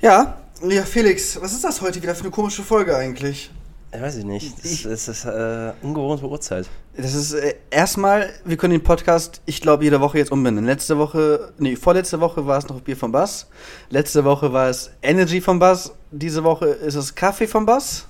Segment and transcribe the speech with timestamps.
[0.00, 3.50] Ja, ja, Felix, was ist das heute wieder für eine komische Folge eigentlich?
[3.92, 4.84] Ich weiß ich nicht.
[4.84, 6.68] Das, ist äh, ungewohnte Uhrzeit.
[6.96, 10.66] Das ist äh, erstmal, wir können den Podcast, ich glaube, jede Woche jetzt umbenennen.
[10.66, 13.48] Letzte Woche, nee, vorletzte Woche war es noch Bier vom Bass.
[13.90, 15.92] Letzte Woche war es Energy vom Bass.
[16.12, 18.06] Diese Woche ist es Kaffee vom Bass.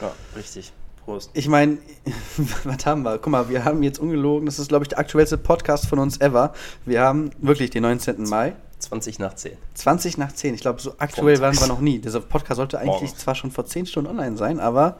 [0.00, 0.72] Ja, richtig.
[1.04, 1.30] Prost.
[1.34, 1.78] Ich meine,
[2.64, 3.18] was haben wir?
[3.18, 6.20] Guck mal, wir haben jetzt ungelogen, das ist, glaube ich, der aktuellste Podcast von uns
[6.20, 6.54] ever.
[6.86, 8.24] Wir haben wirklich den 19.
[8.24, 8.54] Mai.
[8.80, 9.52] 20 nach 10.
[9.74, 10.54] 20 nach 10.
[10.54, 11.98] Ich glaube, so aktuell waren wir noch nie.
[11.98, 13.16] Dieser Podcast sollte eigentlich Morgens.
[13.18, 14.98] zwar schon vor 10 Stunden online sein, aber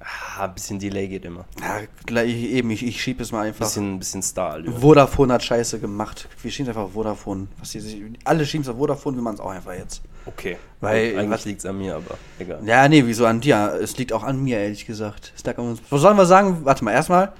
[0.00, 1.44] Ah, ein bisschen Delay geht immer.
[1.60, 3.66] ja, gleich eben, ich, ich schiebe es mal einfach.
[3.66, 4.78] Bisschen, bisschen star -Allure.
[4.80, 6.28] Vodafone hat Scheiße gemacht.
[6.40, 7.48] Wir schieben es einfach auf Vodafone.
[7.58, 10.00] Was die, sich- alle schieben es auf Vodafone, wir machen es auch einfach jetzt.
[10.24, 10.56] Okay.
[10.80, 12.60] Weil- Eigentlich was- liegt es an mir, aber egal.
[12.64, 13.76] Ja, nee, wieso an dir?
[13.82, 15.32] Es liegt auch an mir, ehrlich gesagt.
[15.36, 15.80] Es lag an uns.
[15.90, 16.58] Was sollen wir sagen?
[16.64, 17.32] Warte mal, erstmal.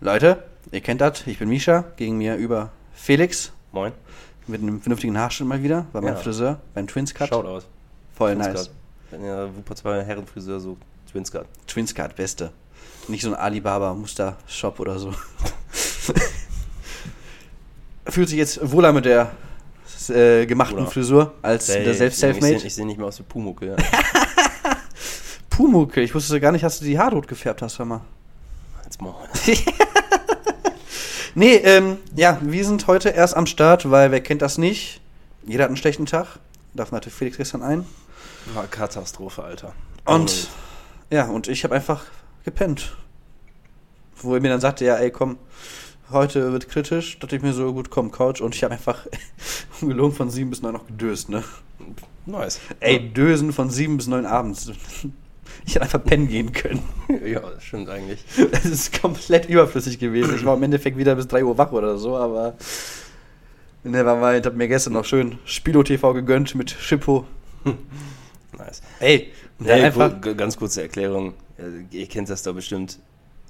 [0.00, 1.24] Leute, ihr kennt das.
[1.26, 1.84] Ich bin Misha.
[1.96, 3.52] Gegen mir über Felix.
[3.70, 3.92] Moin.
[4.48, 5.86] Mit einem vernünftigen Haarschnitt mal wieder.
[5.92, 6.20] Bei meinem Ja.
[6.20, 6.60] Friseur.
[6.74, 7.28] Beim Twins Cut.
[7.28, 7.64] Shoutout.
[8.16, 8.56] Voll Twins nice.
[8.66, 8.70] Cut.
[9.10, 11.46] Wenn ihr Wuppertal Herrenfriseur sucht, Twins Cut.
[11.66, 12.52] Twins Cut, beste.
[13.08, 15.12] Nicht so ein Alibaba-Muster-Shop oder so.
[18.08, 19.32] Fühlt sich jetzt wohler mit der
[20.08, 22.58] äh, gemachten Oder- Frisur als der selbst Ich Selfmade.
[22.60, 23.66] sehe seh nicht mehr aus wie Pumucke.
[23.66, 23.76] Ja.
[25.50, 28.00] Pumucke, ich wusste gar nicht, dass du die Haare rot gefärbt hast, hör mal.
[28.84, 29.14] Jetzt mal.
[31.38, 35.02] Nee, ähm, ja, wir sind heute erst am Start, weil wer kennt das nicht?
[35.44, 36.38] Jeder hat einen schlechten Tag.
[36.72, 37.84] Davon hatte Felix gestern ein.
[38.54, 39.74] War Katastrophe, Alter.
[40.06, 40.48] Und
[41.10, 42.06] ja, und ich habe einfach
[42.46, 42.96] gepennt.
[44.16, 45.36] Wo er mir dann sagte, ja, ey, komm,
[46.10, 47.18] heute wird kritisch.
[47.18, 48.40] Dachte ich mir so, gut, komm, Couch.
[48.40, 49.06] Und ich habe einfach
[49.82, 51.44] ungelogen von sieben bis neun noch gedöst, ne?
[52.24, 52.60] Nice.
[52.80, 54.72] Ey, Dösen von sieben bis neun abends.
[55.64, 56.82] Ich hätte einfach pennen gehen können.
[57.24, 58.24] Ja, das stimmt eigentlich.
[58.52, 60.34] Es ist komplett überflüssig gewesen.
[60.36, 62.54] Ich war im Endeffekt wieder bis 3 Uhr wach oder so, aber
[63.84, 67.24] Nevermind, hab mir gestern noch schön Spilo TV gegönnt mit Schippo.
[68.58, 68.80] Nice.
[69.00, 70.20] Ey, Hey, einfach.
[70.36, 71.34] ganz kurze Erklärung.
[71.58, 72.98] Äh, Ihr kennt das doch bestimmt.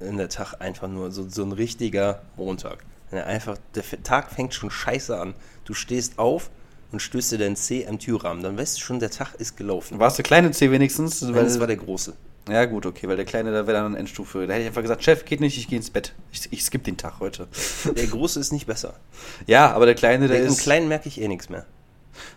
[0.00, 2.84] In der Tag einfach nur so, so ein richtiger Montag.
[3.10, 5.34] Einfach, der Tag fängt schon scheiße an.
[5.64, 6.50] Du stehst auf
[6.92, 8.42] und stößt dir deinen Zeh am Türrahmen.
[8.42, 9.98] Dann weißt du schon, der Tag ist gelaufen.
[9.98, 11.22] Warst du kleine C wenigstens?
[11.34, 12.14] Weil das war der große.
[12.48, 14.46] ja, gut, okay, weil der Kleine, da wäre dann eine Endstufe.
[14.46, 16.14] Da hätte ich einfach gesagt, Chef, geht nicht, ich gehe ins Bett.
[16.32, 17.48] Ich, ich skipp den Tag heute.
[17.96, 18.94] Der große ist nicht besser.
[19.46, 20.60] Ja, aber der Kleine, der Der, Im ist.
[20.60, 21.66] Kleinen merke ich eh nichts mehr.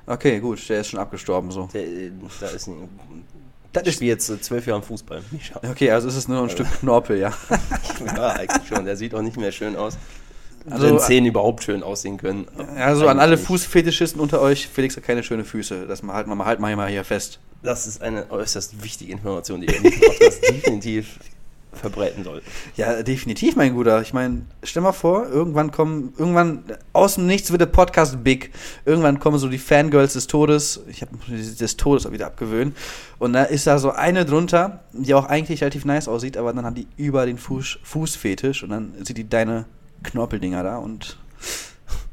[0.07, 1.69] Okay, gut, der ist schon abgestorben so.
[1.73, 2.11] Der, äh,
[2.41, 2.89] da ist ein,
[3.71, 5.21] Das ist- spiele jetzt zwölf Jahre Fußball.
[5.63, 7.31] Okay, also ist es nur noch ein Stück Knorpel, ja.
[8.05, 8.83] Ja, eigentlich schon.
[8.85, 9.97] Der sieht auch nicht mehr schön aus.
[10.69, 12.47] Also- Also, Zehen überhaupt schön aussehen können.
[12.77, 13.37] Also an alle.
[13.37, 15.85] Fußfetischisten unter euch, Felix hat keine schönen Füße.
[15.87, 17.39] Das mal halt mal, halt mal hier fest.
[17.63, 21.19] Das ist eine äußerst wichtige Information, die in Podcast definitiv
[21.71, 22.45] verbreiten sollten.
[22.77, 24.01] Ja, definitiv, mein Guter.
[24.01, 28.51] Ich meine, stell mal vor, irgendwann kommen, irgendwann, aus dem Nichts wird der Podcast big.
[28.85, 30.81] Irgendwann kommen so die Fangirls des Todes.
[30.89, 32.75] Ich habe des Todes auch wieder abgewöhnt.
[33.19, 36.65] Und da ist da so eine drunter, die auch eigentlich relativ nice aussieht, aber dann
[36.65, 39.65] haben die über den Fuß, Fußfetisch und dann sieht die deine
[40.03, 41.17] Knorpeldinger da und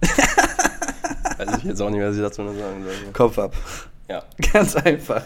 [1.39, 3.13] Also ich jetzt auch nicht, was ich dazu noch sagen soll.
[3.13, 3.55] Kopf ab.
[4.09, 4.25] Ja.
[4.53, 5.23] Ganz einfach.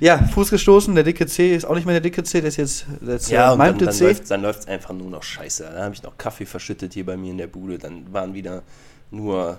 [0.00, 2.56] ja, Fuß gestoßen, der dicke C ist auch nicht mehr der dicke C, der ist
[2.56, 4.04] jetzt der ist Ja, und dann, malmte dann C.
[4.36, 5.64] läuft es einfach nur noch scheiße.
[5.64, 7.78] Dann habe ich noch Kaffee verschüttet hier bei mir in der Bude.
[7.78, 8.62] Dann waren wieder
[9.10, 9.58] nur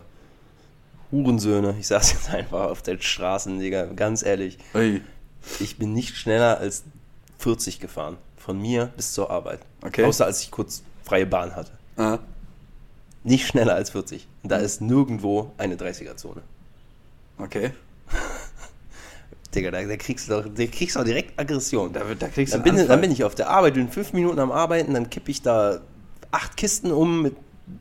[1.11, 1.75] Hurensöhne.
[1.79, 3.85] Ich saß jetzt einfach auf den Straßen, Digga.
[3.95, 5.01] Ganz ehrlich, Ui.
[5.59, 6.83] ich bin nicht schneller als
[7.39, 8.17] 40 gefahren.
[8.37, 9.59] Von mir bis zur Arbeit.
[9.81, 10.05] Okay.
[10.05, 11.71] Außer als ich kurz freie Bahn hatte.
[11.97, 12.19] Ah.
[13.23, 14.27] Nicht schneller als 40.
[14.43, 16.41] Und da ist nirgendwo eine 30er-Zone.
[17.37, 17.71] Okay.
[19.55, 21.91] Digga, da, da, kriegst du doch, da kriegst du direkt Aggression.
[21.91, 24.39] Da, da kriegst du Dann bin, dann bin ich auf der Arbeit, bin fünf Minuten
[24.39, 25.81] am Arbeiten, dann kippe ich da
[26.31, 27.35] acht Kisten um mit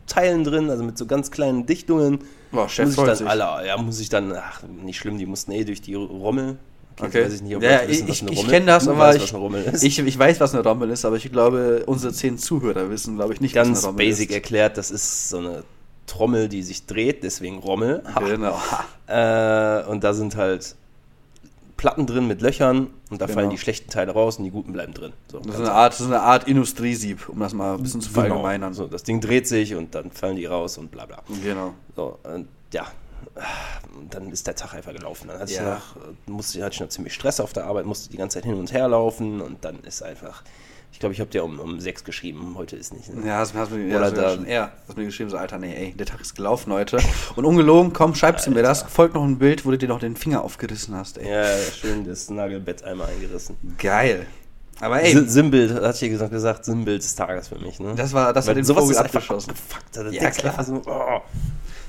[0.07, 2.21] Teilen drin, also mit so ganz kleinen Dichtungen.
[2.53, 5.53] Boah, Chef muss ich dann alle, ja, muss ich dann, ach, nicht schlimm, die mussten
[5.53, 6.57] eh durch die Rommel.
[7.01, 7.25] Okay.
[7.25, 9.33] Weiß ich nicht, ob ja, wissen, was ich, eine ich kenne das, aber ich, was
[9.33, 9.85] eine Rommel ist.
[9.85, 13.35] ich, ich weiß, was eine Rommel ist, aber ich glaube, unsere zehn Zuhörer wissen, glaube
[13.35, 14.35] ich, nicht, was ganz eine Rommel basic ist.
[14.35, 15.63] erklärt, das ist so eine
[16.07, 18.03] Trommel, die sich dreht, deswegen Rommel.
[18.15, 18.21] Ha.
[18.21, 18.59] Genau.
[19.07, 20.75] Äh, und da sind halt
[21.77, 23.39] Platten drin mit Löchern und da Genau.
[23.39, 25.13] fallen die schlechten Teile raus und die guten bleiben drin.
[25.31, 28.01] So, Das ist eine Art, das ist eine Art Industriesieb, um das mal ein bisschen
[28.01, 28.23] zu Genau.
[28.27, 28.75] verallgemeinern.
[28.75, 31.23] So, das Ding dreht sich und dann fallen die raus und bla bla.
[31.45, 31.75] Genau.
[31.95, 32.87] So, und ja,
[34.11, 35.29] dann ist der Tag einfach gelaufen.
[35.29, 35.61] Dann hatte Ja.
[35.61, 38.35] ich noch, äh, musste, hatte ich noch ziemlich Stress auf der Arbeit, musste die ganze
[38.39, 40.43] Zeit hin und her laufen und dann ist einfach,
[40.93, 43.13] ich glaube, ich habe dir um, um sechs geschrieben, heute ist nicht.
[43.15, 43.27] Ne?
[43.27, 45.37] Ja, das hast du mir, Oder ja, das da- schon eher, hast mir geschrieben, so,
[45.37, 46.99] Alter, nee, ey, der Tag ist gelaufen heute.
[47.37, 50.01] Und ungelogen, komm, schreibst du mir das, folgt noch ein Bild, wo du dir noch
[50.01, 51.31] den Finger aufgerissen hast, ey.
[51.31, 51.45] Ja,
[51.79, 53.57] schön das Nagelbett einmal eingerissen.
[53.79, 54.27] Geil.
[54.81, 57.81] Aber ey, Si- Sinnbild, hat ich gesagt, gesagt, Sinnbild des Tages für mich.
[57.81, 57.95] Ne?
[57.97, 59.51] das war, das Weil hat den sowas Vogel ist abgeschossen.
[59.51, 59.97] abgefuckt.
[59.97, 60.65] Da Ja, denkst du klar.
[60.65, 61.21] so, oh.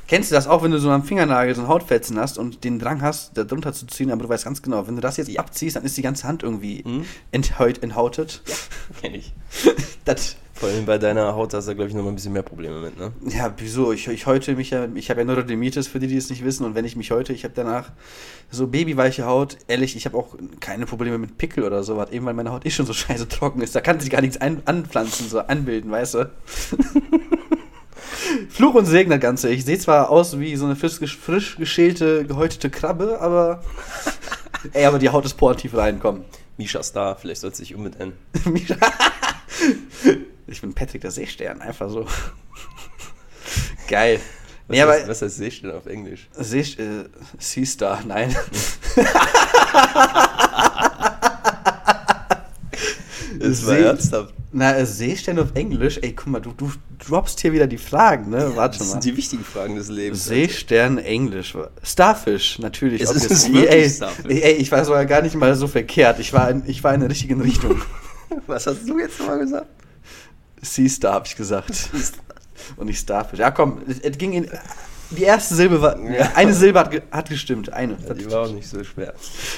[0.10, 2.80] Kennst du das auch, wenn du so am Fingernagel so einen Hautfetzen hast und den
[2.80, 5.38] Drang hast, da drunter zu ziehen, aber du weißt ganz genau, wenn du das jetzt
[5.38, 7.06] abziehst, dann ist die ganze Hand irgendwie Mhm.
[7.32, 8.42] enthaut, enthautet.
[9.02, 9.34] Kenn ich.
[10.06, 12.42] Das, Vor allem bei deiner Haut hast du, glaube ich, noch mal ein bisschen mehr
[12.42, 13.12] Probleme mit, ne?
[13.28, 13.92] ja, wieso?
[13.94, 16.66] Ich, ich häute mich ja, ich habe ja Neurodermitis, für die, die es nicht wissen,
[16.66, 17.92] und wenn ich mich heute, ich habe danach
[18.50, 22.34] so babyweiche Haut, ehrlich, ich habe auch keine Probleme mit Pickel oder sowas, eben weil
[22.34, 25.30] meine Haut eh schon so scheiße trocken ist, da kann sich gar nichts ein, anpflanzen,
[25.30, 26.32] so anbilden, weißt du?
[28.50, 29.50] Fluch und Segen das Ganze.
[29.50, 33.64] Ich sehe zwar aus wie so eine frisch, frisch geschälte, gehäutete Krabbe, aber.
[34.74, 36.26] Ey, aber die Haut ist porentief reinkommen.
[36.58, 38.14] Misha Star, vielleicht sollst du dich umbenennen.
[40.48, 42.06] ich bin Patrick der Seestern, einfach so.
[43.88, 44.20] Geil.
[44.68, 46.28] Was, Nee, heißt, aber was heißt Seestern auf Englisch?
[46.34, 47.06] See, äh,
[47.40, 48.36] Seastar, nein.
[53.40, 54.34] Das war See- ernsthaft.
[54.52, 56.72] Na, Seestern auf Englisch, ey, guck mal, du, du
[57.08, 58.52] droppst hier wieder die Fragen, ne?
[58.56, 58.92] Warte Das mal.
[58.94, 60.26] sind die wichtigen Fragen des Lebens.
[60.26, 61.56] Seestern Englisch.
[61.84, 63.02] Starfish, natürlich.
[63.02, 63.54] Es ist obviously.
[63.54, 64.42] wirklich ey, Starfish.
[64.42, 66.20] ey, ich war sogar gar nicht mal so verkehrt.
[66.20, 67.80] Ich war in, ich war in der richtigen Richtung.
[68.48, 69.68] Was hast du jetzt nochmal gesagt?
[70.62, 71.90] Seastar, hab ich gesagt.
[72.76, 73.40] Und nicht Starfish.
[73.40, 74.48] Ja, komm, es, es ging in.
[75.12, 76.00] Die erste Silbe war.
[76.00, 76.32] Ja.
[76.36, 77.74] Eine Silbe hat, hat gestimmt.
[77.74, 77.98] Eine.
[78.08, 79.14] Ja, die war auch nicht so schwer.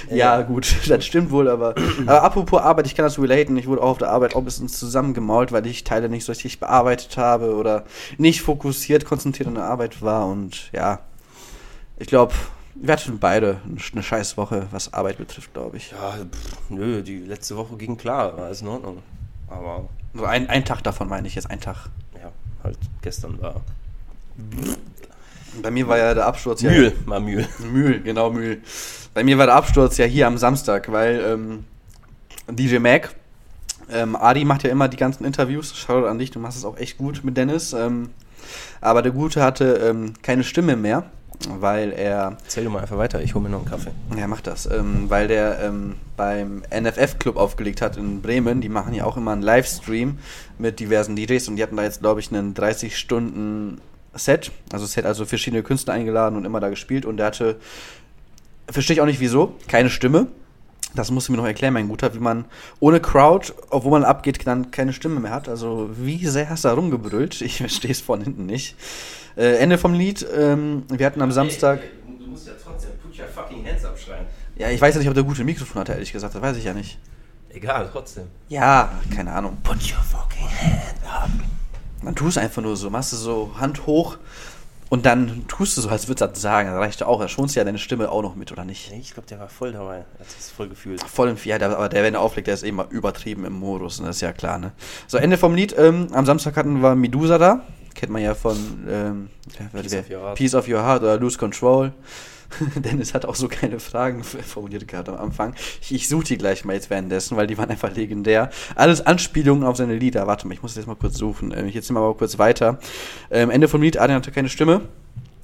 [0.10, 1.76] Ja, gut, das stimmt wohl, aber,
[2.06, 3.58] aber apropos Arbeit, ich kann das relaten.
[3.58, 6.32] Ich wurde auch auf der Arbeit auch ein bisschen zusammengemault, weil ich Teile nicht so
[6.32, 7.84] richtig bearbeitet habe oder
[8.18, 11.00] nicht fokussiert, konzentriert an der Arbeit war und ja,
[11.98, 12.34] ich glaube,
[12.76, 13.60] wir hatten beide
[13.92, 15.92] eine scheiß Woche, was Arbeit betrifft, glaube ich.
[15.92, 19.00] Ja, pff, nö, die letzte Woche ging klar, war alles in Ordnung.
[19.50, 21.90] Aber So ein, ein Tag davon meine ich jetzt, ein Tag.
[22.16, 22.32] ja,
[22.64, 23.56] halt gestern war
[25.62, 26.72] Bei mir war ja der Absturz ja.
[26.72, 27.48] Mühl, mal Mühl.
[27.60, 28.62] Mühl, genau Mühl.
[29.14, 31.66] Bei mir war der Absturz ja hier am Samstag, weil ähm,
[32.50, 33.14] DJ Mac,
[33.92, 35.76] ähm, Adi macht ja immer die ganzen Interviews.
[35.76, 37.74] Shoutout an dich, du machst es auch echt gut mit Dennis.
[37.74, 38.10] Ähm,
[38.80, 41.06] aber der Gute hatte ähm, keine Stimme mehr,
[41.60, 43.92] weil er, Erzähl du mal einfach weiter, ich hole mir noch einen Kaffee.
[44.18, 48.62] ja macht das, ähm, weil der ähm, beim NFF-Club aufgelegt hat in Bremen.
[48.62, 50.20] Die machen ja auch immer einen Livestream
[50.58, 53.82] mit diversen DJs und die hatten da jetzt, glaube ich, einen 30 Stunden
[54.14, 54.52] Set.
[54.72, 57.58] Also Set, also verschiedene Künstler eingeladen und immer da gespielt und der hatte
[58.72, 59.56] Verstehe ich auch nicht wieso.
[59.68, 60.28] Keine Stimme.
[60.94, 62.46] Das musst du mir noch erklären, mein Guter, wie man
[62.80, 65.48] ohne Crowd, obwohl man abgeht, dann keine Stimme mehr hat.
[65.48, 67.42] Also, wie sehr hast du da rumgebrüllt?
[67.42, 68.76] Ich verstehe es von hinten nicht.
[69.38, 70.26] Äh, Ende vom Lied.
[70.36, 71.82] Ähm, wir hatten am Samstag.
[72.20, 74.26] du musst ja trotzdem put your fucking hands up schreien.
[74.58, 76.36] Ja, ich weiß ja nicht, ob der gute Mikrofon hatte, ehrlich gesagt.
[76.36, 77.00] Das weiß ich ja nicht.
[77.50, 78.28] Egal, trotzdem.
[78.50, 79.58] Ja, keine Ahnung.
[79.64, 81.61] Put your fucking hand up.
[82.04, 84.18] Dann tust du einfach nur so, machst du so Hand hoch
[84.92, 86.70] und dann tust du so, als würdest du das sagen.
[86.70, 87.22] Das reicht auch.
[87.22, 88.92] Da schonst du ja deine Stimme auch noch mit, oder nicht?
[88.92, 90.00] Nee, ich glaube, der war voll dabei.
[90.20, 91.02] Hat es voll gefühlt.
[91.02, 94.00] Voll im ja, der, aber der, wenn er auflegt, der ist immer übertrieben im Modus,
[94.00, 94.74] und das ist ja klar, ne?
[95.08, 95.74] So, Ende vom Lied.
[95.78, 97.62] Ähm, am Samstag hatten wir Medusa da.
[97.94, 98.58] Kennt man ja von
[98.90, 99.30] ähm.
[100.36, 101.94] Piece of Your Heart oder Lose Control.
[102.76, 105.56] Dennis hat auch so keine Fragen formuliert gehabt am Anfang.
[105.82, 108.50] Ich, ich suche die gleich mal jetzt währenddessen, weil die waren einfach legendär.
[108.76, 110.28] Alles Anspielungen auf seine Lieder.
[110.28, 111.54] Warte mal, ich muss das jetzt mal kurz suchen.
[111.56, 112.80] Ähm, jetzt sind wir aber kurz weiter.
[113.30, 114.82] Ähm, Ende vom Lied, Adrian hatte keine Stimme.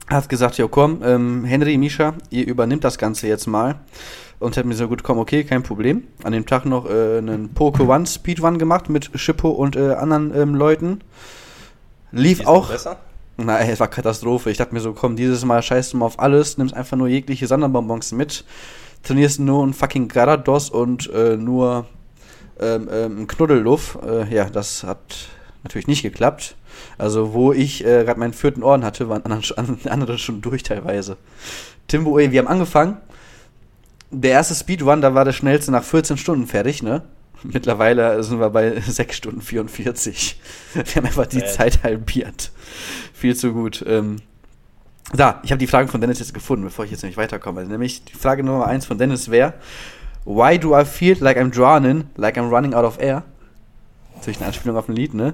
[0.10, 3.76] Hat gesagt, ja komm, ähm, Henry, Misha, ihr übernimmt das Ganze jetzt mal.
[4.40, 6.04] Und hat mir so gut, komm, okay, kein Problem.
[6.24, 10.34] An dem Tag noch äh, einen Poke One Speedrun gemacht mit Schippo und äh, anderen
[10.36, 11.02] ähm, Leuten.
[12.12, 12.70] Lief auch.
[12.70, 12.98] besser?
[13.38, 14.50] Na, ey, es war Katastrophe.
[14.50, 17.08] Ich dachte mir so, komm, dieses Mal scheißt du mal auf alles, nimmst einfach nur
[17.08, 18.44] jegliche Sonderbonbons mit,
[19.04, 21.86] trainierst nur ein fucking Garados und äh, nur
[22.60, 24.00] ähm, ähm, einen Knuddelluff.
[24.04, 25.30] Äh, ja, das hat
[25.64, 26.56] natürlich nicht geklappt.
[26.98, 29.24] Also, wo ich äh, gerade meinen vierten Orden hatte, waren
[29.86, 31.18] andere schon durch teilweise.
[31.88, 32.98] Timbo, ey, wir haben angefangen.
[34.10, 37.04] Der erste Speedrun, da war der schnellste nach 14 Stunden fertig, ne?
[37.44, 40.40] Mittlerweile sind wir bei 6 Stunden 44.
[40.74, 41.54] Wir haben einfach die Bad.
[41.54, 42.52] Zeit halbiert.
[43.18, 43.84] Viel zu gut.
[43.88, 44.18] Ähm,
[45.12, 47.66] da, ich habe die Frage von Dennis jetzt gefunden, bevor ich jetzt nämlich weiterkomme.
[47.66, 49.56] Nämlich die Frage Nummer 1 von Dennis wäre:
[50.24, 53.24] Why do I feel like I'm drowning, like I'm running out of air?
[54.14, 55.34] Natürlich eine Anspielung auf ein Lied, ne?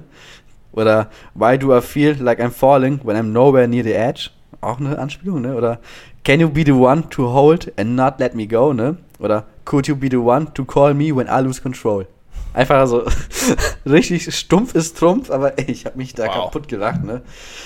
[0.72, 4.30] Oder Why do I feel like I'm falling when I'm nowhere near the edge?
[4.62, 5.54] Auch eine Anspielung, ne?
[5.54, 5.78] Oder
[6.24, 8.96] Can you be the one to hold and not let me go, ne?
[9.18, 12.06] Oder Could you be the one to call me when I lose control?
[12.54, 13.04] Einfach so
[13.86, 16.34] richtig stumpf ist Trumpf, aber ey, ich habe mich da Wow.
[16.44, 17.22] kaputt gelacht, ne?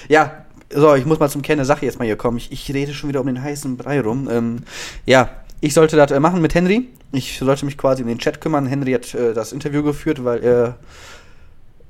[0.08, 2.38] Ja, so, ich muss mal zum Kern der Sache jetzt mal hier kommen.
[2.38, 4.28] Ich, ich rede schon wieder um den heißen Brei rum.
[4.30, 4.64] Ähm,
[5.06, 5.30] ja,
[5.60, 6.88] ich sollte das äh, machen mit Henry.
[7.12, 8.66] Ich sollte mich quasi um den Chat kümmern.
[8.66, 10.76] Henry hat äh, das Interview geführt, weil er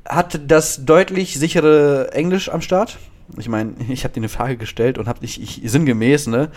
[0.08, 2.98] hatte das deutlich sichere Englisch am Start.
[3.36, 6.50] Ich meine, ich habe dir eine Frage gestellt und habe dich ich, sinngemäß, ne?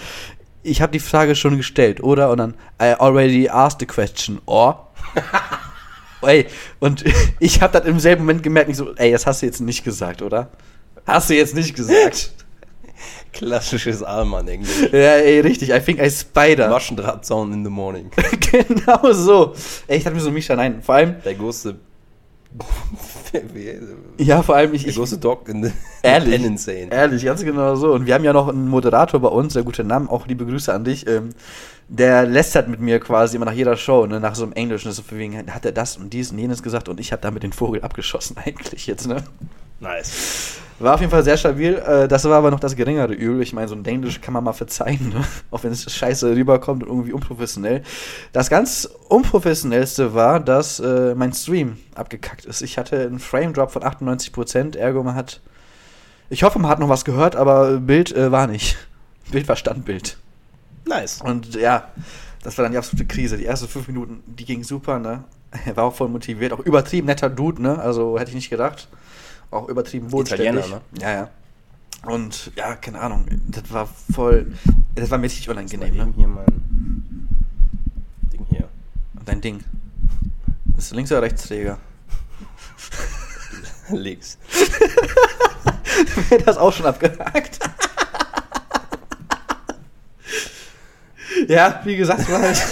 [0.63, 2.29] Ich habe die Frage schon gestellt, oder?
[2.29, 4.88] Und dann I already asked the question, or?
[6.22, 6.48] ey,
[6.80, 7.04] und
[7.40, 9.84] ich habe das im selben Moment gemerkt, nicht so, ey, das hast du jetzt nicht
[9.84, 10.50] gesagt, oder?
[11.06, 12.32] Hast du jetzt nicht gesagt?
[13.34, 14.92] Klassisches Allmann-Englisch.
[14.92, 15.70] Ja, ey, richtig.
[15.72, 16.70] I think I spider.
[16.70, 18.12] Maschendrahtzaun in the morning.
[18.51, 19.54] genau so.
[19.88, 20.82] Ey, ich dachte mir so, Misha, nein.
[20.84, 21.75] Vor allem, Der große.
[24.18, 25.72] ja, vor allem, ich, Der ich große Dog in the
[26.04, 26.44] Ehrlich?
[26.44, 26.90] Insane.
[26.92, 27.94] Ehrlich, ganz genau so.
[27.94, 30.74] Und wir haben ja noch einen Moderator bei uns, der gute Name, auch liebe Grüße
[30.74, 31.08] an dich.
[31.08, 31.30] Ähm,
[31.91, 35.03] der lästert mit mir quasi immer nach jeder Show, ne, nach so einem Englischen, so
[35.10, 37.81] wegen, hat er das und dies und jenes gesagt und ich habe damit den Vogel
[37.81, 39.24] abgeschossen eigentlich jetzt, ne?
[39.81, 40.60] Nice.
[40.79, 41.75] War auf jeden Fall sehr stabil.
[41.75, 43.41] Äh, das war aber noch das geringere Übel.
[43.41, 45.24] Ich meine, so ein Englisch kann man mal verzeihen, ne?
[45.51, 47.83] auch wenn es scheiße rüberkommt und irgendwie unprofessionell.
[48.31, 52.62] Das ganz unprofessionellste war, dass äh, mein Stream abgekackt ist.
[52.62, 55.41] Ich hatte einen Frame Drop von 98%, ergo man hat.
[56.29, 58.77] Ich hoffe, man hat noch was gehört, aber Bild äh, war nicht.
[59.31, 60.17] Bild war Standbild.
[60.91, 61.21] Nice.
[61.21, 61.89] Und ja,
[62.43, 63.38] das war dann die absolute Krise.
[63.38, 65.24] Die ersten fünf Minuten, die ging super, ne?
[65.65, 67.79] Er war auch voll motiviert, auch übertrieben netter Dude, ne?
[67.79, 68.88] Also hätte ich nicht gedacht.
[69.51, 70.65] Auch übertrieben bodenständig.
[70.65, 71.29] Italiener, Ja, ja.
[72.03, 74.53] Und ja, keine Ahnung, das war voll,
[74.95, 76.13] das war mir richtig Mal unangenehm, ne?
[76.15, 77.27] hier mein
[78.33, 78.67] Ding hier.
[79.24, 79.63] Dein Ding.
[80.65, 81.77] Bist du Links- oder Rechtsträger?
[83.89, 84.39] Links.
[86.45, 87.60] das auch schon abgehakt.
[91.48, 92.62] ja, wie gesagt, war halt.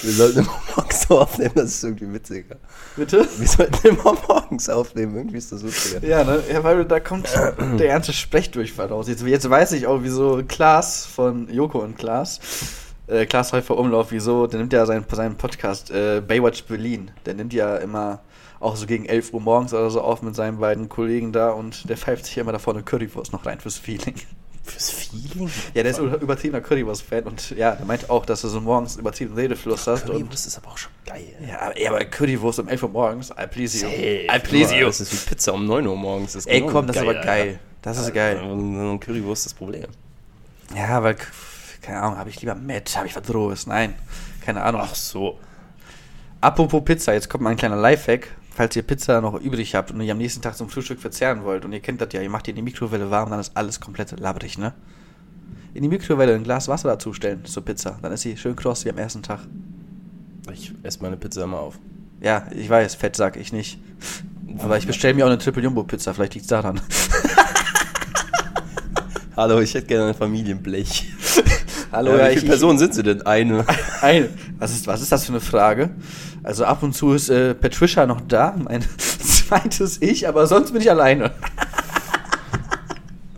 [0.00, 2.56] Wir sollten immer morgens aufnehmen, das ist irgendwie witziger.
[2.96, 3.26] Bitte?
[3.36, 6.06] Wir sollten immer morgens aufnehmen, irgendwie ist das witziger.
[6.06, 6.42] Ja, ne?
[6.52, 9.08] Ja, weil da kommt der ganze Sprechdurchfall raus.
[9.08, 12.38] Jetzt, jetzt weiß ich auch, wieso Klaas von Joko und Klaas,
[13.08, 17.10] äh, Klaas Häufer Umlauf, wieso, der nimmt ja seinen, seinen Podcast äh, Baywatch Berlin.
[17.26, 18.20] Der nimmt ja immer
[18.60, 21.88] auch so gegen 11 Uhr morgens oder so auf mit seinen beiden Kollegen da und
[21.88, 24.14] der pfeift sich immer da vorne Currywurst noch rein fürs Feeling.
[24.70, 25.50] Fürs Feeling?
[25.74, 29.38] Ja, der ist übertriebener Currywurst-Fan und ja, der meint auch, dass du so morgens übertriebenen
[29.38, 30.08] Redefluss hast.
[30.08, 31.24] Und, Currywurst ist aber auch schon geil.
[31.46, 33.90] ja, aber, ja, aber Currywurst um 11 Uhr morgens, I please you.
[33.90, 34.26] Safe.
[34.26, 34.86] I please you.
[34.86, 36.32] Das ist wie Pizza um 9 Uhr morgens.
[36.32, 37.58] Das ist Ey, komm, das ist aber geil.
[37.82, 38.40] Das ist geil.
[38.40, 39.86] Und Currywurst ist das Problem.
[40.76, 41.16] Ja, weil,
[41.80, 43.66] keine Ahnung, habe ich lieber Met, habe ich was Rohes?
[43.66, 43.94] Nein,
[44.44, 44.82] keine Ahnung.
[44.84, 45.38] Ach so.
[46.40, 48.28] Apropos Pizza, jetzt kommt mal ein kleiner Lifehack.
[48.58, 51.64] Falls ihr Pizza noch übrig habt und ihr am nächsten Tag zum Frühstück verzehren wollt
[51.64, 53.78] und ihr kennt das ja, ihr macht die in die Mikrowelle warm, dann ist alles
[53.78, 54.74] komplett labbrig, ne?
[55.74, 58.90] In die Mikrowelle ein Glas Wasser dazustellen zur Pizza, dann ist sie schön kross wie
[58.90, 59.42] am ersten Tag.
[60.52, 61.78] Ich esse meine Pizza immer auf.
[62.20, 63.78] Ja, ich weiß, fett sag ich nicht.
[64.58, 66.80] Aber ich bestelle mir auch eine Triple Jumbo Pizza, vielleicht liegt's daran.
[69.36, 71.12] Hallo, ich hätte gerne ein Familienblech.
[71.90, 73.22] Hallo, ja, ja, wie ich, viele Personen sind sie denn?
[73.22, 73.64] Eine.
[74.02, 74.28] Eine.
[74.58, 75.90] Was ist, was ist das für eine Frage?
[76.42, 80.82] Also ab und zu ist äh, Patricia noch da, mein zweites Ich, aber sonst bin
[80.82, 81.30] ich alleine.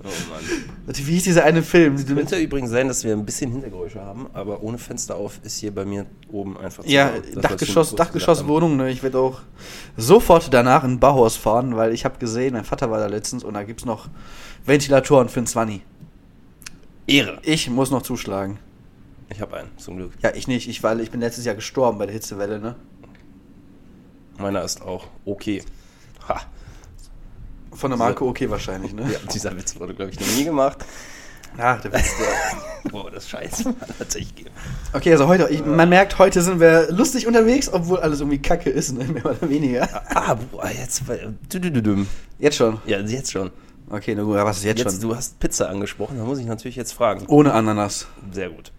[0.03, 0.95] Oh Mann.
[0.97, 1.97] Wie hieß dieser eine Film?
[1.97, 5.59] Die- Könnte übrigens sein, dass wir ein bisschen Hintergeräusche haben, aber ohne Fenster auf ist
[5.59, 8.77] hier bei mir oben einfach zu Ja, Dachgeschoss, Dachgeschosswohnung.
[8.77, 8.91] Ne?
[8.91, 9.41] Ich werde auch
[9.97, 13.45] sofort danach in ein Bauhaus fahren, weil ich habe gesehen, mein Vater war da letztens
[13.45, 14.09] und da gibt's noch
[14.67, 15.83] Ventilatoren für ein 20.
[17.11, 17.39] Ehre.
[17.43, 18.59] Ich muss noch zuschlagen.
[19.33, 20.13] Ich habe einen, zum Glück.
[20.23, 22.77] Ja, ich nicht, ich, weil ich bin letztes Jahr gestorben bei der Hitzewelle, ne?
[24.39, 25.63] Meiner ist auch okay.
[26.29, 26.41] Ha.
[27.73, 29.03] Von der Marke okay wahrscheinlich, ne?
[29.13, 30.85] Ja, dieser Witz wurde, glaube ich, noch nie gemacht.
[31.59, 32.91] Ach, der Witz, der.
[32.91, 33.75] Boah, das ist scheiße.
[33.99, 34.47] Tatsächlich.
[34.93, 38.71] Okay, also heute, ich, man merkt, heute sind wir lustig unterwegs, obwohl alles irgendwie kacke
[38.71, 39.05] ist, ne?
[39.13, 39.89] Mehr oder weniger.
[40.15, 41.03] Ah, boah, jetzt.
[42.39, 42.81] Jetzt schon.
[42.87, 43.51] Ja, jetzt schon.
[43.91, 45.01] Okay, na gut, was ist jetzt, Jetzt, schon?
[45.11, 47.27] du hast Pizza angesprochen, da muss ich natürlich jetzt fragen.
[47.27, 48.07] Ohne Ananas.
[48.33, 48.71] Sehr gut.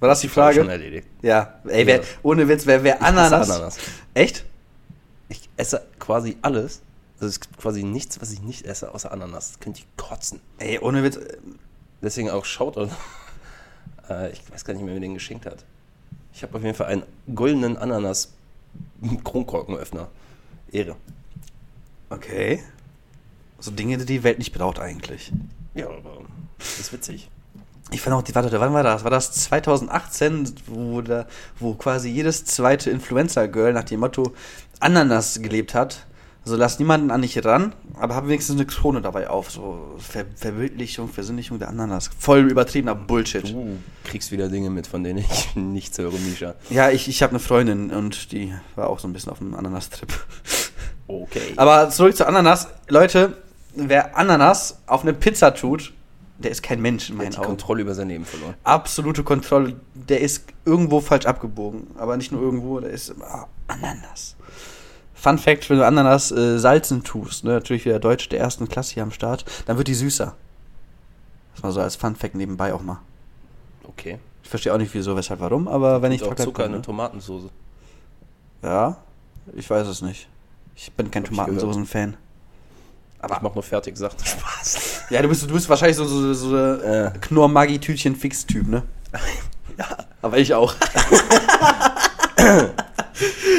[0.00, 1.06] War das die Frage schon erledigt.
[1.22, 1.60] Ja.
[1.66, 3.48] Ey, wer, ohne Witz, wer, wer Ananas?
[3.48, 3.78] Ananas.
[4.12, 4.44] Echt?
[5.28, 6.82] Ich esse quasi alles.
[7.14, 9.52] Also es gibt quasi nichts, was ich nicht esse, außer Ananas.
[9.52, 10.40] Das könnte ich kotzen.
[10.58, 11.16] Ey, ohne Witz.
[11.16, 11.36] äh,
[12.02, 12.90] Deswegen auch Shoutout.
[14.10, 15.64] äh, ich weiß gar nicht mehr, wer den geschenkt hat.
[16.34, 17.04] Ich habe auf jeden Fall einen
[17.34, 18.34] goldenen Ananas
[19.24, 20.08] Kronkorkenöffner.
[20.72, 20.96] Ehre.
[22.10, 22.62] Okay.
[23.58, 25.32] So Dinge, die die Welt nicht braucht eigentlich.
[25.74, 26.22] Ja, aber
[26.58, 27.28] das ist witzig.
[27.90, 29.04] Ich fand auch, die, warte, wann war das?
[29.04, 31.26] War das 2018, wo, da,
[31.60, 34.32] wo quasi jedes zweite Influencer-Girl nach dem Motto
[34.80, 36.04] Ananas gelebt hat?
[36.44, 39.50] Also lass niemanden an dich ran, aber hab wenigstens eine Krone dabei auf.
[39.50, 42.08] So Ver Verbildlichung, Versinnlichung der Ananas.
[42.18, 43.52] Voll übertriebener Bullshit.
[43.52, 46.54] Du kriegst wieder Dinge mit, von denen ich nichts höre, Misha.
[46.70, 49.54] Ja, ich, ich habe eine Freundin und die war auch so ein bisschen auf einem
[49.54, 50.08] Ananas-Trip.
[51.08, 51.52] Okay.
[51.56, 52.68] Aber zurück zu Ananas.
[52.88, 53.36] Leute,
[53.76, 55.92] wer Ananas auf eine Pizza tut,
[56.38, 57.46] der ist kein Mensch in meinen hat die Augen.
[57.48, 58.54] Kontrolle über sein Leben verloren.
[58.64, 59.76] absolute Kontrolle.
[59.94, 61.86] Der ist irgendwo falsch abgebogen.
[61.96, 64.36] Aber nicht nur irgendwo, der ist immer Ananas.
[65.14, 68.94] Fun Fact, wenn du Ananas äh, salzen tust, ne, natürlich wieder Deutsch der ersten Klasse
[68.94, 70.34] hier am Start, dann wird die süßer.
[71.54, 73.00] Das mal so als Fun Fact nebenbei auch mal.
[73.84, 74.18] Okay.
[74.42, 76.76] Ich verstehe auch nicht wieso, weshalb, warum, aber wenn ich auch Zucker Zucker in ne?
[76.76, 77.50] der Tomatensauce.
[78.62, 78.98] Ja,
[79.54, 80.28] ich weiß es nicht.
[80.76, 82.16] Ich bin kein Tomatensoßen-Fan.
[83.26, 84.78] Aber- ich mach nur fertig, sagt Spaß.
[85.10, 87.06] Ja, du bist, du bist wahrscheinlich so, so, so Äh.
[87.12, 88.82] ein Knorr-Maggi-Tütchen-Fix-Typ, ne?
[90.22, 90.74] Aber ich auch.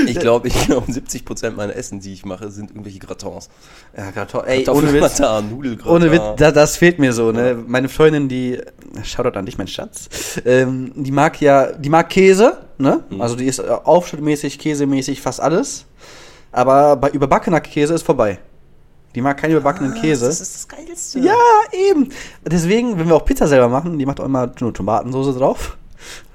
[0.05, 3.49] Ich glaube, ich glaube, 70% meiner Essen, die ich mache, sind irgendwelche Gratons.
[3.97, 4.47] Ja, Kartoffel.
[4.49, 5.19] Ey, ohne Witz.
[5.19, 5.91] Nudelgratin.
[5.91, 7.57] Ohne Witz, da, das fehlt mir so, ne?
[7.65, 8.61] Meine Freundin, die,
[9.03, 10.07] Shoutout an dich, mein Schatz,
[10.45, 13.03] ähm, die mag ja, die mag Käse, ne?
[13.09, 13.19] Mhm.
[13.21, 15.85] Also die ist äh, aufschnittmäßig, käsemäßig, fast alles.
[16.51, 18.37] Aber bei überbackener Käse ist vorbei.
[19.17, 20.25] Die mag keinen überbackenen Käse.
[20.25, 21.19] Ah, Das ist das Geilste.
[21.21, 21.33] Ja,
[21.71, 22.09] eben.
[22.45, 25.75] Deswegen, wenn wir auch Pizza selber machen, die macht auch immer nur Tomatensoße drauf.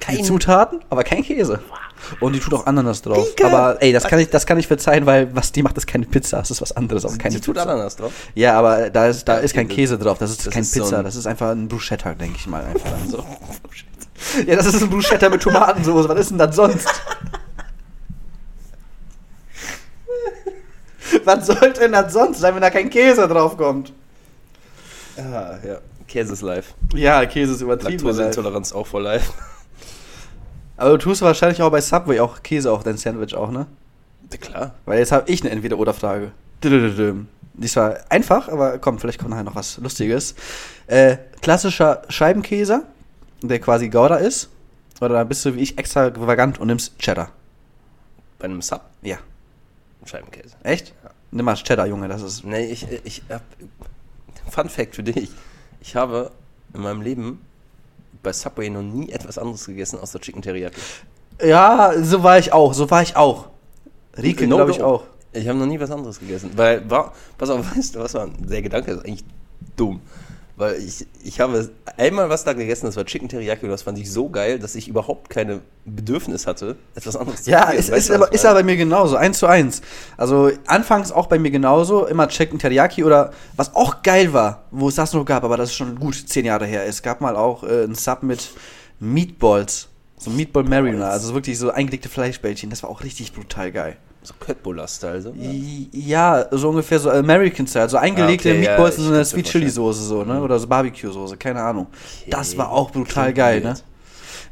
[0.00, 1.60] Kein Kein- Zutaten, aber kein Käse.
[2.18, 3.24] Und die tut auch Ananas drauf.
[3.36, 3.46] Pika.
[3.46, 6.06] Aber ey, das kann ich, das kann ich verzeihen, weil was die macht, ist keine
[6.06, 6.38] Pizza.
[6.38, 7.70] Das ist was anderes, aber keine Die tut Pizza.
[7.70, 8.10] Ananas drauf.
[8.34, 10.18] Ja, aber da ist, da ist kein Käse drauf.
[10.18, 10.98] Das ist das kein ist so Pizza.
[10.98, 12.64] ein- das ist einfach ein Bruschetta, denke ich mal.
[12.64, 13.24] Einfach so.
[14.44, 16.08] ja, das ist ein Bruschetta mit Tomatensoße.
[16.08, 16.88] Was ist denn das sonst?
[21.24, 23.92] Was sollte denn das sonst sein, wenn da kein Käse drauf kommt?
[25.16, 25.78] Ah, ja.
[26.08, 26.74] Käse ist live.
[26.94, 28.04] Ja, Käse ist übertrieben.
[28.04, 29.32] Laktoseintoleranz auch voll live.
[30.76, 33.66] Aber du tust wahrscheinlich auch bei Subway auch Käse auf dein Sandwich auch, ne?
[34.30, 34.74] Ja, klar.
[34.84, 36.32] Weil jetzt habe ich eine Entweder-Oder-Frage.
[36.64, 37.24] Dü-dü-dü-dü.
[37.54, 40.34] Die ist zwar einfach, aber komm, vielleicht kommt nachher noch was Lustiges.
[40.86, 42.82] Äh, klassischer Scheibenkäse,
[43.42, 44.48] der quasi Gouda ist.
[45.00, 47.30] Oder bist du wie ich extravagant und nimmst Cheddar?
[48.38, 49.18] Bei einem Sub Ja.
[50.04, 50.56] Scheibenkäse.
[50.62, 50.94] Echt?
[51.32, 52.44] Nimm mal Cheddar, Junge, das ist.
[52.44, 53.42] Nee, ich, ich hab.
[54.50, 55.30] Fun Fact für dich.
[55.80, 56.30] Ich habe
[56.74, 57.40] in meinem Leben
[58.22, 60.80] bei Subway noch nie etwas anderes gegessen außer Chicken Teriyaki.
[61.42, 63.48] Ja, so war ich auch, so war ich auch.
[64.16, 65.04] Rieke, No glaube ich, auch.
[65.32, 66.50] Ich habe noch nie was anderes gegessen.
[66.54, 68.92] Weil, war, pass auf, weißt du, was war der Gedanke?
[68.92, 69.24] ist eigentlich
[69.74, 70.00] dumm.
[70.56, 73.98] Weil ich, ich habe einmal was da gegessen, das war Chicken Teriyaki und das fand
[73.98, 77.80] ich so geil, dass ich überhaupt keine Bedürfnis hatte, etwas anderes Ja, probieren.
[77.80, 79.80] es Weißt ist, du, was aber, ist aber bei mir genauso, eins zu eins.
[80.18, 84.88] Also anfangs auch bei mir genauso, immer Chicken Teriyaki oder was auch geil war, wo
[84.88, 86.84] es das noch gab, aber das ist schon gut zehn Jahre her.
[86.86, 88.50] Es gab mal auch äh, einen Sub mit
[89.00, 92.68] Meatballs, so Meatball Marinade, also wirklich so eingelegte Fleischbällchen.
[92.70, 93.96] Das war auch richtig brutal geil.
[94.24, 95.34] So Köttbullar-Style, so.
[95.92, 99.10] Ja, so ungefähr so American Style, so eingelegte Ah, okay, ja, Meatballs ich in so
[99.10, 101.88] einer kann's mir Sweet Chili Soße so, ne, oder so Barbecue Soße, keine Ahnung.
[102.28, 103.74] Das war auch brutal geil, ne?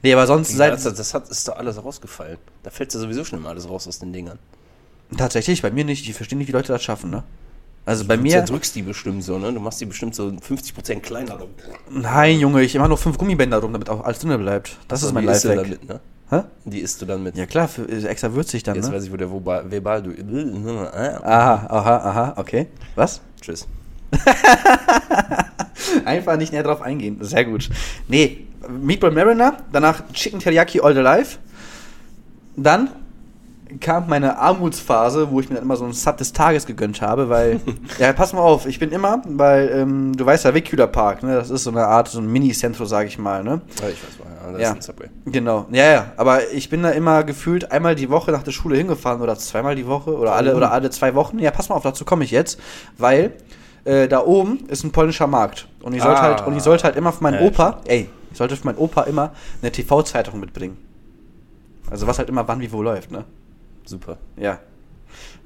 [0.03, 2.39] Nee, aber sonst Ja, seit das, das hat, ist doch alles rausgefallen.
[2.63, 4.39] Da fällt ja sowieso schon immer alles raus aus den Dingern.
[5.17, 6.09] tatsächlich bei mir nicht.
[6.09, 7.23] Ich verstehe nicht, wie Leute das schaffen, ne?
[7.87, 9.53] Also bei Du mir zerdrückst die bestimmt so, ne?
[9.53, 11.39] Du machst die bestimmt so 50% kleiner.
[11.91, 14.79] Nein, Junge, ich mache noch fünf Gummibänder rum, damit auch alles drin bleibt.
[14.89, 15.57] Das ist mein du Lifehack.
[15.57, 16.01] dann mit, ne?
[16.31, 16.43] Hä?
[16.65, 17.37] Die isst du dann mit.
[17.37, 18.95] Ja klar, für, extra würzig dann, Jetzt ne?
[18.95, 20.11] weiß ich, wo der verbal, verbal du.
[21.25, 22.69] Aha, aha, aha, okay.
[22.95, 23.21] Was?
[23.41, 23.67] Tschüss.
[26.05, 27.19] Einfach nicht näher drauf eingehen.
[27.21, 27.69] Sehr gut.
[28.07, 31.39] Nee, Meatball Mariner, danach Chicken Teriyaki All the Life.
[32.57, 32.91] Dann
[33.81, 37.29] kam meine Armutsphase, wo ich mir dann immer so einen Sub des Tages gegönnt habe,
[37.29, 37.61] weil,
[37.99, 41.35] ja, pass mal auf, ich bin immer, weil, ähm, du weißt ja, Wickhüler Park, ne,
[41.37, 43.61] das ist so eine Art, so ein Mini-Centro, sag ich mal, ne?
[43.81, 44.69] Ja, ich weiß mal, ja, das Ja.
[44.71, 45.09] ist ein Subway.
[45.27, 48.77] Genau, ja, ja, aber ich bin da immer gefühlt einmal die Woche nach der Schule
[48.77, 51.39] hingefahren oder zweimal die Woche oder alle, oder alle zwei Wochen.
[51.39, 52.59] Ja, pass mal auf, dazu komme ich jetzt,
[52.99, 53.33] weil
[53.85, 56.25] äh, da oben ist ein polnischer Markt und ich sollte Ah.
[56.25, 58.79] halt und ich sollte halt immer für meinen Ja, Opa, ey, ich sollte für meinen
[58.79, 60.77] Opa immer eine TV-Zeitung mitbringen.
[61.91, 63.25] Also was halt immer wann wie wo läuft, ne?
[63.85, 64.19] Super.
[64.37, 64.61] Ja.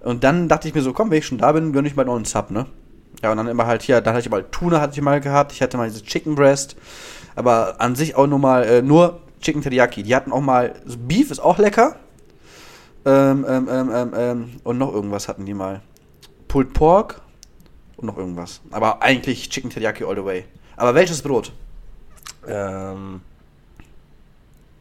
[0.00, 2.04] Und dann dachte ich mir so, komm, wenn ich schon da bin, gönne ich mal
[2.04, 2.66] noch einen Sub, ne?
[3.22, 5.52] Ja, und dann immer halt hier, dann hatte ich mal Tuna hatte ich mal gehabt,
[5.52, 6.76] ich hatte mal diese Chicken Breast,
[7.36, 10.02] aber an sich auch nur mal, äh, nur Chicken Teriyaki.
[10.02, 11.96] Die hatten auch mal, so Beef ist auch lecker.
[13.06, 15.82] Ähm, ähm, ähm, ähm, ähm, und noch irgendwas hatten die mal.
[16.48, 17.20] Pulled Pork
[17.96, 18.60] und noch irgendwas.
[18.70, 20.44] Aber eigentlich Chicken Teriyaki all the way.
[20.76, 21.52] Aber welches Brot?
[22.46, 23.20] Ähm,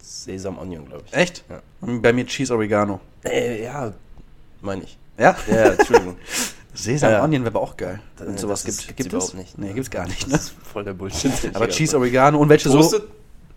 [0.04, 1.14] Sesam Onion, glaube ich.
[1.14, 1.44] Echt?
[1.50, 1.62] Ja.
[1.82, 3.00] Und Bei mir Cheese Oregano.
[3.24, 3.94] Äh, ja,
[4.62, 4.98] meine ich.
[5.18, 5.36] Ja?
[5.50, 6.18] Ja, Entschuldigung.
[6.74, 7.24] Sesam Ja.
[7.24, 8.02] Onion wäre aber auch geil.
[8.18, 8.88] Wenn Äh, es sowas gibt.
[8.88, 9.06] gibt es?
[9.08, 9.58] überhaupt nicht.
[9.58, 10.34] Nee, gibt's gar nicht, ne?
[10.34, 11.32] Das ist voll der Bullshit.
[11.54, 13.02] Aber Cheese Oregano und welche Toasted?
[13.02, 13.08] so.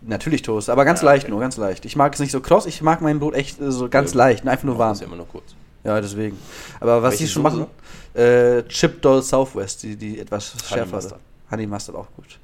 [0.03, 1.33] Natürlich Toast, aber ganz Ja, leicht okay.
[1.33, 1.85] nur, ganz leicht.
[1.85, 4.45] Ich mag es nicht so kross, ich mag mein Brot echt äh, so ganz leicht,
[4.45, 4.91] ne, einfach nur warm.
[4.91, 5.55] Das ist ja immer nur kurz.
[5.83, 6.39] Ja, deswegen.
[6.79, 7.57] Aber was Welche die schon Soße?
[7.57, 11.21] machen, äh, Chip Doll Southwest, die, die etwas schärfer Mustard.
[11.51, 12.39] Honey Mustard auch gut.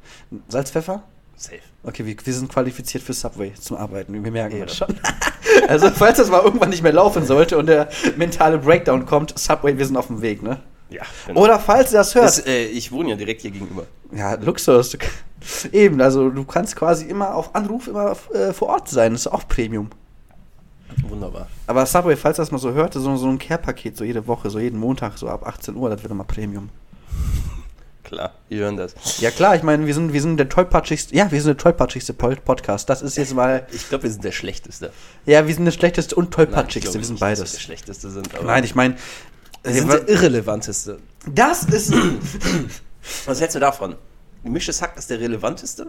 [0.49, 1.03] Salz, Pfeffer?
[1.43, 1.59] Safe.
[1.83, 4.65] Okay, wir, wir sind qualifiziert für Subway zum Arbeiten, wir merken Ja.
[4.67, 4.95] das schon.
[5.69, 9.77] also, falls das mal irgendwann nicht mehr laufen sollte und der mentale Breakdown kommt, Subway,
[9.77, 10.61] wir sind auf dem Weg, ne?
[10.91, 11.03] Ja.
[11.35, 13.87] Oder falls ihr das hört, Das, äh, ich wohne ja direkt hier gegenüber.
[14.15, 14.97] Ja, Luxus.
[15.73, 19.13] Eben, also du kannst quasi immer auf Anruf immer äh, vor Ort sein.
[19.13, 19.89] Das ist auch Premium.
[21.09, 21.49] Wunderbar.
[21.67, 24.59] Aber Subway, falls das mal so hört, so, so ein Care-Paket, so jede Woche, so
[24.59, 26.69] jeden Montag, so ab 18 Uhr, das wird immer Premium.
[28.05, 28.95] Klar, wir hören das.
[29.21, 32.13] Ja klar, ich meine, wir sind, wir sind der tollpatschigste, ja, wir sind der tollpatschigste
[32.13, 32.89] Pod- Podcast.
[32.91, 34.93] Das ist jetzt mal, Ich glaube, wir sind der Schlechteste.
[35.25, 37.53] ja, wir sind der schlechteste und tollpatschigste, wir sind nicht, dass wir beides.
[37.53, 38.35] der Schlechteste sind.
[38.35, 38.97] Aber Nein, ich meine,
[39.63, 40.99] Wir sind wa- der irrelevanteste.
[41.33, 41.93] Das ist.
[43.27, 43.95] Was hältst du davon?
[44.43, 45.87] Gemischtes Hack ist der relevanteste?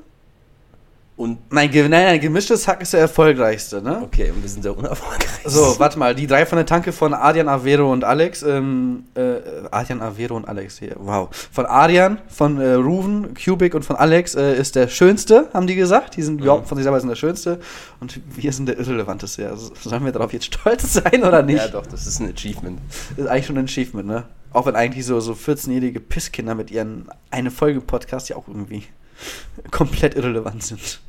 [1.15, 4.02] Und, Nein, nein, nein, gemischtes Hack ist der erfolgreichste, ne?
[4.04, 5.47] okay, und wir sind der unerfolgreichste.
[5.47, 8.41] So, warte mal, die drei von der Tanke von Adrian, Avero und Alex.
[8.41, 10.95] Ähm, äh, Adrian, Avero und Alex hier.
[10.97, 11.30] Wow.
[11.52, 15.76] Von Adrian, von äh, Ruven, Cubic und von Alex äh, ist der schönste, haben die
[15.76, 16.15] gesagt.
[16.15, 17.60] Die sind überhaupt von sich selber sind der schönste.
[17.99, 19.49] Und wir sind der irrelevanteste.
[19.49, 21.58] Also, sollen wir darauf jetzt stolz sein oder nicht?
[21.58, 22.80] Ja, doch, das ist ein Achievement.
[23.12, 24.23] Das ist eigentlich schon ein Achievement, ne?
[24.52, 28.84] Auch wenn eigentlich so, so 14-jährige Pisskinder mit ihren eine Folge Podcast ja auch irgendwie
[29.71, 30.99] komplett irrelevant sind.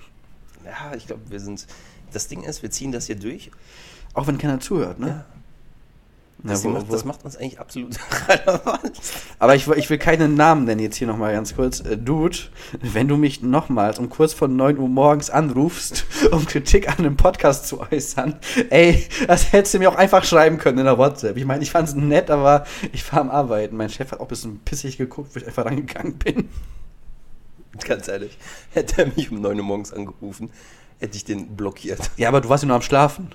[0.65, 1.67] Ja, ich glaube, wir sind.
[2.13, 3.51] Das Ding ist, wir ziehen das hier durch.
[4.15, 5.09] Auch wenn keiner zuhört, ne?
[5.09, 5.25] Ja.
[6.47, 7.97] Das, wo- macht, das macht uns eigentlich absolut
[8.29, 8.93] relevant.
[9.39, 11.81] Aber ich, will- ich will keinen Namen nennen jetzt hier nochmal ganz kurz.
[11.81, 12.37] Äh, Dude,
[12.83, 17.17] wenn du mich nochmals um kurz vor 9 Uhr morgens anrufst, um Kritik an einem
[17.17, 21.39] Podcast zu äußern, ey, das hättest du mir auch einfach schreiben können in der WhatsApp.
[21.39, 23.77] Ich meine, ich fand es nett, aber ich war am Arbeiten.
[23.77, 26.51] Mein Chef hat auch ein bisschen pissig geguckt, wo ich einfach rangegangen bin.
[27.87, 28.37] Ganz ehrlich,
[28.73, 30.51] hätte er mich um 9 Uhr morgens angerufen,
[31.01, 32.11] hätte ich den blockiert.
[32.19, 33.31] Ja, aber du warst ja nur am Schlafen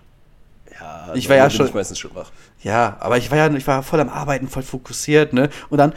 [0.80, 1.68] ja, ich war ja schon.
[1.68, 2.32] Ich meistens schon wach.
[2.62, 5.50] Ja, aber ich war ja, ich war voll am Arbeiten, voll fokussiert, ne?
[5.70, 5.94] Und dann.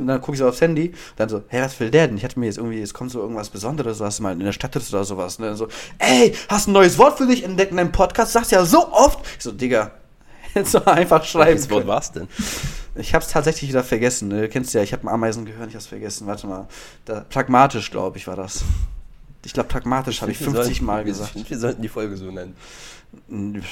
[0.00, 2.16] Und dann gucke ich so aufs Handy, dann so, hey, was will der denn?
[2.16, 4.76] Ich hatte mir jetzt irgendwie, es kommt so irgendwas Besonderes, was mal in der Stadt
[4.76, 5.38] ist oder sowas.
[5.38, 5.46] Ne?
[5.46, 8.64] Dann so, ey, hast ein neues Wort für dich entdeckt in deinem Podcast, sagst ja
[8.64, 9.18] so oft.
[9.36, 9.90] Ich so, Digga,
[10.54, 12.28] jetzt so einfach schreiben Welches Wort war's denn?
[12.94, 14.28] Ich hab's tatsächlich wieder vergessen.
[14.28, 14.42] Ne?
[14.42, 16.26] Du kennst ja, ich habe ein Ameisengehirn, ich hab's vergessen.
[16.26, 16.66] Warte mal.
[17.04, 18.64] Da, pragmatisch, glaube ich, war das.
[19.46, 21.48] Ich glaube, pragmatisch habe ich Wir 50 sollten- Mal gesagt.
[21.48, 22.56] Wir sollten die Folge so nennen.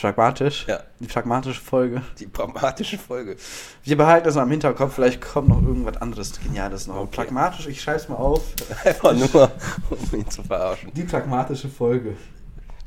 [0.00, 0.66] Pragmatisch?
[0.68, 0.78] Ja.
[1.00, 2.00] Die pragmatische Folge.
[2.20, 3.36] Die pragmatische Folge.
[3.82, 6.94] Wir behalten das mal im Hinterkopf, vielleicht kommt noch irgendwas anderes Geniales noch.
[6.94, 7.16] Okay.
[7.16, 8.54] Pragmatisch, ich schreib's mal auf.
[8.84, 9.50] Einfach nur,
[9.90, 10.94] um ihn zu verarschen.
[10.94, 12.16] Die pragmatische Folge.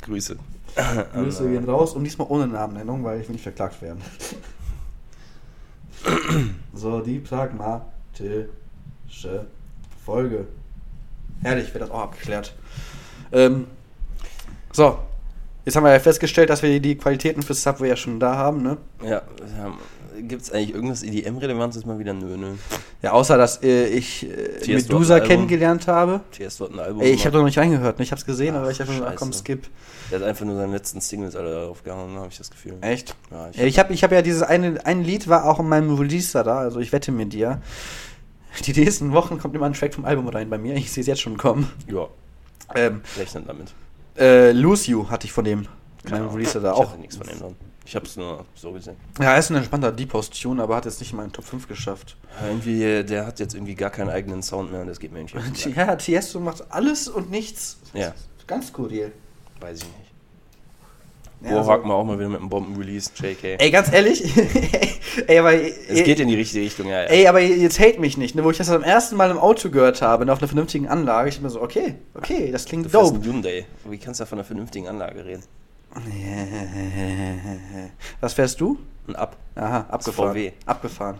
[0.04, 0.38] Grüße.
[1.13, 4.02] Grüße gehen raus und diesmal ohne Namennennung, weil ich will nicht verklagt werden.
[6.73, 8.47] so, die pragmatische
[10.06, 10.47] Folge.
[11.43, 12.54] Herrlich, wird das auch abgeklärt.
[13.32, 13.67] Ähm,
[14.71, 15.00] so,
[15.65, 18.62] jetzt haben wir ja festgestellt, dass wir die Qualitäten für Subway ja schon da haben,
[18.62, 18.78] ne?
[19.04, 19.21] Ja,
[20.21, 22.13] gibt es eigentlich irgendwas EDM-Relevantes mal wieder?
[22.13, 22.54] Nö, nö.
[23.02, 26.21] Ja, außer dass äh, ich äh, Medusa kennengelernt habe.
[26.32, 27.41] TS hat ein Album Ey, ich habe gemacht.
[27.41, 28.04] noch nicht reingehört, ne?
[28.04, 29.08] ich habe es gesehen, Ach, aber ich habe scheiße.
[29.08, 29.67] ach komm, skip.
[30.12, 32.78] Der hat einfach nur seine letzten Singles alle darauf gehauen, habe ich das Gefühl.
[32.82, 33.15] Echt?
[33.32, 35.93] Ja, ich ich habe ich hab ja dieses eine ein Lied war auch in meinem
[35.95, 37.62] Release da, also ich wette mit dir.
[38.65, 40.75] Die nächsten Wochen kommt immer ein Track vom Album rein bei mir.
[40.75, 41.71] Ich sehe es jetzt schon kommen.
[41.91, 42.07] ja,
[42.75, 43.73] Ähm, rechnen damit.
[44.17, 45.67] äh, Lose You hatte ich von dem.
[46.09, 46.35] Meinem Ahnung.
[46.35, 46.89] Release da ich auch.
[46.91, 47.55] hatte nichts von dem dran.
[47.85, 48.97] Ich habe es nur so gesehen.
[49.19, 51.45] Ja, er ist ein entspannter Deep House Tune, aber hat jetzt nicht in meinen Top
[51.45, 52.17] 5 geschafft.
[52.41, 55.13] Ja, irgendwie, äh, der hat jetzt irgendwie gar keinen eigenen Sound mehr und das geht
[55.13, 55.35] mir nicht.
[55.75, 57.77] Ja, Tiesto macht alles und nichts.
[57.93, 58.13] Ja.
[58.45, 59.11] Ganz skurril.
[59.61, 60.06] Weiß ich nicht.
[61.41, 63.60] Ja, Boah, also- haken wir auch mal wieder mit einem Bomben-Release, JK.
[63.62, 64.23] Ey, ganz ehrlich,
[65.28, 67.10] ey, aber es geht in die richtige Richtung, ja, ja.
[67.10, 68.43] Ey, aber jetzt hate mich nicht, ne?
[68.43, 71.39] Wo ich das am ersten Mal im Auto gehört habe, auf einer vernünftigen Anlage, ich
[71.39, 73.15] bin so, okay, okay, das klingt du dope.
[73.15, 73.65] einen Hyundai.
[73.86, 75.43] Wie kannst du da von einer vernünftigen Anlage reden?
[78.19, 78.78] Was fährst du?
[79.08, 79.38] Ein Ab.
[79.56, 80.32] Aha, abgefahren.
[80.34, 80.52] VW.
[80.65, 81.19] Abgefahren.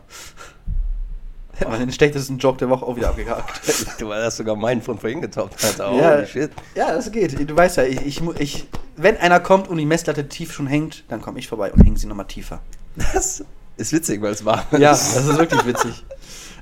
[1.58, 3.62] Hätte man den schlechtesten Joke der Woche auch wieder abgehakt.
[4.00, 5.90] Du hast sogar meinen von vorhin getoppt, Alter.
[5.90, 6.26] Holy Ja.
[6.26, 6.52] shit.
[6.76, 7.50] ja, das geht.
[7.50, 11.04] Du weißt ja, ich, ich, ich, wenn einer kommt und die Messlatte tief schon hängt,
[11.10, 12.62] dann komme ich vorbei und hänge sie nochmal tiefer.
[12.96, 13.44] Das
[13.78, 14.66] ist witzig, weil es war.
[14.74, 16.04] Ja, das ist wirklich witzig.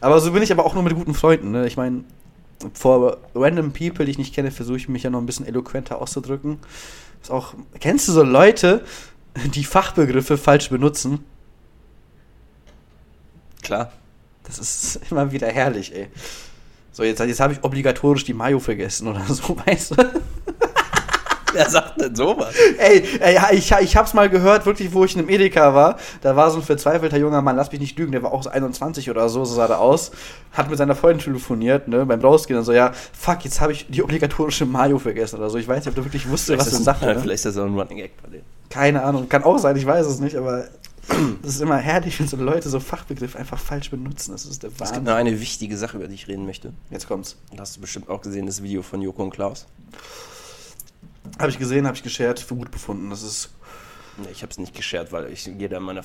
[0.01, 1.51] Aber so bin ich aber auch nur mit guten Freunden.
[1.51, 1.65] Ne?
[1.67, 2.03] Ich meine,
[2.73, 6.01] vor random people, die ich nicht kenne, versuche ich mich ja noch ein bisschen eloquenter
[6.01, 6.59] auszudrücken.
[7.21, 8.83] Ist auch, kennst du so Leute,
[9.53, 11.23] die Fachbegriffe falsch benutzen?
[13.61, 13.91] Klar.
[14.47, 16.07] Das ist immer wieder herrlich, ey.
[16.91, 19.95] So, jetzt, jetzt habe ich obligatorisch die Mayo vergessen oder so, weißt du?
[21.53, 22.53] Wer sagt denn sowas?
[22.77, 25.97] Ey, ey ich, ich hab's mal gehört, wirklich, wo ich in einem Edeka war.
[26.19, 28.49] Da war so ein verzweifelter junger Mann, lass mich nicht lügen, der war auch so
[28.49, 30.11] 21 oder so, so sah der aus.
[30.51, 33.85] Hat mit seiner Freundin telefoniert, ne, beim Rausgehen und so, ja, fuck, jetzt habe ich
[33.89, 35.57] die obligatorische Mayo vergessen oder so.
[35.57, 37.21] Ich weiß nicht, ob du wirklich wusstest, was das ist Sache das- ne?
[37.21, 38.43] Vielleicht ist das auch ein Running Act bei denen.
[38.69, 40.65] Keine Ahnung, kann auch sein, ich weiß es nicht, aber
[41.41, 44.31] das ist immer herrlich, wenn so Leute so Fachbegriffe einfach falsch benutzen.
[44.31, 45.03] Das ist der Es gibt Wahnsinn.
[45.03, 46.73] noch eine wichtige Sache, über die ich reden möchte.
[46.89, 47.37] Jetzt kommt's.
[47.57, 49.67] Hast du bestimmt auch gesehen, das Video von Joko und Klaus.
[51.39, 53.09] Habe ich gesehen, habe ich geshared, für gut befunden.
[53.09, 53.49] Das ist
[54.17, 56.01] Nee, ich habe es nicht geshared, weil ich jeder meiner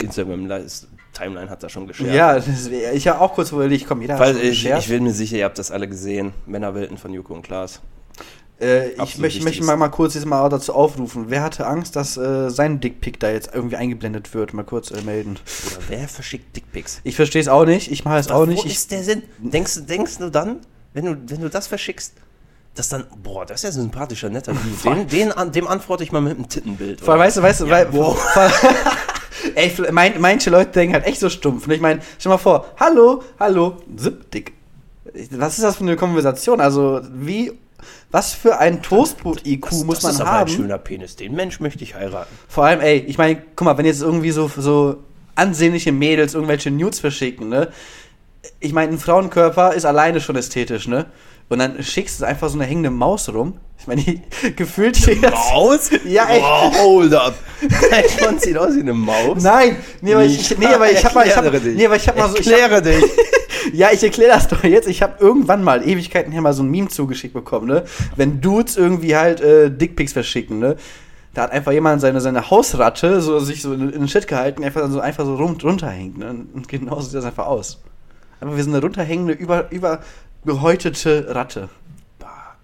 [0.00, 2.12] Instagram-Timeline hat da schon geshared.
[2.14, 4.82] Ja, das, ich habe auch kurz überlegt, komm, jeder Weil schon ich, geshared.
[4.82, 6.32] ich bin mir sicher, ihr habt das alle gesehen.
[6.46, 7.80] Männerwelten von Joko und Klaas.
[8.60, 11.24] Äh, ich möchte, möchte mal, mal kurz jetzt mal dazu aufrufen.
[11.28, 14.54] Wer hatte Angst, dass äh, sein Dickpick da jetzt irgendwie eingeblendet wird?
[14.54, 15.36] Mal kurz äh, melden.
[15.76, 17.00] Oder wer verschickt Dickpics?
[17.02, 17.90] Ich verstehe es auch nicht.
[17.90, 18.62] Ich mache es auch nicht.
[18.62, 19.22] Wo Ich, ist der Sinn?
[19.38, 20.60] Denkst, du- denkst du dann,
[20.92, 22.14] wenn du, wenn du das verschickst,
[22.76, 24.94] dass dann, boah, das ist ja so ein sympathischer, netter Dude.
[24.96, 27.00] Den, den, an- dem antworte ich mal mit einem Tittenbild.
[27.00, 28.16] vor allem, weißt du, weißt du, Ja, weil, wow.
[29.56, 31.66] ey, mein, manche Leute denken halt echt so stumpf.
[31.66, 34.52] Und ich meine, stell mal vor, hallo, hallo, zip, dick.
[35.32, 36.60] Was ist das für eine Konversation?
[36.60, 37.52] Also, wie,
[38.10, 40.50] was für ein Toastbrot-IQ muss man das ist aber haben?
[40.50, 41.16] ein schöner Penis.
[41.16, 42.32] Den Mensch möchte ich heiraten.
[42.48, 45.02] Vor allem, ey, ich meine, guck mal, wenn jetzt irgendwie so, so
[45.34, 47.68] ansehnliche Mädels irgendwelche Nudes verschicken, ne?
[48.60, 51.06] Ich meine, ein Frauenkörper ist alleine schon ästhetisch, ne?
[51.48, 53.54] Und dann schickst du einfach so eine hängende Maus rum.
[53.78, 54.22] Ich meine, die,
[54.56, 55.32] gefühlt das.
[55.32, 55.90] Maus?
[56.04, 56.40] Ja, ey.
[56.40, 57.34] Wow, hold up.
[57.90, 59.42] Dein sieht aus wie eine Maus.
[59.42, 61.76] Nein, nee, aber ich, nee, aber ich hab mal, ich hab, Erkläre dich.
[61.76, 63.02] nee, aber ich hab mal so, ich Erkläre dich.
[63.02, 63.10] hab,
[63.74, 64.88] ja, ich erkläre das doch jetzt.
[64.88, 67.84] Ich habe irgendwann mal Ewigkeiten her mal so ein Meme zugeschickt bekommen, ne?
[68.16, 70.76] Wenn Dudes irgendwie halt äh, Dickpics verschicken, ne?
[71.34, 74.64] Da hat einfach jemand seine, seine Hausratte so sich so in, in den Shit gehalten,
[74.64, 76.46] einfach so einfach so rum, runterhängt, ne?
[76.54, 77.82] Und genau so sieht das einfach aus.
[78.40, 79.68] Aber wir sind eine runterhängende, über,
[80.44, 81.68] übergehäutete Ratte.
[82.18, 82.56] Bah.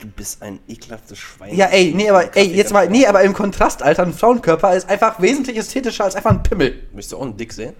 [0.00, 1.54] Du bist ein ekelhaftes Schwein.
[1.54, 4.88] Ja, ey, nee, aber ey, jetzt mal, nee, aber im Kontrast, Alter, ein Frauenkörper ist
[4.88, 6.82] einfach wesentlich ästhetischer als einfach ein Pimmel.
[6.92, 7.74] Möchtest du auch einen Dick sehen?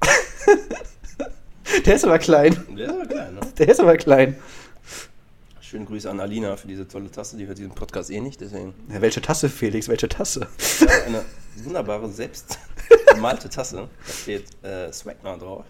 [1.84, 2.56] Der ist aber klein.
[2.76, 3.40] Der ist aber klein, ne?
[3.58, 4.36] Der ist aber klein.
[5.60, 7.36] Schönen Grüße an Alina für diese tolle Tasse.
[7.36, 8.72] Die hört diesen Podcast eh nicht, deswegen.
[8.90, 9.86] Ja, welche Tasse, Felix?
[9.86, 10.46] Welche Tasse?
[10.80, 11.22] Ja, eine
[11.56, 12.58] wunderbare, selbst
[13.14, 13.86] gemalte Tasse.
[14.06, 15.66] Da steht äh, Swagner drauf.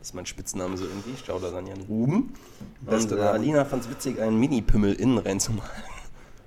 [0.00, 1.10] Das ist mein Spitzname so irgendwie.
[1.14, 2.32] Ich schaue da dann Jan Ruben.
[2.86, 3.20] Und äh.
[3.20, 5.70] Alina fand es witzig, einen Mini-Pimmel innen reinzumalen.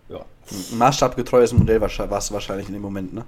[0.09, 0.19] Ja.
[0.51, 3.23] Ein maßstabgetreues Modell war es wahrscheinlich in dem Moment, ne?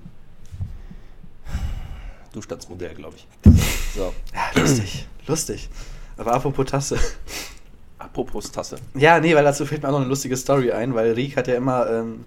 [2.33, 3.27] Du standst Modell, glaube ich.
[3.95, 4.13] So.
[4.33, 5.07] Ja, lustig.
[5.25, 5.69] lustig.
[6.17, 6.99] Aber apropos Tasse.
[7.97, 8.75] Apropos Tasse.
[8.93, 11.47] Ja, nee, weil dazu fällt mir auch noch eine lustige Story ein, weil Riek hat
[11.47, 12.25] ja immer, ähm,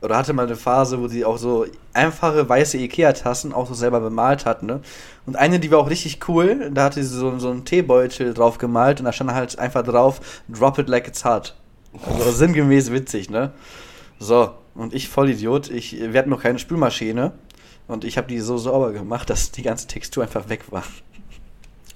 [0.00, 4.00] oder hatte mal eine Phase, wo sie auch so einfache weiße Ikea-Tassen auch so selber
[4.00, 4.80] bemalt hat, ne?
[5.26, 8.58] Und eine, die war auch richtig cool, da hatte sie so, so einen Teebeutel drauf
[8.58, 11.54] gemalt und da stand halt einfach drauf, drop it like it's hot.
[12.06, 13.52] Also sinngemäß witzig, ne?
[14.18, 17.32] So, und ich Vollidiot, ich, wir hatten noch keine Spülmaschine
[17.88, 20.84] und ich habe die so sauber gemacht, dass die ganze Textur einfach weg war.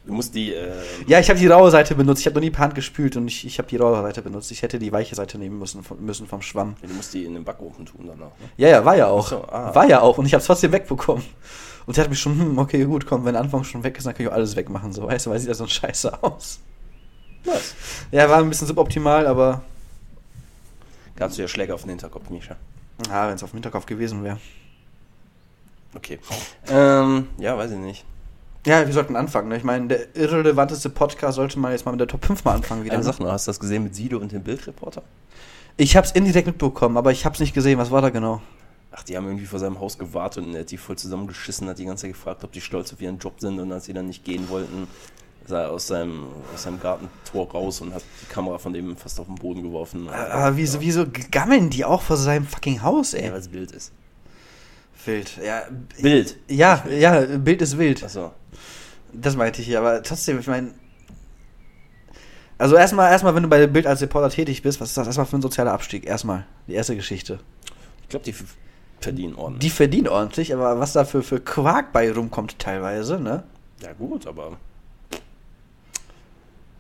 [0.05, 0.53] Du musst die.
[0.53, 0.73] Äh,
[1.07, 2.21] Ja, ich habe die raue Seite benutzt.
[2.21, 4.51] Ich habe noch nie per Hand gespült und ich, ich habe die raue Seite benutzt.
[4.51, 6.75] Ich hätte die weiche Seite nehmen müssen, vom- müssen vom Schwamm.
[6.83, 8.27] Du musst die in den Backofen tun danach.
[8.41, 8.49] Ne?
[8.57, 9.29] Ja, ja, war ja auch.
[9.29, 9.73] So, ah.
[9.75, 11.23] War ja auch und ich habe es trotzdem wegbekommen.
[11.87, 14.05] Und sie hat mich schon, hm, okay, gut, komm, wenn der Anfang schon weg ist,
[14.07, 16.61] dann kann ich auch alles wegmachen, so, weißt du, weil sieht ja so scheiße aus.
[17.45, 17.75] Was?
[18.12, 19.62] Ja, war ein bisschen suboptimal, aber
[21.17, 22.57] Gabst du ja Schläge auf den Hinterkopf, Misha.
[23.11, 24.38] ah, wenn es auf dem Hinterkopf gewesen wäre.
[25.95, 26.19] Okay.
[26.69, 28.05] Ähm, ja, weiß ich nicht.
[28.64, 29.57] Ja, wir sollten anfangen, ne?
[29.57, 32.85] Ich meine, der irrelevanteste Podcast sollte man jetzt mal mit der Top 5 mal anfangen
[32.85, 32.94] wieder.
[32.94, 33.05] Eine Ne?
[33.12, 35.03] Sache noch, hast du das gesehen mit Sido und dem Bildreporter?
[35.77, 37.79] Ich habe es indirekt mitbekommen, aber ich habe es nicht gesehen.
[37.79, 38.40] Was war da genau?
[38.92, 41.79] Ach, die haben irgendwie vor seinem Haus gewartet und er hat die voll zusammengeschissen, hat
[41.79, 44.07] die ganze Zeit gefragt, ob die stolz auf ihren Job sind und als sie dann
[44.07, 44.87] nicht gehen wollten,
[45.44, 49.18] ist er aus seinem, aus seinem Gartentor raus und hat die Kamera von dem fast
[49.18, 50.09] auf den Boden geworfen.
[50.09, 53.25] Aber wieso, wieso gammeln die auch vor seinem fucking Haus, ey?
[53.27, 53.92] Ja, weil es Bild ist.
[55.05, 55.38] Wild.
[55.44, 55.62] Ja,
[56.01, 56.37] Bild.
[56.48, 58.05] ja, ja, Bild ist wild.
[58.05, 58.31] Achso.
[59.12, 60.72] Das meinte ich hier, aber trotzdem, ich meine.
[62.59, 65.07] Also erstmal, erstmal, wenn du bei dem Bild als Reporter tätig bist, was ist das
[65.07, 66.07] erstmal für ein sozialer Abstieg?
[66.07, 67.40] Erstmal, die erste Geschichte.
[68.03, 68.35] Ich glaube, die
[69.01, 69.61] verdienen ordentlich.
[69.72, 73.42] Die verdienen ordentlich, aber was da für, für Quark bei rumkommt teilweise, ne?
[73.81, 74.57] Ja, gut, aber.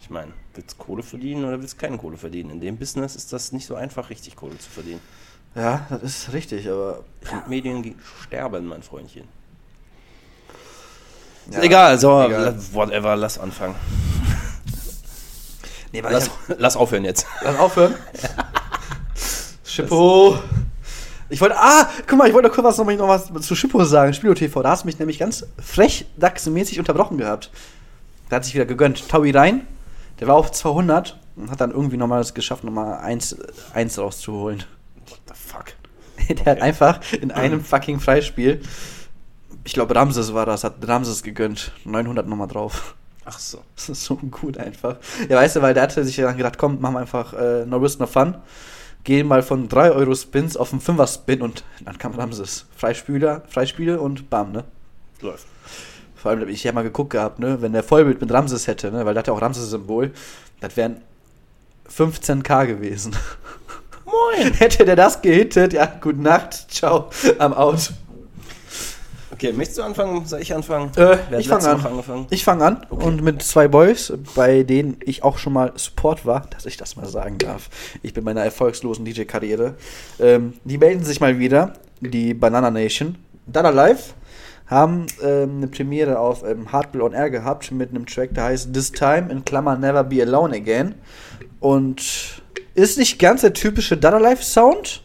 [0.00, 2.50] Ich meine, willst du Kohle verdienen oder willst du keine Kohle verdienen?
[2.50, 5.00] In dem Business ist das nicht so einfach, richtig Kohle zu verdienen.
[5.54, 7.02] Ja, das ist richtig, aber.
[7.22, 9.24] Printmedien ge- sterben, mein Freundchen.
[11.50, 12.56] Ja, egal, so, egal.
[12.72, 13.74] whatever, lass anfangen.
[15.92, 17.26] Nee, Lass, ich lass aufhören jetzt.
[17.26, 17.94] hab, lass aufhören.
[19.64, 20.38] Schippo.
[21.28, 24.12] Ich wollte, ah, guck mal, ich wollte kurz was noch, noch was zu Schippo sagen,
[24.14, 24.62] Spilo TV.
[24.62, 27.50] Da hast du mich nämlich ganz frech, dachsmäßig unterbrochen gehabt.
[28.28, 29.08] Da hat sich wieder gegönnt.
[29.08, 29.66] Taui rein,
[30.20, 33.36] der war auf 200 und hat dann irgendwie nochmal es geschafft, nochmal 1,
[33.74, 34.64] 1 rauszuholen.
[35.08, 35.64] What the fuck?
[36.44, 38.62] Der hat einfach in einem fucking Freispiel,
[39.64, 41.72] ich glaube Ramses war das, hat Ramses gegönnt.
[41.84, 42.94] 900 nochmal drauf.
[43.24, 43.58] Ach so.
[43.76, 44.96] Das ist so gut einfach.
[45.28, 47.78] Ja, weißt du, weil der hatte sich dann gedacht, komm, machen wir einfach äh, No
[47.78, 48.36] Risk No Fun.
[49.04, 52.66] Gehen mal von 3 Euro Spins auf einen 5er Spin und dann kam Ramses.
[52.76, 54.64] Freispieler, Freispiele und bam, ne?
[55.20, 55.46] Läuft.
[56.14, 57.60] Vor allem, ich habe mal geguckt gehabt, ne?
[57.60, 59.04] Wenn der Vollbild mit Ramses hätte, ne?
[59.04, 60.12] Weil der hat ja auch Ramses-Symbol,
[60.60, 61.02] das wären
[61.90, 63.16] 15k gewesen.
[64.04, 64.52] Moin!
[64.58, 67.92] hätte der das gehittet, ja, gute Nacht, ciao, am Out.
[69.42, 70.24] Okay, möchtest du anfangen?
[70.24, 70.92] Soll ich anfangen?
[70.96, 72.26] Äh, ich fange an.
[72.30, 73.04] Ich fange an Okay.
[73.04, 76.94] und mit zwei Boys, bei denen ich auch schon mal Support war, dass ich das
[76.94, 77.68] mal sagen darf.
[78.02, 79.74] Ich bin meiner erfolgslosen DJ-Karriere.
[80.20, 83.16] Ähm, die melden sich mal wieder, die Banana Nation.
[83.46, 84.14] Dada Live
[84.66, 88.72] haben ähm, eine Premiere auf ähm, Hardbill on Air gehabt mit einem Track, der heißt
[88.72, 90.94] This Time in Klammer Never Be Alone Again.
[91.58, 92.42] Und
[92.74, 95.02] ist nicht ganz der typische Dada Live Sound,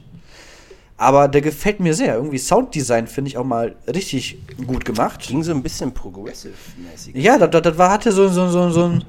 [0.97, 2.15] Aber der gefällt mir sehr.
[2.15, 5.21] Irgendwie Sounddesign finde ich auch mal richtig gut gemacht.
[5.27, 7.15] Ging so ein bisschen progressive-mäßig.
[7.15, 9.03] Ja, das, das, das war, hatte so, so, so, so ein.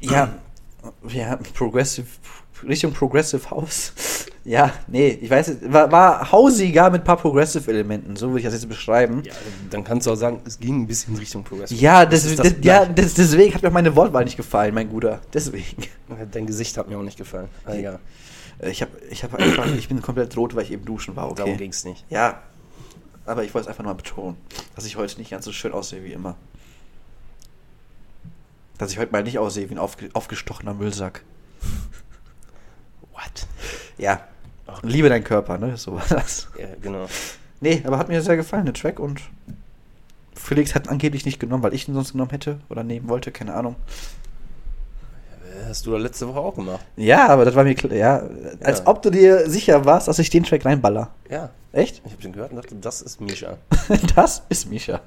[0.00, 0.34] Ja,
[1.08, 2.06] ja, Progressive.
[2.66, 3.92] Richtung Progressive House.
[4.44, 8.44] Ja, nee, ich weiß nicht, war, war hausiger mit ein paar Progressive-Elementen, so würde ich
[8.46, 9.22] das jetzt beschreiben.
[9.22, 9.34] Ja,
[9.68, 11.78] dann kannst du auch sagen, es ging ein bisschen Richtung progressive.
[11.78, 14.88] Ja, das, das, das ja das, deswegen hat mir auch meine Wortwahl nicht gefallen, mein
[14.88, 15.20] Guter.
[15.34, 15.82] Deswegen.
[16.32, 17.48] Dein Gesicht hat mir auch nicht gefallen.
[17.66, 17.94] Ah, egal.
[17.96, 17.98] Äh,
[18.60, 21.36] Ich habe ich hab einfach, ich bin komplett rot, weil ich eben duschen war, okay.
[21.36, 22.04] Darum ging es nicht.
[22.10, 22.42] Ja,
[23.24, 24.36] aber ich wollte es einfach nur mal betonen,
[24.74, 26.36] dass ich heute nicht ganz so schön aussehe wie immer.
[28.78, 31.22] Dass ich heute mal nicht aussehe wie ein aufge aufgestochener Müllsack.
[33.12, 33.46] What?
[33.96, 34.26] Ja,
[34.82, 35.76] liebe deinen Körper, ne?
[35.76, 36.48] So war das.
[36.58, 37.06] Ja, genau.
[37.60, 39.20] Nee, aber hat mir sehr gefallen, der Track und
[40.34, 43.32] Felix hat ihn angeblich nicht genommen, weil ich ihn sonst genommen hätte oder nehmen wollte,
[43.32, 43.76] keine Ahnung.
[45.68, 46.80] Hast du da letzte Woche auch gemacht?
[46.96, 48.22] Ja, aber das war mir klar, ja,
[48.62, 48.86] als Ja.
[48.86, 51.10] ob du dir sicher warst, dass ich den Track reinballer.
[51.30, 51.50] Ja.
[51.72, 52.00] Echt?
[52.06, 53.58] Ich habe den gehört und dachte, das ist Misha.
[54.16, 55.00] das ist Misha.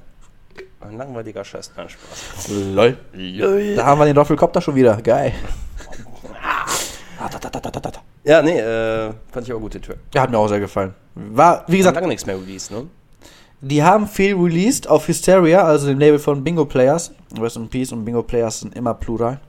[0.81, 1.71] Ein langweiliger Scheiß.
[1.75, 2.49] Nein, Spaß.
[2.73, 2.97] Lol.
[3.15, 4.97] Ja, Da haben wir den Roffelkopter schon wieder.
[5.01, 5.33] Geil.
[8.23, 9.97] Ja nee, äh, fand ich auch gut, den Track.
[10.13, 10.93] Der hat mir auch sehr gefallen.
[11.15, 12.87] War, wie gesagt, lange nichts mehr released, ne?
[13.61, 17.11] die haben viel released auf Hysteria, also dem Label von Bingo Players.
[17.39, 19.39] Rest in Peace und Bingo Players sind immer plural.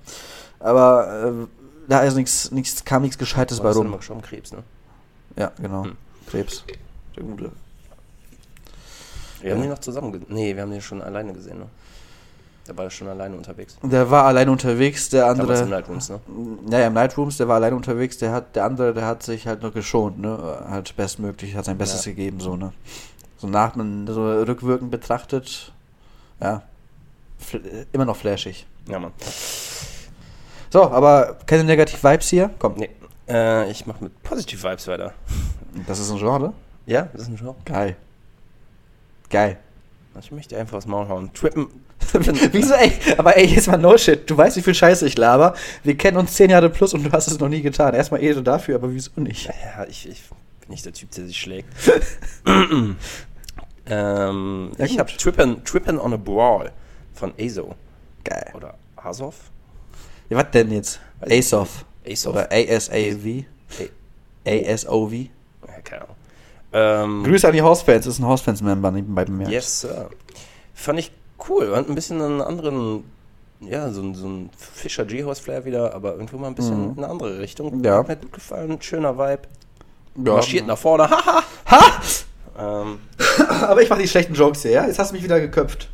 [0.62, 1.46] Aber äh,
[1.88, 3.86] da ist nichts, nichts, kam nichts Gescheites bei rum.
[3.88, 4.22] immer gestorben?
[4.22, 4.62] Krebs, ne?
[5.36, 5.84] Ja, genau.
[5.84, 5.96] Hm.
[6.28, 6.64] Krebs.
[7.16, 7.52] Der gute.
[9.40, 10.26] Wir haben den noch zusammen gesehen.
[10.30, 11.66] Nee, wir haben den schon alleine gesehen, ne?
[12.68, 13.76] Der war schon alleine unterwegs.
[13.82, 15.62] Der war allein unterwegs, der Damals andere.
[15.64, 16.20] im Nightrooms, ne?
[16.70, 19.62] Naja, im Nightrooms, der war allein unterwegs, der hat, der andere, der hat sich halt
[19.62, 20.58] noch geschont, ne?
[20.68, 22.12] Halt bestmöglich, hat sein Bestes Ja.
[22.12, 22.72] gegeben, so, ne?
[23.38, 23.74] So nach,
[24.06, 25.72] so rückwirkend betrachtet,
[26.40, 26.62] ja,
[27.92, 28.64] immer noch flashig.
[28.86, 29.12] Ja, Mann.
[30.72, 32.50] So, aber keine Negativ-Vibes hier?
[32.58, 32.88] Komm, Nee.
[33.28, 35.12] Äh, ich mach mit Positive Vibes weiter.
[35.86, 36.54] das ist ein Genre?
[36.86, 37.54] Ja, das ist ein Genre.
[37.66, 37.94] Geil.
[39.28, 39.58] Geil.
[40.18, 41.30] Ich möchte einfach aufs Maul hauen.
[41.34, 41.68] Trippen.
[42.52, 42.90] Wieso, ey?
[43.18, 44.28] Aber ey, jetzt mal no shit.
[44.28, 45.54] Du weißt, wie viel Scheiße ich laber.
[45.84, 47.94] Wir kennen uns zehn Jahre plus und du hast es noch nie getan.
[47.94, 49.46] Erstmal Ehre dafür, aber wieso nicht?
[49.46, 50.22] Ja, ich, ich
[50.60, 51.68] bin nicht der Typ, der sich schlägt.
[53.86, 56.72] ähm, Ja, ich habe Trippin', Trippin' on a Brawl
[57.12, 57.74] von Azo.
[58.24, 58.52] Geil.
[58.54, 59.51] Oder Azov?
[60.28, 61.00] Ja, was denn jetzt?
[61.20, 61.84] Asof.
[62.06, 62.34] Azov.
[62.34, 63.44] Oder ASAV?
[64.46, 65.12] ASOV?
[65.12, 66.16] ja, keine Ahnung.
[66.74, 69.52] Ähm, Grüße an die Housefans, ist ein Housefans-Member nebenbei bemerkt.
[69.52, 70.08] Yes, Sir.
[70.74, 71.12] Fand ich
[71.48, 71.74] cool.
[71.76, 73.04] Hat ein bisschen einen anderen,
[73.60, 76.92] ja, so, ein- so ein Fischer G-House-Flair wieder, aber irgendwo mal ein bisschen Mhm.
[76.92, 77.84] in eine andere Richtung.
[77.84, 77.98] Ja.
[77.98, 78.80] Hat mir gut gefallen.
[78.80, 79.42] Schöner Vibe.
[80.16, 80.32] Ja.
[80.34, 81.08] Marschiert nach vorne.
[81.10, 81.42] Haha.
[81.70, 82.02] Ha!
[82.58, 82.98] ähm,
[83.62, 84.86] Aber ich mach die schlechten Jokes hier, ja?
[84.86, 85.88] Jetzt hast du mich wieder geköpft.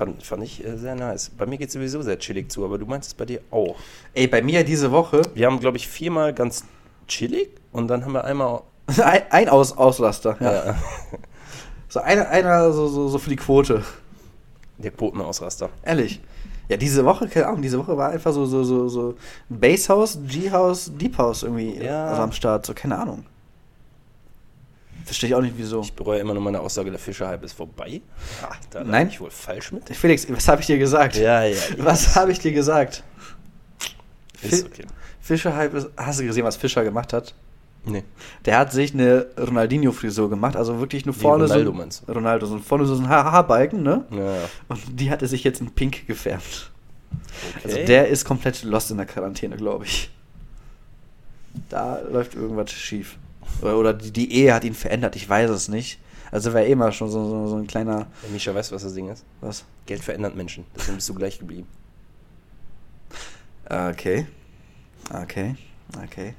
[0.00, 1.30] Fand, fand ich äh, sehr nice.
[1.36, 3.76] Bei mir geht es sowieso sehr chillig zu, aber du meinst es bei dir auch.
[4.14, 6.64] Ey, bei mir diese Woche Wir haben, glaube ich, viermal ganz
[7.06, 8.62] chillig und dann haben wir einmal.
[9.02, 10.36] ein, ein Aus Ausraster.
[10.40, 10.52] Ja.
[10.66, 10.74] Ja.
[11.88, 13.84] So einer, einer so, so, so für die Quote.
[14.78, 15.68] der Quotenausraster.
[15.82, 16.20] Ehrlich.
[16.68, 19.14] Ja, diese Woche, keine Ahnung, diese Woche war einfach so, so, so, so
[19.48, 22.06] Basshouse, G-House, Deep House irgendwie Ja.
[22.06, 22.64] also am Start.
[22.64, 23.24] So, keine Ahnung.
[25.10, 25.80] Verstehe ich auch nicht, wieso.
[25.80, 28.00] Ich bereue immer nur meine Aussage, der Fischerhype ist vorbei.
[28.44, 29.08] Ah, da Nein.
[29.08, 29.88] ich wohl falsch mit.
[29.96, 31.16] Felix, was habe ich dir gesagt?
[31.16, 31.56] Ja, ja.
[31.78, 33.02] Was habe ich dir gesagt?
[34.40, 34.84] Ist okay.
[35.20, 35.88] Fischer-Hype ist.
[35.96, 37.34] Hast du gesehen, was Fischer gemacht hat?
[37.84, 38.04] Nee.
[38.44, 41.76] Der hat sich eine Ronaldinho-Frisur gemacht, also wirklich nur vorne Ronaldo so.
[41.76, 42.12] meinst du?
[42.12, 44.04] Ronaldo, so vorne so ein Haar- Haarbalken, ne?
[44.12, 44.48] Ja, ja.
[44.68, 46.70] Und die hat er sich jetzt in Pink gefärbt.
[47.64, 47.84] Also Okay.
[47.86, 50.08] der ist komplett lost in der Quarantäne, glaube ich.
[51.68, 53.16] Da läuft irgendwas schief.
[53.62, 55.98] Oder, oder die, die Ehe hat ihn verändert, ich weiß es nicht.
[56.30, 58.06] Also war eh mal schon so, so, so ein kleiner.
[58.22, 59.24] Der Misha weiß, was das Ding ist.
[59.40, 59.64] Was?
[59.86, 60.64] Geld verändert Menschen.
[60.76, 61.66] Deswegen bist du gleich geblieben.
[63.68, 64.26] Okay.
[65.12, 65.56] Okay.
[66.04, 66.34] Okay.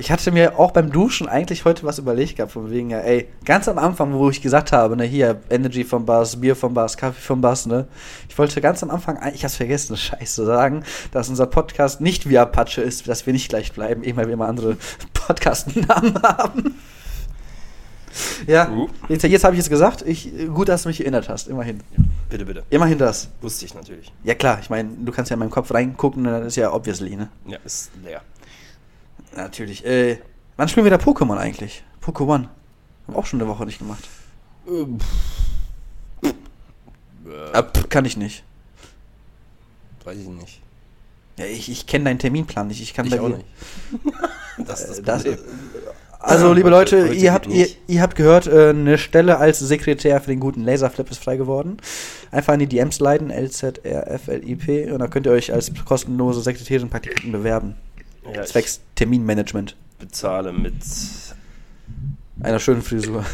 [0.00, 3.28] Ich hatte mir auch beim Duschen eigentlich heute was überlegt gehabt, von wegen, ja, ey,
[3.44, 6.96] ganz am Anfang, wo ich gesagt habe, ne, hier, Energy vom Bass, Bier vom Bass,
[6.96, 7.86] Kaffee vom Bass, ne,
[8.26, 12.38] ich wollte ganz am Anfang, ich hab's vergessen, scheiße, sagen, dass unser Podcast nicht wie
[12.38, 14.78] Apache ist, dass wir nicht gleich bleiben, eben weil wir immer andere
[15.12, 16.76] Podcast-Namen haben.
[18.46, 18.88] Ja, Uh.
[19.10, 21.80] jetzt, jetzt habe ich es gesagt, ich, gut, dass du mich erinnert hast, immerhin.
[22.30, 22.62] Bitte, bitte.
[22.70, 23.28] Immerhin das.
[23.42, 24.10] Wusste ich natürlich.
[24.24, 26.72] Ja klar, ich meine, du kannst ja in meinen Kopf reingucken, ne, das ist ja
[26.72, 27.28] obviously, ne?
[27.46, 28.22] Ja, ist leer.
[29.36, 29.84] Natürlich.
[29.84, 30.18] Äh,
[30.56, 31.82] wann spielen wir da Pokémon eigentlich?
[32.04, 32.44] Pokémon.
[32.44, 32.48] Haben
[33.06, 34.04] wir auch schon eine Woche nicht gemacht.
[34.68, 34.98] Ähm,
[37.52, 38.42] Ah, pff, kann ich nicht.
[40.04, 40.60] Weiß ich nicht.
[41.38, 42.80] Ja, ich ich kenne deinen Terminplan nicht.
[42.80, 43.46] Ich kann ich bei auch dir- nicht.
[44.68, 45.38] das ist das Äh, das, Problem.
[46.18, 50.20] also, liebe Heute- Leute, ihr habt, ihr, ihr habt gehört, äh, eine Stelle als Sekretär
[50.20, 51.76] für den guten Laserflip ist frei geworden.
[52.32, 57.32] Einfach in die DMs leiten, LZRFLIP, und dann könnt ihr euch als kostenlose Sekretärin Praktikanten
[57.32, 57.74] bewerben.
[58.34, 59.76] Ja, Zwecks Terminmanagement.
[59.98, 60.74] bezahle mit
[62.40, 63.24] Einer schönen Frisur.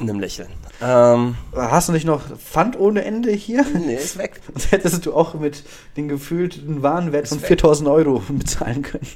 [0.00, 0.48] einem Lächeln.
[0.80, 3.64] Ähm, Hast du nicht noch Pfand ohne Ende hier?
[3.74, 4.40] nee, ist weg.
[4.54, 5.62] Das hättest du auch mit
[5.96, 7.48] den gefühlten Warenwert von weg.
[7.48, 9.06] 4000 Euro bezahlen können.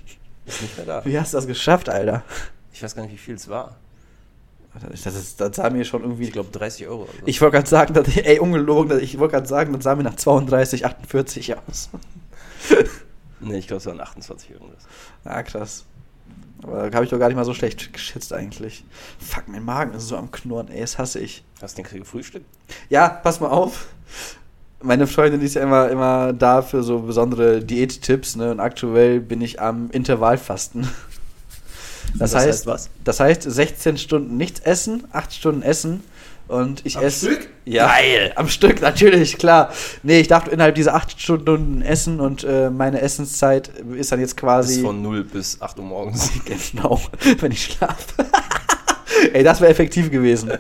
[0.45, 1.05] Ist nicht mehr da.
[1.05, 2.23] Wie hast du das geschafft, Alter?
[2.73, 3.77] Ich weiß gar nicht, wie viel es war.
[4.91, 6.25] Das, ist, das sah mir schon irgendwie.
[6.25, 7.05] Ich glaube 30 Euro.
[7.05, 7.27] Oder so.
[7.27, 10.17] Ich wollte gerade sagen, dass, ey, ungelogen, ich wollte gerade sagen, das sah mir nach
[10.17, 11.89] 32, 48 aus.
[13.41, 14.85] nee, ich glaube, es waren 28 irgendwas.
[15.25, 15.85] Ah, krass.
[16.63, 18.85] Aber da habe ich doch gar nicht mal so schlecht geschätzt eigentlich.
[19.19, 21.45] Fuck, mein Magen ist so am Knurren, ey, das hasse ich.
[21.61, 22.47] Hast du den gefrühstückt?
[22.89, 23.89] Ja, pass mal auf.
[24.83, 28.51] Meine Freundin die ist ja immer, immer da für so besondere Diättipps, ne?
[28.51, 30.89] Und aktuell bin ich am Intervallfasten.
[32.19, 32.91] Das, Das heißt, heißt was?
[33.03, 36.05] Das heißt 16 Stunden nichts essen, 8 Stunden essen
[36.49, 37.33] und ich Am esse.
[37.33, 37.49] Stück?
[37.65, 38.33] Ja, Geil.
[38.37, 39.73] Am Stück, natürlich, klar.
[40.03, 44.37] Nee, ich darf innerhalb dieser 8 Stunden essen und äh, meine Essenszeit ist dann jetzt
[44.37, 44.75] quasi.
[44.75, 46.31] ist von 0 bis 8 Uhr morgens.
[46.73, 47.01] Genau,
[47.41, 48.27] wenn ich schlafe.
[49.33, 50.53] Ey, das wäre effektiv gewesen.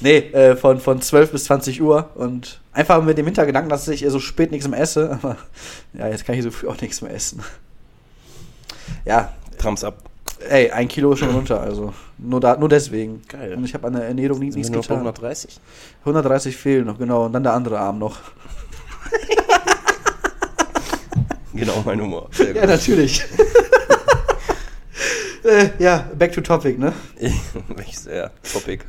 [0.00, 4.04] Nee, äh, von, von 12 bis 20 Uhr und einfach mit dem Hintergedanken, dass ich
[4.08, 5.10] so spät nichts mehr esse.
[5.22, 5.36] Aber
[5.92, 7.42] ja, jetzt kann ich so früh auch nichts mehr essen.
[9.04, 9.98] Ja, Trams ab.
[10.48, 13.22] Ey, ein Kilo ist schon runter, also nur, da, nur deswegen.
[13.28, 13.54] Geil.
[13.54, 14.96] Und ich habe an der Ernährung nie- nichts getan.
[14.98, 15.58] 130?
[16.00, 17.26] 130 fehlen noch, genau.
[17.26, 18.18] Und dann der andere Arm noch.
[21.54, 22.28] Genau, mein Humor.
[22.54, 23.24] Ja, natürlich.
[25.44, 26.92] äh, ja, back to topic, ne?
[27.68, 28.80] Welches, ja, Topic.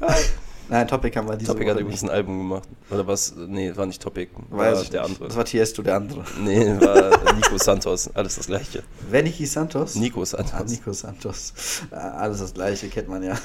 [0.69, 2.67] Nein, Topic haben wir diese Topic Woche hat übrigens ein Album gemacht.
[2.89, 3.33] Oder was?
[3.35, 4.29] Nee, war nicht Topic.
[4.49, 5.27] War Weiß der andere.
[5.27, 6.23] Das war Tiesto, der andere.
[6.43, 8.09] Nee, war Nico Santos.
[8.13, 8.83] Alles das gleiche.
[9.09, 9.95] Wer Niki Santos?
[9.95, 10.53] Nico Santos.
[10.53, 11.53] Ah, Nico Santos.
[11.91, 13.37] Ah, Alles das gleiche, kennt man ja.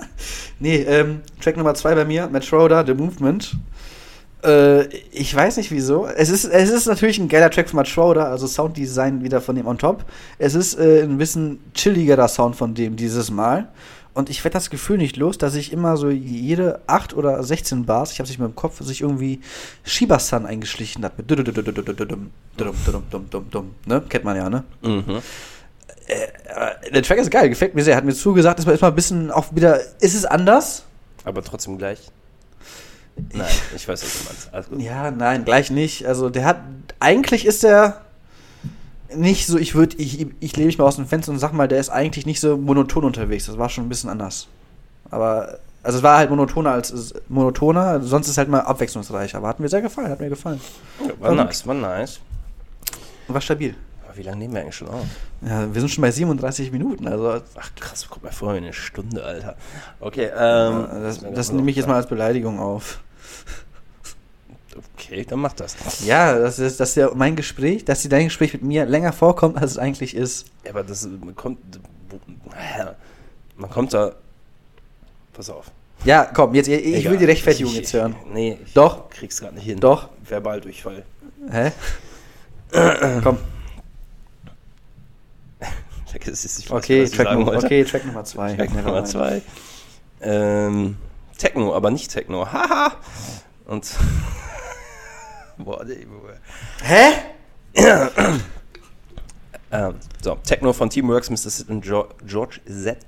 [0.60, 3.54] nee, ähm, Track Nummer 2 bei mir, Matt Schroeder, The Movement.
[4.44, 6.06] Äh, ich weiß nicht wieso.
[6.06, 9.56] Es ist, es ist natürlich ein geiler Track von Matt Schroeder, also Sounddesign wieder von
[9.56, 10.04] dem on top.
[10.38, 13.68] Es ist äh, ein bisschen chilligerer Sound von dem dieses Mal.
[14.14, 17.86] Und ich werde das Gefühl nicht los, dass ich immer so jede 8 oder 16
[17.86, 19.40] Bars, ich habe es nicht mehr im Kopf, sich irgendwie
[19.84, 21.16] Shibasan eingeschlichen hat.
[21.16, 21.30] Mit
[23.86, 24.02] ne?
[24.08, 24.64] Kennt man ja, ne?
[24.82, 25.22] Mhm.
[26.06, 27.96] Äh, äh, der Track ist geil, gefällt mir sehr.
[27.96, 29.80] Hat mir zugesagt, ist mal, ist mal ein bisschen auch wieder.
[30.00, 30.84] Ist es anders?
[31.24, 32.00] Aber trotzdem gleich.
[33.32, 34.84] Nein, ich weiß, was du meinst.
[34.84, 36.06] Ja, nein, gleich nicht.
[36.06, 36.58] Also der hat.
[37.00, 38.02] Eigentlich ist der
[39.16, 41.68] nicht so, ich würde, ich, ich lehne mich mal aus dem Fenster und sag mal,
[41.68, 43.46] der ist eigentlich nicht so monoton unterwegs.
[43.46, 44.48] Das war schon ein bisschen anders.
[45.10, 49.34] Aber, also es war halt monotoner als monotoner, sonst ist es halt mal abwechslungsreich.
[49.34, 50.60] Aber hat mir sehr gefallen, hat mir gefallen.
[51.00, 52.20] Ja, war nice, war nice.
[53.28, 53.74] War stabil.
[54.04, 55.06] Aber wie lange nehmen wir eigentlich schon auf?
[55.42, 59.24] Ja, wir sind schon bei 37 Minuten, also Ach krass, kommt mir vor eine Stunde,
[59.24, 59.56] Alter.
[60.00, 60.86] Okay, ähm.
[61.02, 63.00] das, das nehme ich jetzt mal als Beleidigung auf.
[64.96, 65.76] Okay, dann mach das.
[66.04, 69.72] Ja, das ist, dass ja mein Gespräch, dass dein Gespräch mit mir länger vorkommt, als
[69.72, 70.46] es eigentlich ist.
[70.64, 71.58] Ja, aber das man kommt.
[73.56, 74.12] Man kommt da.
[75.32, 75.70] Pass auf.
[76.04, 77.12] Ja, komm, jetzt, ich Egal.
[77.12, 78.16] will die Rechtfertigung Ich- jetzt hören.
[78.32, 79.08] Nee, ich Doch.
[79.10, 79.78] krieg's gerade nicht hin.
[79.78, 80.08] Doch.
[80.24, 81.04] Verbaldurchfall.
[81.50, 81.72] Hä?
[83.22, 83.38] komm,
[86.06, 87.66] Vergiss es, ich weiß okay, nicht, was Track, sagen Nummer, wollte.
[87.66, 88.54] okay, Track Nummer 2.
[88.54, 89.42] Track Nummer zwei.
[90.20, 90.96] Ähm,
[91.38, 92.46] Techno, aber nicht Techno.
[92.52, 92.92] Haha.
[93.66, 93.86] Und.
[95.64, 96.40] Boah, nee, Junge.
[96.82, 97.12] Hä?
[99.72, 101.36] ähm, so, Techno von Teamworks, Mr.
[101.50, 102.98] Sid und George Z.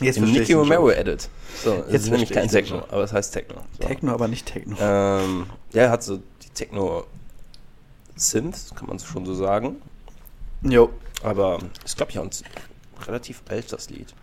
[0.00, 0.90] Jetzt Im Nicky Romero.
[0.90, 1.28] Edit.
[1.62, 3.56] So, Jetzt ist nämlich kein Techno, aber es heißt Techno.
[3.80, 3.86] So.
[3.86, 4.76] Techno, aber nicht Techno.
[4.80, 7.04] Ähm, ja, er hat so die Techno
[8.14, 9.76] Synths, kann man schon so sagen.
[10.62, 10.90] Jo.
[11.22, 12.30] Aber ist, glaube ich, auch ein
[13.06, 14.14] relativ alt, das Lied.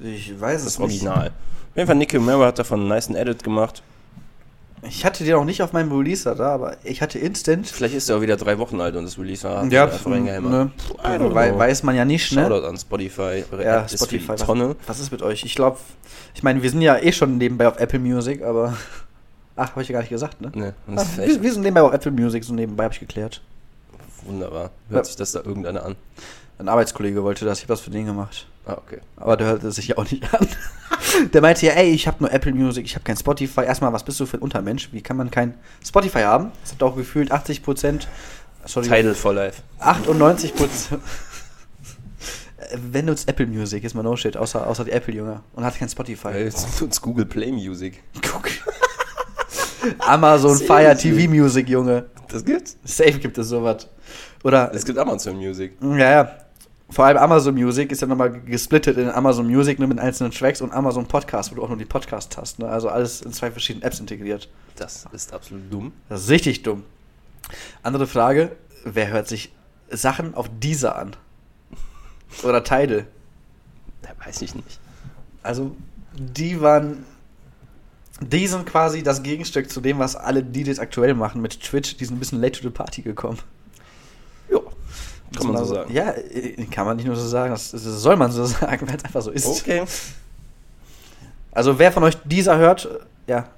[0.00, 1.02] Ich weiß Das es nicht.
[1.02, 1.28] Original.
[1.28, 3.82] Auf jeden Fall, Nicky Romero hat davon einen nice Edit gemacht.
[4.86, 7.66] Ich hatte den auch nicht auf meinem Releaser da, aber ich hatte Instant.
[7.66, 10.70] Vielleicht ist er auch wieder drei Wochen alt und das Release war Ja, einfach ne,
[11.34, 11.58] wei know.
[11.58, 12.42] weiß man ja nicht, ne?
[12.42, 13.44] Shoutout an Spotify.
[13.62, 14.36] Ja, App ist Spotify.
[14.36, 14.68] die Tonne.
[14.80, 15.44] Was, was ist mit euch?
[15.44, 15.78] Ich glaube,
[16.34, 18.76] ich meine, wir sind ja eh schon nebenbei auf Apple Music, aber.
[19.56, 20.50] Ach, habe ich ja gar nicht gesagt, ne?
[20.54, 23.40] Ne, und Ach, wir, wir sind nebenbei auf Apple Music, so nebenbei habe ich geklärt.
[24.26, 24.70] wunderbar.
[24.88, 25.04] Hört Ja.
[25.04, 25.96] sich das da irgendeiner an?
[26.58, 28.46] Ein Arbeitskollege wollte das, ich habe das für den gemacht.
[28.66, 29.00] Ah, okay.
[29.16, 30.48] Aber der hörte sich ja auch nicht an.
[31.32, 33.60] Der meinte ja, ey, ich habe nur Apple Music, ich habe kein Spotify.
[33.62, 34.88] Erstmal, was bist du für ein Untermensch?
[34.92, 35.54] Wie kann man kein
[35.84, 36.50] Spotify haben?
[36.62, 38.08] Das hat auch gefühlt 80 Prozent.
[38.64, 39.62] Sorry, Tidal for Life.
[39.80, 41.02] 98 Prozent.
[42.76, 45.42] Wenn nutzt Apple Music, ist mal no shit, außer, außer die Apple-Jünger.
[45.54, 46.28] Und hat kein Spotify.
[46.28, 48.02] Weil jetzt nutzt Google Play Music.
[48.22, 48.48] Guck.
[49.98, 52.06] Amazon Fire TV Music, Junge.
[52.28, 52.78] Das gibt's.
[52.84, 53.88] Safe gibt es sowas.
[54.42, 55.76] Oder, Es gibt Amazon Music.
[55.82, 56.30] ja, ja.
[56.94, 60.60] Vor allem Amazon Music ist ja nochmal gesplittet in Amazon Music nur mit einzelnen Tracks
[60.60, 62.60] und Amazon Podcast, wo du auch nur die Podcast hast.
[62.60, 62.68] Ne?
[62.68, 64.48] Also alles in zwei verschiedenen Apps integriert.
[64.76, 65.92] Das ist absolut dumm.
[66.08, 66.84] Das ist richtig dumm.
[67.82, 69.52] Andere Frage: Wer hört sich
[69.90, 71.16] Sachen auf dieser an?
[72.44, 73.08] Oder Tidal?
[74.04, 74.78] Ja, weiß ich nicht.
[75.42, 75.74] Also,
[76.12, 77.04] die waren.
[78.20, 81.96] Die sind quasi das Gegenstück zu dem, was alle DJs aktuell machen mit Twitch.
[81.96, 83.40] Die sind ein bisschen late to the party gekommen.
[85.36, 85.92] Kann man so sagen.
[85.92, 87.52] Ja, äh, kann man nicht nur so sagen.
[87.52, 89.46] Das, soll man so sagen, weil es einfach so ist.
[89.46, 89.82] Okay.
[91.52, 93.48] Also, wer von euch dieser hört, äh, ja.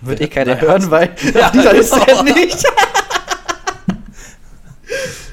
[0.00, 2.64] Wird eh keiner hören, weil Ja, dieser ist er nicht.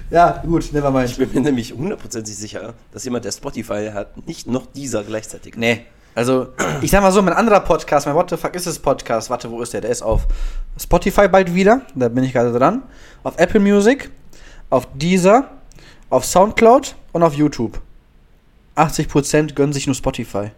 [0.10, 1.32] ja, gut, never Ich mind.
[1.34, 5.56] bin mir nämlich hundertprozentig sicher, dass jemand, der Spotify hat, nicht noch dieser gleichzeitig.
[5.56, 5.86] Nee.
[6.14, 6.48] Also,
[6.82, 9.50] ich sag mal so, mein anderer Podcast, mein What the fuck ist es Podcast, warte,
[9.50, 9.80] wo ist der?
[9.80, 10.28] Der ist auf
[10.78, 12.84] Spotify bald wieder, da bin ich gerade dran.
[13.24, 14.12] Auf Apple Music,
[14.72, 15.52] auf Deezer,
[16.10, 17.80] auf Soundcloud und auf YouTube.
[18.76, 20.52] 80% gönnen sich nur Spotify.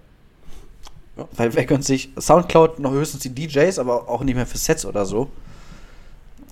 [1.18, 1.28] Ja.
[1.34, 4.86] Weil wer gönnt sich Soundcloud noch höchstens die DJs, aber auch nicht mehr für Sets
[4.86, 5.30] oder so.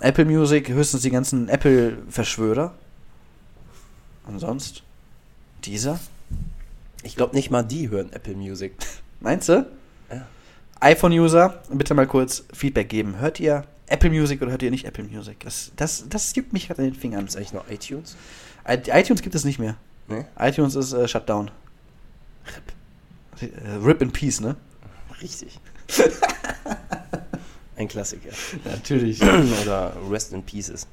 [0.02, 2.74] Apple Music höchstens die ganzen Apple-Verschwörer.
[4.28, 4.84] Und sonst?
[5.66, 6.00] Deezer?
[7.04, 8.74] Ich glaube nicht mal die hören Apple Music.
[9.20, 9.68] Meinst du?
[10.12, 10.26] Ja.
[10.80, 13.20] iPhone-User, bitte mal kurz Feedback geben.
[13.20, 15.40] Hört ihr Apple Music oder hört ihr nicht Apple Music?
[15.42, 17.26] Das, das, das juckt mich gerade in den Fingern.
[17.26, 18.16] Ist eigentlich noch iTunes?
[18.68, 19.76] I- iTunes gibt es nicht mehr.
[20.08, 20.26] Ne?
[20.40, 21.52] iTunes ist äh, Shutdown.
[23.42, 23.48] Äh,
[23.84, 24.56] Rip in Peace, ne?
[25.22, 25.60] Richtig.
[27.76, 28.30] Ein Klassiker.
[28.66, 29.22] Natürlich.
[29.64, 30.88] Oder Rest in Pieces.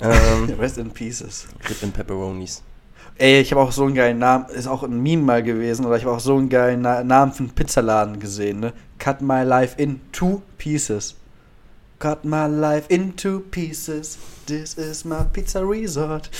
[0.00, 1.46] Ähm, Rest in Pieces.
[1.68, 2.62] Rip in Pepperonis.
[3.18, 5.96] Ey, ich habe auch so einen geilen Namen, ist auch ein Meme mal gewesen, oder
[5.96, 8.72] ich habe auch so einen geilen Na Namen für einen Pizzaladen gesehen, ne?
[8.98, 11.16] Cut my life in two pieces.
[12.00, 14.16] Cut my life in two pieces.
[14.46, 16.30] This is my pizza resort.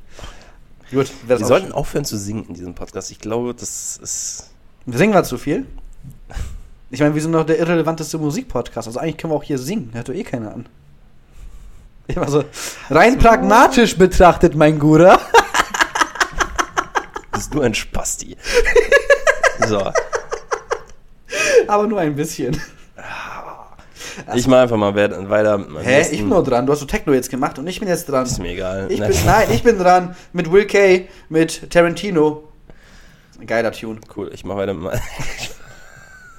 [0.92, 3.10] Gut, Wir sollten aufhören zu singen in diesem Podcast.
[3.10, 4.50] Ich glaube, das ist.
[4.86, 5.66] Singen wir zu viel?
[6.90, 8.86] Ich meine, wir sind doch der irrelevanteste Musikpodcast.
[8.86, 9.90] Also eigentlich können wir auch hier singen.
[9.92, 10.68] Hört doch eh keiner an.
[12.06, 12.44] Ich also
[12.88, 15.20] rein pragmatisch betrachtet, mein Guter.
[17.32, 18.36] bist du ein Spasti.
[19.66, 19.90] so.
[21.66, 22.56] Aber nur ein bisschen.
[24.34, 25.96] Ich mache einfach mal weiter mit meinem Hä?
[25.98, 26.66] nächsten- Ich bin nur dran.
[26.66, 28.24] Du hast so Techno jetzt gemacht und ich bin jetzt dran.
[28.26, 28.86] Ist mir egal.
[28.90, 29.10] Ich Nein.
[29.10, 32.44] bin, nein, ich bin dran mit Will Kay, mit Tarantino.
[33.46, 34.00] Geiler Tune.
[34.16, 35.00] Cool, ich mache weiter mit meinem.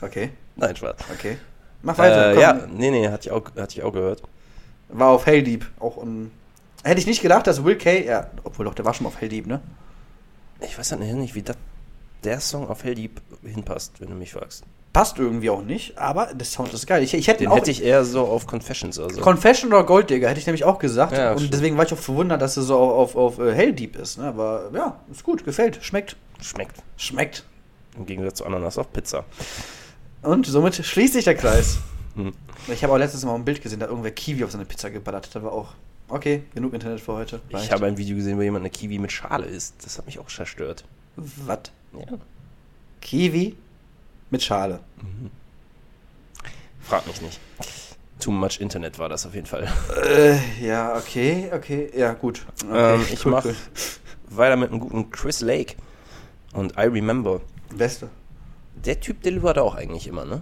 [0.02, 0.96] Okay, Nein, Spaß.
[1.14, 1.38] okay.
[1.82, 2.30] Mach weiter.
[2.30, 2.42] Äh, komm.
[2.42, 4.22] ja, nee, nee, hatte ich auch, hatte ich auch gehört.
[4.90, 5.66] War auf Hell Deep.
[5.80, 6.32] Auch ein,
[6.84, 9.30] Hätte ich nicht gedacht, dass Will Kay, ja, obwohl doch, der war schon auf Hell
[9.30, 9.60] Deep, ne?
[10.62, 11.58] Ich weiß halt nicht, wie dat,
[12.24, 14.64] der Song auf Helldeep hinpasst, wenn du mich fragst.
[14.98, 17.04] Passt irgendwie auch nicht, aber der Sound ist geil.
[17.04, 19.22] Ich, ich hätte Den auch hätte ich eher so auf Confessions oder so.
[19.22, 21.14] Confession oder Golddigger hätte ich nämlich auch gesagt.
[21.14, 21.54] Ja, und stimmt.
[21.54, 24.18] deswegen war ich auch verwundert, dass er so auf, auf, auf äh, Hell Deep ist.
[24.18, 24.24] Ne?
[24.24, 26.16] Aber ja, ist gut, gefällt, schmeckt.
[26.42, 26.78] Schmeckt.
[26.96, 27.46] Schmeckt.
[27.96, 29.24] Im Gegensatz zu Ananas auf Pizza.
[30.24, 31.78] Und somit schließt sich der Kreis.
[32.16, 32.34] Hm.
[32.68, 34.90] Ich habe auch letztens mal ein Bild gesehen, da hat irgendwer Kiwi auf seine Pizza
[34.90, 35.30] geballert.
[35.32, 35.76] Da war auch,
[36.10, 37.40] okay, genug Internet für heute.
[37.50, 39.76] Ich habe ein Video gesehen, wo jemand eine Kiwi mit Schale isst.
[39.86, 40.86] Das hat mich auch zerstört.
[41.18, 41.60] Was?
[41.94, 42.18] Ja.
[43.00, 43.56] Kiwi
[44.30, 44.80] mit Schale.
[46.82, 47.40] Frag mich nicht.
[48.20, 49.68] Too much Internet war das auf jeden Fall.
[50.04, 52.46] Äh, ja, okay, okay, ja, gut.
[52.66, 53.56] Okay, ähm, ich cool, mache cool.
[54.30, 55.76] weiter mit einem guten Chris Lake.
[56.54, 57.42] Und I Remember.
[57.76, 58.10] Beste.
[58.74, 60.42] Der Typ delivert auch eigentlich immer, ne?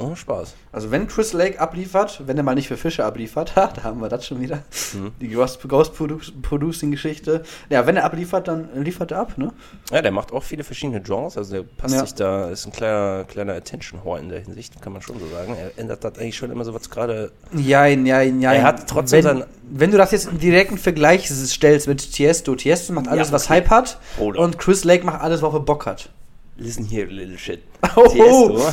[0.00, 0.54] Oh, Spaß.
[0.72, 4.00] Also wenn Chris Lake abliefert, wenn er mal nicht für Fische abliefert, ha, da haben
[4.00, 4.62] wir das schon wieder.
[4.94, 5.12] Mhm.
[5.20, 7.42] Die Ghost, Ghost Produ Producing Geschichte.
[7.68, 9.52] Ja, wenn er abliefert, dann liefert er ab, ne?
[9.90, 12.00] Ja, der macht auch viele verschiedene Genres, also der passt Ja.
[12.00, 15.54] sich da, ist ein kleiner, kleiner Attention-Whore in der Hinsicht, kann man schon so sagen.
[15.54, 17.32] Er ändert das eigentlich schon immer so was gerade.
[17.54, 18.56] Jein, jein, jein.
[18.56, 22.92] Er hat trotzdem wenn, wenn du das jetzt im direkten Vergleich stellst mit Tiesto, Tiesto
[22.92, 23.54] macht alles, Ja, was okay.
[23.54, 24.36] Hype hat on.
[24.36, 26.08] und Chris Lake macht alles, worauf er Bock hat.
[26.56, 27.62] Listen here, little shit.
[27.96, 28.72] Oh, Tiesto,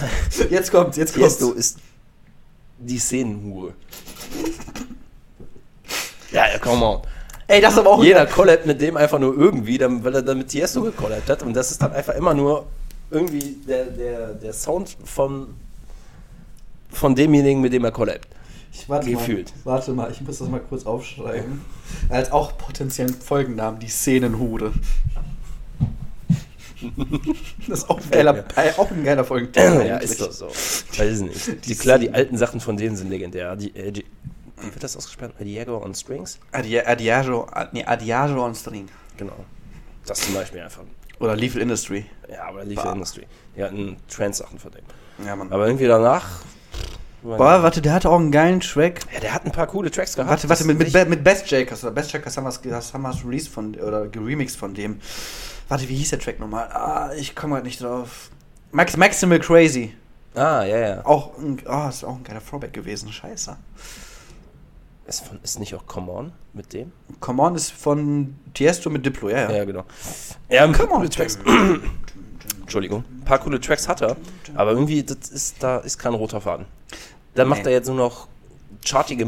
[0.49, 1.59] jetzt kommt's, jetzt Tiesto kommt's.
[1.59, 1.79] ist
[2.77, 3.73] die Szenenhure.
[6.31, 7.01] ja, come on.
[7.47, 10.37] Ey, das ist aber auch Jeder collabt mit dem einfach nur irgendwie, weil er dann
[10.37, 11.43] mit Tiesto gecollabt hat.
[11.43, 12.65] Und das ist dann einfach immer nur
[13.09, 15.55] irgendwie der, der, der Sound von,
[16.89, 18.27] von demjenigen, mit dem er collabt.
[18.73, 19.53] Ich warte Gefühlt.
[19.63, 21.61] Mal, warte mal, ich muss das mal kurz aufschreiben.
[22.09, 24.73] Als auch potenziellen Folgennamen, die Szenenhude.
[27.67, 29.85] Das ist auch ein geiler, äh, auch ein geiler Folgentitel.
[29.85, 30.47] ja, ist doch so.
[30.47, 31.65] Weiß nicht.
[31.65, 33.55] Die, klar, die alten Sachen von denen sind legendär.
[33.55, 34.05] Die, äh, die,
[34.59, 35.33] wie wird das ausgesprochen?
[35.39, 36.39] Diego on Strings?
[36.51, 38.87] Adi Adiago, nee, Adiago on String.
[39.17, 39.45] Genau.
[40.05, 40.83] Das zum Beispiel einfach.
[41.19, 42.05] Oder Lethal Industry.
[42.31, 42.93] Ja, aber Lethal Bah.
[42.93, 43.25] Industry.
[43.55, 44.83] Die hatten Trance-Sachen von dem.
[45.25, 45.51] Ja, Mann.
[45.51, 46.41] Aber irgendwie danach.
[47.23, 49.01] Boah, warte, der hatte auch einen geilen Track.
[49.13, 50.29] ja, der hat ein paar coole Tracks gehabt.
[50.29, 53.75] Warte, warte, mit, mit, mit Best Jakers oder Best Jakers haben wir es released von
[53.75, 54.99] oder geremixed von dem.
[55.69, 56.67] Warte, wie hieß der Track nochmal?
[56.71, 58.29] Ah, ich komme halt nicht drauf.
[58.71, 59.93] Max Maximal Crazy.
[60.35, 61.05] Ah, ja, ja.
[61.05, 63.11] Auch ein, oh, ist auch ein geiler Throwback gewesen.
[63.11, 63.57] Scheiße.
[65.07, 66.91] Ist, von, ist nicht auch Come On mit dem?
[67.19, 69.57] Come On ist von Tiesto mit Diplo, ja, ja.
[69.57, 69.85] Ja, genau.
[70.49, 71.39] Ja, Come on, Tracks.
[72.61, 73.03] Entschuldigung.
[73.21, 74.17] Ein paar coole Tracks hat er,
[74.55, 76.65] aber irgendwie, das ist, da ist kein roter Faden.
[77.35, 77.69] Dann macht Nee.
[77.69, 78.27] er jetzt nur noch
[78.85, 79.25] chartige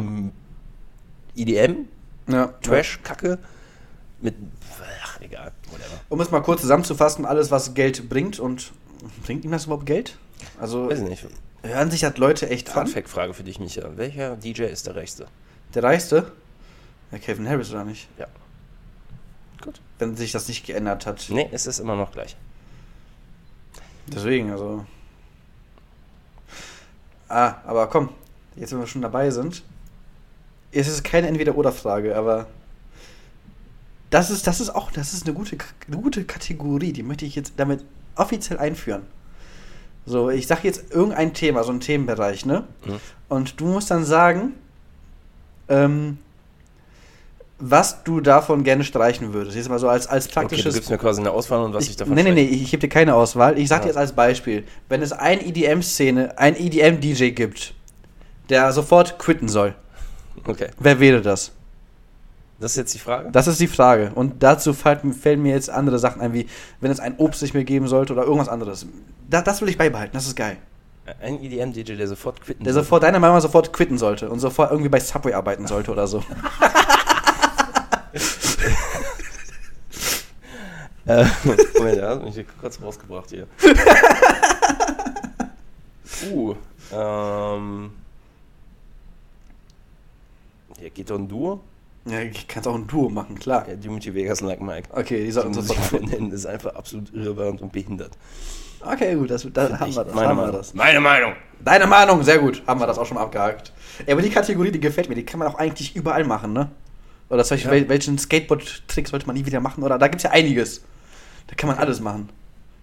[1.36, 1.88] EDM,
[2.28, 2.48] Ja.
[2.62, 3.40] Trash-Kacke
[4.22, 4.36] mit,
[5.04, 6.00] ach, egal, whatever.
[6.10, 8.72] Um es mal kurz zusammenzufassen, alles, was Geld bringt und.
[9.24, 10.18] Bringt ihm das überhaupt Geld?
[10.60, 11.26] Also, Weiß ich nicht.
[11.64, 12.86] hören sich das Leute echt an?
[12.88, 13.96] Fun-Fact-Frage für dich, Micha.
[13.96, 15.28] Welcher DJ ist der reichste?
[15.74, 16.32] Der Reichste?
[17.12, 18.08] Ja, Kevin Harris oder nicht?
[18.18, 18.28] Ja.
[19.62, 19.80] Gut.
[20.00, 21.26] Wenn sich das nicht geändert hat.
[21.30, 22.36] Nee, es ist immer noch gleich.
[24.08, 24.86] Deswegen, also.
[27.28, 28.10] Ah, aber komm,
[28.56, 29.64] jetzt wenn wir schon dabei sind.
[30.72, 32.48] Es ist keine Entweder-Oder-Frage, aber.
[34.10, 35.58] Das ist, das ist auch, das ist eine gute,
[35.88, 37.84] eine gute Kategorie, die möchte ich jetzt damit
[38.16, 39.04] offiziell einführen.
[40.06, 42.64] So, ich sag jetzt irgendein Thema, so ein Themenbereich, ne?
[42.86, 43.00] Mhm.
[43.28, 44.54] Und du musst dann sagen,
[45.68, 46.18] ähm,
[47.60, 49.56] was du davon gerne streichen würdest.
[49.58, 51.88] Jetzt mal so als, als Okay, praktisches du gibst mir quasi eine Auswahl und was
[51.88, 53.60] ich, davon Nee, nee, nee, ich, ich gebe dir keine Auswahl.
[53.60, 53.82] Ich sag Ja.
[53.84, 57.74] dir jetzt als Beispiel, wenn es ein EDM-Szene, ein EDM-DJ gibt,
[58.48, 59.76] der sofort quitten soll,
[60.48, 61.52] Okay, wer wäre das?
[62.60, 63.32] Das ist jetzt die Frage?
[63.32, 64.12] Das ist die Frage.
[64.16, 66.48] Und dazu fällt, fällen mir jetzt andere Sachen ein, wie
[66.82, 68.86] wenn es ein Obst nicht mehr geben sollte oder irgendwas anderes.
[69.30, 70.58] Da, das will ich beibehalten, das ist geil.
[71.22, 74.72] Ein EDM-DJ, der sofort quitten Der sofort, deiner Meinung nach sofort quitten sollte und sofort
[74.72, 76.24] irgendwie bei Subway arbeiten sollte oder so.
[81.10, 83.48] Äh, Moment, der hat mich hier kurz rausgebracht hier.
[86.32, 86.54] uh,
[86.92, 87.92] ähm.
[90.80, 91.62] Ja, geht doch ein Duo?
[92.10, 93.66] Ja, ich kann auch ein Duo machen, klar.
[93.68, 94.90] Ja, Dimitri Vegas und Like Mike.
[94.92, 95.78] Okay, die sollten sofort.
[95.80, 98.12] von denen ist einfach absolut irrelevant und behindert.
[98.82, 100.14] Okay, gut, das, da haben wir das.
[100.16, 100.52] Meine haben wir Meinung.
[100.58, 100.74] das.
[100.74, 101.34] Meine Meinung.
[101.64, 102.64] Deine Meinung, sehr gut.
[102.66, 103.74] Haben wir das auch schon mal abgehakt.
[104.08, 105.16] Ja, aber die Kategorie, die gefällt mir.
[105.16, 106.70] Die kann man auch eigentlich überall machen, ne?
[107.30, 107.78] Oder zum Beispiel, Ja.
[107.86, 109.84] wel- welchen Skateboard-Trick sollte man nie wieder machen?
[109.84, 110.82] Oder da gibt's ja einiges.
[111.48, 112.30] Da kann man alles machen.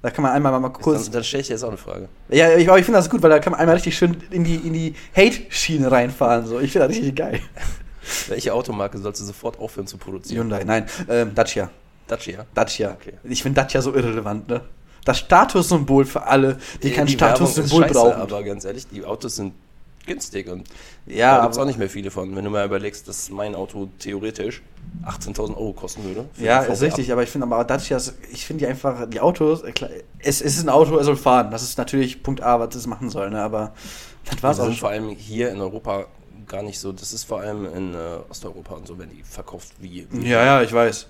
[0.03, 1.05] Da kann man einmal mal kurz.
[1.05, 2.09] Dann, dann stelle ich dir jetzt auch eine Frage.
[2.29, 4.45] Ja, ich, aber ich finde das gut, weil da kann man einmal richtig schön in
[4.45, 6.47] die, in die Hate-Schiene reinfahren.
[6.47, 6.61] So.
[6.61, 7.41] Ich finde das richtig geil.
[8.29, 10.51] Welche Automarke sollst du sofort aufhören zu produzieren?
[10.51, 11.71] Hyundai, nein, ähm, Dacia.
[12.07, 12.47] Dacia.
[12.55, 12.93] Dacia.
[12.93, 13.15] Okay.
[13.25, 14.63] Ich finde Dacia so irrelevant, ne?
[15.05, 18.21] Das Statussymbol für alle, die kein Die Statussymbol scheiße, brauchen.
[18.21, 19.55] Aber ganz ehrlich, die Autos sind
[20.05, 20.69] günstig und
[21.07, 22.35] Ja, da gibt es auch nicht mehr viele von.
[22.35, 24.63] Wenn du mal überlegst, dass mein Auto theoretisch
[25.05, 26.29] 18.000 Euro kosten würde.
[26.39, 29.73] Ja, ist richtig, aber ich finde aber Dacias, ich finde die einfach, die Autos, äh,
[30.19, 31.51] es, es ist ein Auto, er soll fahren.
[31.51, 33.41] Das ist natürlich Punkt A, was es machen soll, ne?
[33.43, 33.75] Aber
[34.25, 36.07] das war's auch vor allem hier in Europa
[36.47, 36.93] gar nicht so.
[36.93, 40.07] Das ist vor allem in äh, Osteuropa und so, wenn die verkauft wie.
[40.11, 41.07] wie Ja, ja, ich weiß.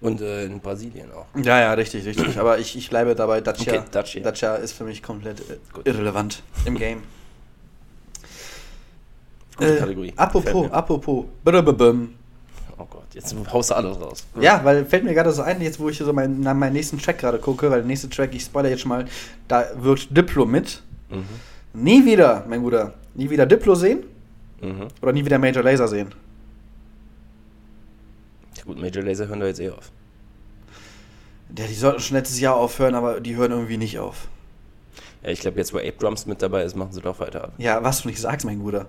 [0.00, 1.26] Und äh, in Brasilien auch.
[1.42, 2.38] Ja, ja, richtig, richtig.
[2.38, 4.22] Aber ich, ich bleibe dabei, Dacia, Okay, Dacia.
[4.22, 5.86] Dacia ist für mich komplett äh, Gut.
[5.86, 7.02] irrelevant im Game.
[9.56, 10.12] Gute Äh, Kategorie.
[10.16, 11.24] Apropos, apropos.
[11.42, 12.14] Brrrbim.
[12.78, 14.26] Oh Gott, jetzt haust du alles raus.
[14.38, 17.18] Ja, weil fällt mir gerade so ein, jetzt wo ich so meinen, meinen nächsten Track
[17.18, 19.06] gerade gucke, weil der nächste Track, ich spoiler jetzt schon mal,
[19.48, 20.82] da wirkt Diplo mit.
[21.08, 21.24] Mhm.
[21.72, 24.04] Nie wieder, mein Bruder, nie wieder Diplo sehen
[24.60, 24.88] Mhm.
[25.02, 26.14] oder nie wieder Major Laser sehen.
[28.56, 29.90] Ja, gut, Major Laser hören da jetzt eh auf.
[31.56, 34.28] Ja, die sollten schon letztes Jahr aufhören, aber die hören irgendwie nicht auf.
[35.22, 37.52] Ja, ich glaube, jetzt, wo Ape Drums mit dabei ist, machen sie doch weiter ab.
[37.58, 38.86] Ja, was du nicht sagst, mein Bruder.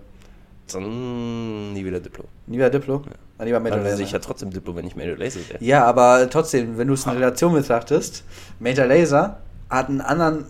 [0.72, 2.26] Dann nie wieder Diplo.
[2.48, 3.02] Nie wieder Diplo?
[3.38, 3.98] Dann lieber Major Dann Laser.
[3.98, 5.58] sehe ich ja trotzdem Diplo, wenn ich Major Laser sehe.
[5.60, 8.24] Ja, aber trotzdem, wenn du es in Relation betrachtest,
[8.60, 9.38] Major Laser
[9.70, 10.46] hat einen anderen,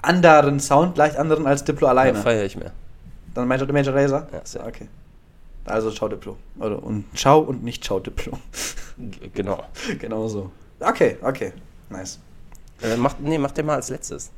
[0.00, 2.18] anderen Sound, leicht anderen als Diplo alleine.
[2.18, 2.72] feiere ich mehr.
[3.34, 4.26] Dann Major, Major Laser?
[4.32, 4.66] Ja, sehr.
[4.66, 4.88] Okay.
[5.64, 6.36] Also ciao Diplo.
[6.58, 8.38] Oder, und ciao und nicht ciao Diplo.
[9.34, 9.64] Genau.
[9.98, 10.50] genau so.
[10.78, 11.52] Okay, okay.
[11.88, 12.20] Nice.
[12.82, 14.30] Äh, mach, nee, mach den mal als letztes.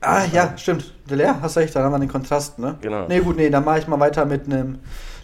[0.00, 0.94] Ah, ja, stimmt.
[1.08, 2.78] Leer, hast recht, dann haben wir den Kontrast, ne?
[2.80, 3.06] Genau.
[3.06, 4.78] Nee, gut, nee, dann mache ich mal weiter mit einem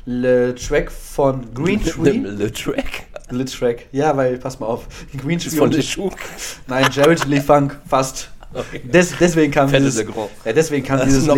[0.04, 2.18] Le Track von Green Tree.
[2.18, 3.06] Le Track.
[3.30, 3.86] Le Track.
[3.92, 4.86] Ja, weil, pass mal auf.
[5.16, 6.14] Green Tree Von Le Chouk.
[6.66, 8.30] Nein, Jared Lee Funk, fast.
[8.52, 8.82] Okay.
[8.84, 10.12] Des, deswegen kam Fette dieses, Le
[10.44, 11.36] ja, deswegen kam dieses noch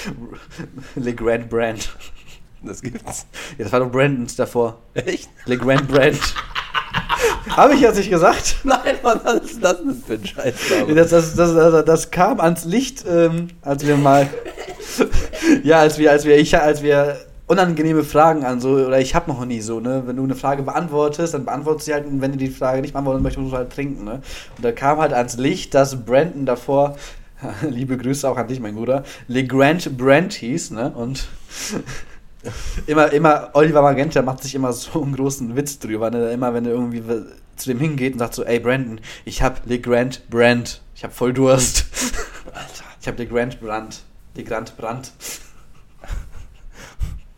[0.96, 1.90] Le, Grand Brand.
[2.62, 3.26] Das gibt's.
[3.58, 4.78] Ja, das war doch Brandons davor.
[4.94, 5.28] Echt?
[5.46, 6.18] Le Grand Brand.
[7.48, 8.56] Habe ich jetzt nicht gesagt?
[8.64, 10.54] Nein, was ist das denn für ein Scheiß?
[10.94, 14.28] Das, das, das, das kam ans Licht, ähm, als wir mal,
[15.62, 17.16] ja, als wir, als wir, ich, als wir
[17.46, 20.62] unangenehme Fragen an so, oder ich habe noch nie so, ne, wenn du eine Frage
[20.62, 23.52] beantwortest, dann beantwortest du sie halt, und wenn du die Frage nicht beantworten möchtest, musst
[23.52, 24.22] du halt trinken, ne.
[24.56, 26.96] Und da kam halt ans Licht, dass Brandon davor,
[27.68, 31.28] liebe Grüße auch an dich, mein Bruder, Le Grand Brand hieß, ne, und
[32.86, 36.30] immer, immer, Oliver Magenta macht sich immer so einen großen Witz drüber, ne?
[36.32, 37.02] Immer wenn er irgendwie
[37.56, 41.12] zu dem hingeht und sagt so, ey Brandon, ich hab Le Grand Brand, ich hab
[41.12, 41.86] voll Durst.
[42.46, 42.84] Alter.
[43.00, 44.02] Ich hab Le Grand Brand,
[44.34, 45.12] Le Grand Brand.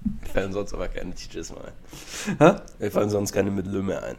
[0.05, 2.37] Mir fallen sonst aber keine Teachers mehr ein.
[2.39, 2.61] Hä?
[2.79, 4.17] Mir fallen sonst keine mit Lü mehr ein.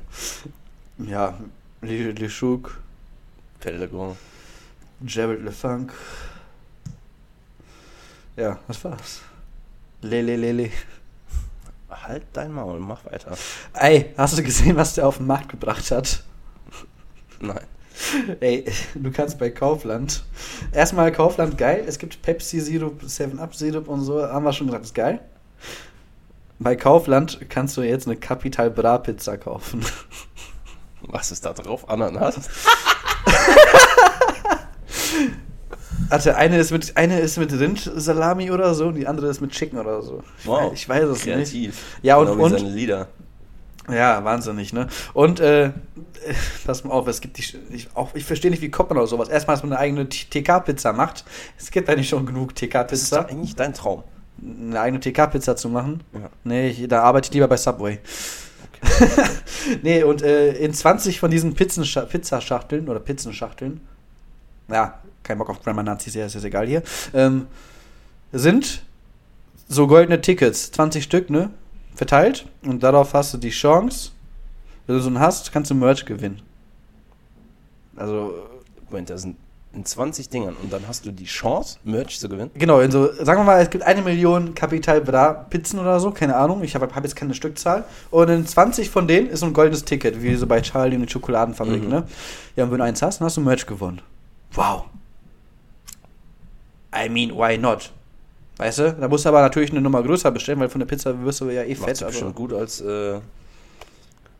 [0.97, 1.37] Ja,
[1.81, 2.79] Le, Le Chouk.
[3.59, 4.15] Fette Le Grand.
[5.01, 5.93] Jared LeFunk.
[8.35, 9.21] Ja, was war's?
[10.01, 10.69] Lele, lele.
[11.89, 13.37] Halt dein Maul, mach weiter.
[13.73, 16.23] Ey, hast du gesehen, was der auf den Markt gebracht hat?
[17.39, 17.65] Nein.
[18.41, 20.23] Ey, du kannst bei Kaufland.
[20.71, 21.85] Erstmal Kaufland geil.
[21.87, 24.21] Es gibt Pepsi Sirup, 7-Up Sirup und so.
[24.21, 25.21] Haben wir schon gesagt, ist geil.
[26.59, 29.85] Bei Kaufland kannst du jetzt eine Capital Bra Pizza kaufen.
[31.01, 31.89] Was ist da drauf?
[31.89, 32.49] Ananas?
[36.09, 39.51] Warte, eine ist mit eine ist mit Rindsalami oder so und die andere ist mit
[39.51, 40.21] Chicken oder so.
[40.39, 40.71] Ich, Wow.
[40.71, 41.35] weiß, ich weiß es nicht.
[41.35, 41.83] Kreativ.
[42.01, 43.07] Ja, und- genau und- seine Lieder.
[43.91, 44.87] Ja, wahnsinnig, ne?
[45.13, 45.69] Und äh,
[46.65, 49.09] pass mal auf, es gibt die ich, auch ich verstehe nicht, wie kommt man auf
[49.09, 49.29] sowas.
[49.29, 51.23] Erstmal, dass man eine eigene TK-Pizza macht.
[51.57, 54.03] Es gibt eigentlich schon genug Das ist doch eigentlich dein Traum.
[54.41, 56.01] Eine eigene TK-Pizza zu machen.
[56.13, 56.29] Ja.
[56.43, 57.99] Nee, ich, da arbeite ich lieber bei Subway.
[59.83, 63.81] nee, und äh, in 20 von diesen Pizzenscha Pizzaschachteln oder Pizzenschachteln,
[64.69, 67.47] ja, kein Bock auf Grammar Nazis, ja, ist jetzt egal hier, ähm,
[68.31, 68.83] sind
[69.67, 71.49] so goldene Tickets, 20 Stück, ne?
[71.95, 72.45] Verteilt.
[72.63, 74.11] Und darauf hast du die Chance,
[74.85, 76.41] wenn du so einen hast, kannst du Merch gewinnen.
[77.95, 78.33] Also,
[78.89, 79.37] Moment, da sind
[79.73, 82.51] in 20 Dingern und dann hast du die Chance, Merch zu gewinnen.
[82.53, 86.11] Genau, in so, sagen wir mal, es gibt eine Million Capital Bra Pizzen oder so,
[86.11, 87.83] keine Ahnung, ich habe hab jetzt keine Stückzahl.
[88.11, 91.01] Und in 20 von denen ist so ein goldenes Ticket, wie so bei Charlie und
[91.03, 91.89] die Schokoladenfabrik, Mhm.
[91.89, 92.03] ne?
[92.55, 94.01] Ja, und wenn du eins hast, dann hast du Merch gewonnen.
[94.53, 94.85] Wow.
[96.95, 97.91] I mean, why not?
[98.57, 98.93] Weißt du?
[98.93, 101.49] Da musst du aber natürlich eine Nummer größer bestellen, weil von der Pizza wirst du
[101.49, 101.97] ja eh Macht fett.
[101.97, 102.19] sich Also.
[102.19, 103.19] bestimmt gut als, äh,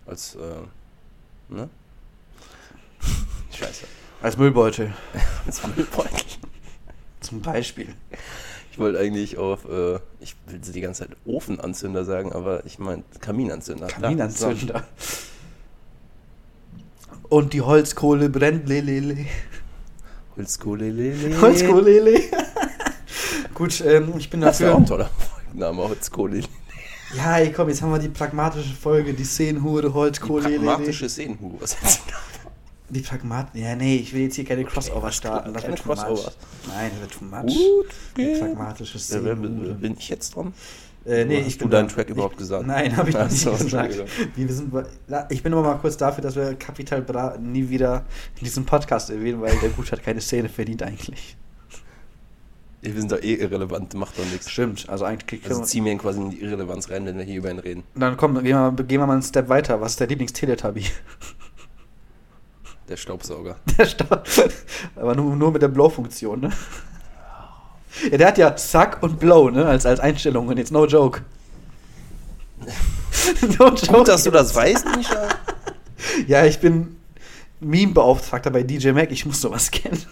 [0.06, 1.70] als, äh, ne?
[3.52, 3.86] Scheiße.
[4.22, 4.94] Als Müllbeutel.
[5.46, 6.26] Als Müllbeutel.
[7.20, 7.94] Zum Beispiel.
[8.72, 13.04] Ich wollte eigentlich auf, äh, ich will die ganze Zeit Ofenanzünder sagen, aber ich meine
[13.20, 13.88] Kaminanzünder.
[13.88, 14.84] Kaminanzünder.
[17.30, 19.16] Und die Holzkohle brennt, lelele.
[19.16, 19.26] So.
[20.38, 21.42] Holzkohle, lele.
[21.42, 22.22] Holzkohle.
[23.54, 24.96] Gut, ähm, ich bin Das wäre auch dafür.
[24.98, 25.10] ein toller
[25.44, 26.42] Folgenname, Holzkohle.
[27.16, 30.50] Ja, ey, komm, jetzt haben wir die pragmatische Folge, die Szenenhure, Holzkohle.
[30.50, 31.62] Pragmatische Szenenhure.
[31.62, 32.02] Was jetzt?
[32.90, 33.48] Die Pragmat.
[33.56, 35.54] Ja, nee, ich will jetzt hier keine Crossover starten.
[35.54, 35.84] Das keine wird.
[35.84, 36.38] Crossovers.
[36.68, 37.56] Nein, das wird too much.
[37.56, 38.40] Gut, Die okay.
[38.40, 40.54] pragmatische Ja, wer, wer, bin ich jetzt dran?
[41.06, 41.88] Äh, nee, hast ich du deinen.
[41.88, 42.66] Track ich, überhaupt gesagt?
[42.66, 44.06] Nein, habe ich noch nicht gesagt.
[44.36, 44.74] Wir sind,
[45.30, 48.06] ich bin aber mal kurz dafür, dass wir Capital Bra nie wieder
[48.40, 51.38] in diesem Podcast erwähnen, weil der Gut hat keine Szene verdient eigentlich.
[52.82, 54.50] Wir sind doch eh irrelevant, macht doch nichts.
[54.50, 57.38] Stimmt, also eigentlich Also ziehen wir ihn quasi in die Irrelevanz rein, wenn wir hier
[57.38, 57.84] über ihn reden.
[57.96, 59.82] Dann komm, gehen wir, gehen wir mal einen Step weiter.
[59.82, 60.86] Was ist der Lieblings-Teletubby?
[62.88, 63.56] Der Staubsauger.
[63.78, 64.28] Der Stab.
[64.96, 66.52] Aber nur, nur mit der Blow-Funktion, ne?
[68.12, 69.66] Ja, der hat ja Suck und Blow, ne?
[69.66, 70.58] Als, als Einstellungen.
[70.58, 71.22] Jetzt no joke.
[73.60, 73.88] no joke.
[73.88, 75.30] Gut, dass du das weißt, Misha.
[76.28, 76.98] Ja, ich bin
[77.60, 79.12] Meme-Beauftragter bei DJ Mac.
[79.12, 80.02] Ich muss sowas kennen.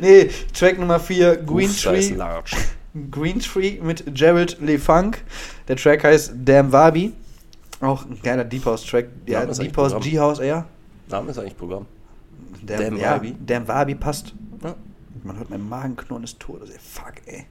[0.00, 2.10] Nee, Track Nummer 4, Green Uff, Tree.
[2.10, 2.56] large.
[3.10, 5.20] Green Tree mit Gerald LeFunk.
[5.66, 7.12] Der Track heißt Damn Wabi.
[7.80, 9.06] Auch ein geiler Deep House Track.
[9.26, 9.92] Ja, Deep House.
[10.00, 10.66] G-House eher.
[11.08, 11.86] Name ist eigentlich Programm.
[12.62, 13.34] Damn, Damn ja, Wabi.
[13.44, 14.32] Damn Wabi passt.
[15.22, 16.70] Man hört meinen Magen knurren des Todes.
[16.70, 17.46] Ey, fuck, ey.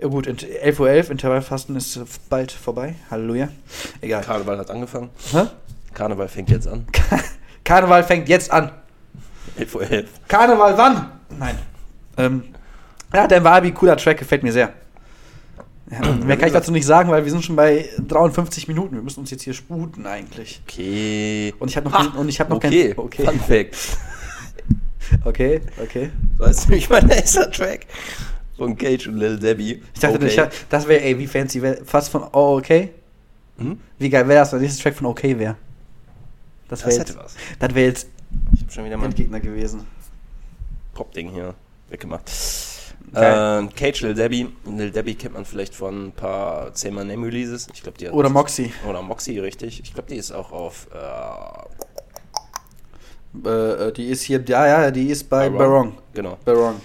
[0.00, 2.96] Ja gut, int- 11.11 Uhr, Intervallfasten ist äh, bald vorbei.
[3.10, 3.48] Halleluja.
[4.00, 4.22] Egal.
[4.22, 5.10] Karneval hat angefangen.
[5.32, 5.46] Hä?
[5.94, 6.86] Karneval fängt jetzt an.
[7.64, 8.72] Karneval fängt jetzt an.
[9.58, 10.04] 11.11 Uhr.
[10.28, 11.10] Karneval wann?
[11.38, 11.58] Nein.
[12.16, 12.42] Ähm,
[13.12, 14.72] ja, Damn Wabi, cooler Track, gefällt mir sehr.
[15.90, 18.94] Ja, mehr kann ich dazu nicht sagen, weil wir sind schon bei 53 Minuten.
[18.96, 20.62] Wir müssen uns jetzt hier sputen eigentlich.
[20.66, 21.54] Okay.
[21.58, 22.94] Und ich habe noch, kein, und ich hab noch okay.
[22.94, 22.98] kein.
[22.98, 23.24] Okay.
[23.24, 23.76] Fun Fact.
[25.24, 26.10] Okay, okay.
[26.38, 27.86] Weißt du, wie mein nächster Track?
[28.56, 29.82] Von Cage und Lil Debbie.
[29.94, 30.26] Ich dachte, okay.
[30.26, 31.84] ich, das wäre, ey, wie fancy wäre.
[31.84, 32.90] Fast von Oh, okay.
[33.58, 33.78] Hm?
[33.98, 35.56] Wie geil wäre das, wenn der nächste Track von Okay wäre?
[36.68, 37.34] Das wäre jetzt, was.
[37.58, 38.08] das wär jetzt
[38.54, 39.86] Ich hab schon wieder mein Endgegner gewesen.
[40.94, 41.54] Pop-Ding hier
[41.88, 42.30] weggemacht.
[43.12, 43.60] Geil.
[43.60, 44.48] Ähm, Cage, Lil Debbie.
[44.64, 47.68] Lil Debbie kennt man vielleicht von ein paar 10 Mal Name Releases.
[47.74, 48.72] Ich glaube, die Oder Moxie.
[48.88, 49.80] Oder Moxie, richtig.
[49.82, 51.91] Ich glaube, die ist auch auf äh,
[53.44, 53.48] Äh,
[53.88, 55.94] äh, die ist hier, ja, ja, die ist bei Barong.
[56.12, 56.36] Genau.
[56.44, 56.76] Barong.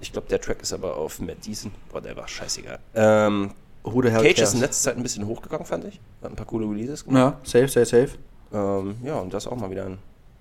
[0.00, 1.70] Ich glaube, der Track ist aber auf Matt Deason.
[1.90, 2.78] Boah, der war scheißegal.
[2.94, 3.52] Ähm,
[3.84, 4.48] Who the hell Cage cares?
[4.48, 6.00] ist in letzter Zeit ein bisschen hochgegangen, fand ich.
[6.22, 7.36] Hat ein paar coole Releases gemacht.
[7.36, 8.10] Ja, safe, safe, safe.
[8.52, 9.98] Ähm, ja, und das auch mal wieder ein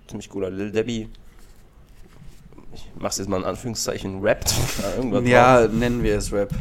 [0.08, 1.10] ziemlich cooler Lil Debbie.
[2.74, 4.54] Ich mach's jetzt mal in Anführungszeichen rappt.
[5.22, 6.52] Ja, Ja, nennen wir es Rap.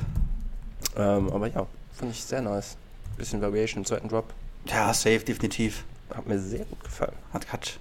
[0.96, 2.76] Ähm, aber ja, fand ich sehr nice.
[3.16, 4.26] Bisschen Variation im zweiten Drop.
[4.66, 5.84] Ja, safe, definitiv.
[6.14, 7.14] Hat mir sehr gut gefallen.
[7.32, 7.78] Hat, hat.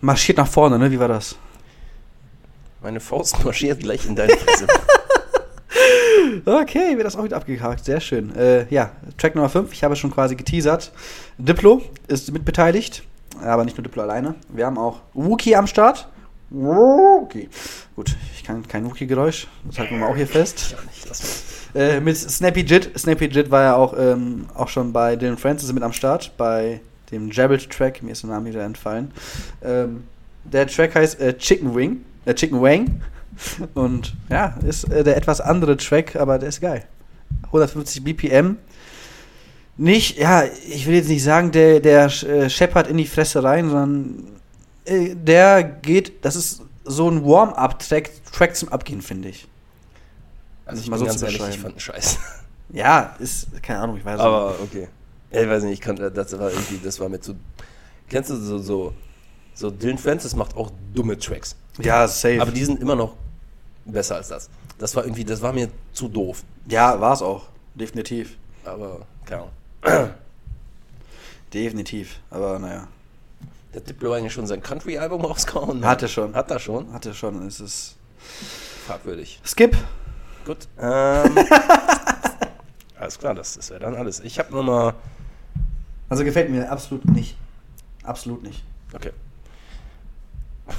[0.00, 0.90] Marschiert nach vorne, ne?
[0.90, 1.36] Wie war das?
[2.82, 4.66] Meine Faust marschiert gleich in deine Fresse.
[6.44, 7.84] Okay, wird das auch wieder abgehakt.
[7.84, 8.34] Sehr schön.
[8.36, 10.92] Äh, ja, Track Nummer 5, ich habe es schon quasi geteasert.
[11.38, 13.02] Diplo ist mitbeteiligt,
[13.42, 14.34] aber nicht nur Diplo alleine.
[14.48, 16.08] Wir haben auch Wookie am Start.
[16.52, 17.48] Okay.
[17.94, 19.46] Gut, ich kann kein Wookie-Geräusch.
[19.64, 20.72] Das halten wir mal auch hier fest.
[20.72, 21.80] Ja, nicht, lass mal.
[21.80, 22.98] Äh, mit Snappy Jit.
[22.98, 26.80] Snappy Jit war ja auch, ähm, auch schon bei Dylan Francis mit am Start, bei
[27.10, 28.02] dem Jabbed-Track.
[28.02, 29.10] Mir ist der Name wieder entfallen.
[29.62, 30.04] Ähm,
[30.44, 32.04] der Track heißt äh, Chicken Wing.
[32.24, 33.02] Äh, Chicken Wang.
[33.74, 36.84] Und ja, ist äh, der etwas andere Track, aber der ist geil.
[37.46, 38.56] 150 BPM.
[39.76, 43.70] Nicht, ja, ich will jetzt nicht sagen, der, der äh, scheppert in die Fresse rein,
[43.70, 44.24] sondern
[44.84, 49.48] äh, der geht, das ist so ein Warm-up-Track Track zum Abgehen, finde ich.
[50.66, 52.18] Also ich mal bin so ganz ehrlich, ich fand einen Scheiß.
[52.72, 54.24] Ja, ist, keine Ahnung, ich weiß nicht.
[54.24, 54.88] Aber okay.
[55.30, 57.36] Ich weiß nicht, ich konnte, das war irgendwie, das war mir zu.
[58.08, 58.94] Kennst du so, so,
[59.54, 61.54] so Dylan Francis macht auch dumme Tracks.
[61.78, 62.40] Ja, safe.
[62.40, 63.14] Aber die sind immer noch
[63.84, 64.50] besser als das.
[64.78, 66.42] Das war irgendwie, das war mir zu doof.
[66.66, 67.46] ja, war es auch.
[67.74, 68.36] Definitiv.
[68.64, 70.10] Aber, keine Ahnung.
[71.54, 72.20] Definitiv.
[72.30, 72.88] Aber naja.
[73.72, 75.84] Der Diplo eigentlich schon sein Country-Album rausgehauen?
[75.84, 76.34] Hat er schon.
[76.34, 76.92] Hat er schon?
[76.92, 77.46] Hatte schon.
[77.46, 77.96] Es ist.
[78.86, 79.40] Fragwürdig.
[79.44, 79.76] Skip.
[80.44, 80.66] Gut.
[80.80, 81.36] Ähm,
[83.00, 84.20] alles klar, das, das wäre dann alles.
[84.20, 84.94] Ich habe nochmal.
[86.08, 87.36] Also gefällt mir absolut nicht.
[88.02, 88.62] Absolut nicht.
[88.92, 89.12] Okay.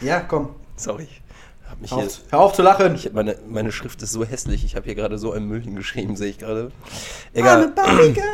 [0.00, 0.50] Ja, komm.
[0.76, 1.08] Sorry.
[1.68, 2.94] Hab mich Hör hier, auf, hör auf zu lachen.
[2.94, 4.64] ich, meine, meine Schrift ist so hässlich.
[4.64, 6.70] Ich habe hier gerade so einen Müll hingeschrieben, sehe ich gerade.
[7.34, 7.68] I'm a Egal.
[7.72, 8.24] Barbie girl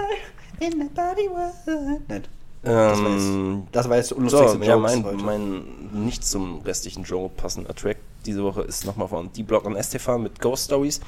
[0.60, 2.08] in a Barbie world.
[2.08, 2.28] Nett.
[2.62, 5.16] Das war Ähm, jetzt, das war jetzt der so, unlustigste ja, mein, heute.
[5.16, 10.22] mein nicht zum restlichen Genre passender Track diese Woche ist nochmal von D-Block und Estefan
[10.22, 11.00] mit Ghost Stories.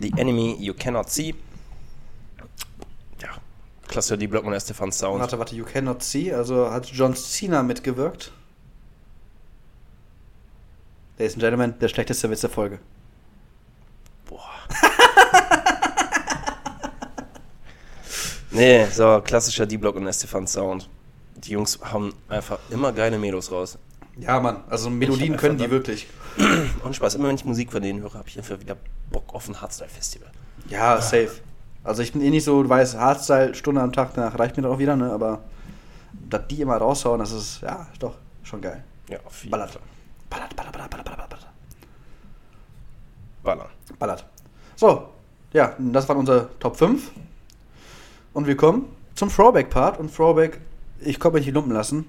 [0.00, 1.34] The Enemy You Cannot See.
[3.20, 3.28] Ja,
[3.88, 5.20] klasse D-Block und Estefan Sound.
[5.20, 6.32] Warte, warte, you cannot see.
[6.32, 8.32] Also hat John Cena mitgewirkt.
[11.18, 12.78] Ladies and Gentlemen, der schlechteste Witz der Folge.
[14.28, 14.50] Boah.
[18.50, 20.90] nee, so klassischer D-Block und Estefan Sound.
[21.36, 23.78] Die Jungs haben einfach immer geile Melos raus.
[24.18, 24.64] Ja, Mann.
[24.68, 26.06] Also Melodien können die wirklich.
[26.82, 28.76] Und Spaß, immer wenn ich Musik von denen höre, habe ich einfach wieder
[29.10, 30.30] Bock auf ein Hardstyle-Festival.
[30.68, 31.30] Ja, safe.
[31.84, 34.64] Also ich bin eh nicht so, du weißt, Hardstyle, Stunde am Tag, danach reicht mir
[34.64, 35.12] dann auch wieder, ne?
[35.12, 35.44] Aber
[36.12, 38.82] dass die immer raushauen, das ist, ja, doch, schon geil.
[39.08, 39.70] Ja, auf jeden Ballert.
[39.70, 39.82] Fall.
[40.28, 41.46] Ballert, ballert, ballert, ballert, ballert, ballert.
[43.42, 43.68] Ballern.
[43.98, 44.26] Ballert.
[44.74, 45.08] So,
[45.52, 47.12] ja, das waren unsere Top 5.
[48.32, 49.98] Und wir kommen zum Throwback-Part.
[50.00, 50.60] Und Throwback,
[51.00, 52.06] ich konnte mich nicht lumpen lassen.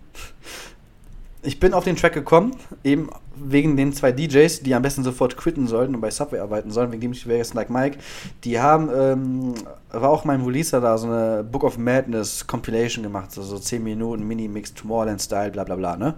[1.44, 5.38] Ich bin auf den Track gekommen, eben wegen den zwei DJs, die am besten sofort
[5.38, 8.00] quitten sollten und bei Subway arbeiten sollen, wegen dem ich Vegas Like Mike.
[8.44, 9.54] Die haben, ähm,
[9.92, 13.84] war auch mein Releaser da, so eine Book of Madness Compilation gemacht, so, so 10
[13.84, 16.16] Minuten Mini-Mix, Tomorrowland-Style, bla bla bla, ne?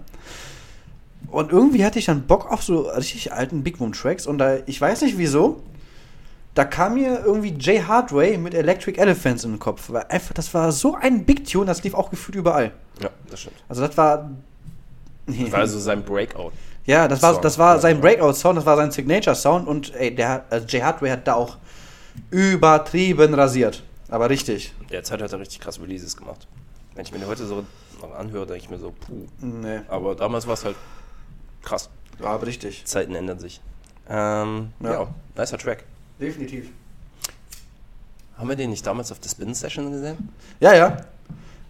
[1.30, 4.56] Und irgendwie hatte ich dann Bock auf so richtig alten Big Boom Tracks und da,
[4.66, 5.62] ich weiß nicht wieso,
[6.54, 9.90] da kam mir irgendwie Jay Hardway mit Electric Elephants in den Kopf.
[9.90, 12.72] Weil einfach, das war so ein Big Tune, das lief auch gefühlt überall.
[13.00, 13.56] Ja, das stimmt.
[13.68, 14.30] Also das war.
[15.44, 16.52] Das war also sein Breakout.
[16.86, 17.42] ja, das war, Song.
[17.42, 18.00] das war sein.
[18.00, 21.56] Breakout-Sound, das war sein Signature-Sound und ey, der, also Jay Hardway hat da auch
[22.30, 23.82] übertrieben rasiert.
[24.08, 24.72] Aber richtig.
[24.90, 26.46] Derzeit hat er richtig krass Releases gemacht.
[26.94, 27.64] Wenn ich mir den heute so
[28.02, 29.26] noch anhöre, denke ich mir so, puh.
[29.40, 30.76] Nee, Aber damals war es halt
[31.62, 31.88] krass.
[32.18, 32.84] war aber richtig.
[32.86, 33.60] Zeiten ändern sich.
[34.08, 34.92] Ähm, Ja.
[34.92, 35.08] ja.
[35.36, 35.84] nicer Track.
[36.20, 36.70] Definitiv.
[38.36, 40.30] Haben wir den nicht damals auf der Spin-Session gesehen?
[40.60, 40.96] Ja, ja.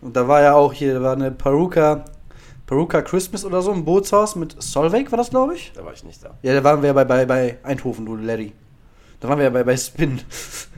[0.01, 2.05] Und da war ja auch hier, da war eine Paruka,
[2.71, 5.73] Paruka Christmas oder so, ein Bootshaus mit Solveig, war das, glaube ich?
[5.75, 6.39] Da war ich nicht da.
[6.43, 8.53] Ja, da waren wir bei, bei, bei Eindhoven, du Larry.
[9.19, 10.21] Da waren wir ja bei, bei Spin.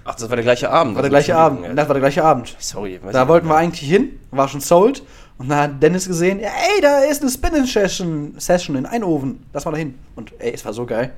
[0.02, 0.94] Ach, das war der gleiche Abend.
[0.94, 1.58] War der Also, gleiche Abend.
[1.58, 2.56] Entschuldigung, Das war der gleiche Abend.
[2.58, 2.98] Sorry.
[3.12, 5.02] Da wollten wir eigentlich hin, war schon sold.
[5.36, 9.44] Und dann hat Dennis gesehen, ja, ey, da ist eine Spin-Session Session in Eindhoven.
[9.52, 9.98] Lass mal da hin.
[10.16, 11.12] Und ey, es war so geil.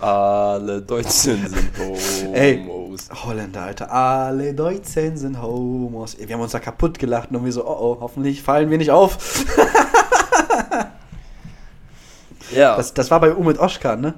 [0.00, 1.70] Alle Deutschen sind
[2.34, 2.64] Ey.
[2.66, 3.08] Homos.
[3.24, 3.92] Holländer, Alter.
[3.92, 6.14] Alle Deutschen sind Homos.
[6.14, 8.78] Ey, wir haben uns da kaputt gelacht und wir so, oh oh, hoffentlich fallen wir
[8.78, 9.44] nicht auf.
[12.52, 12.76] Ja.
[12.76, 14.14] Das, das war bei Umit Oschkan, ne?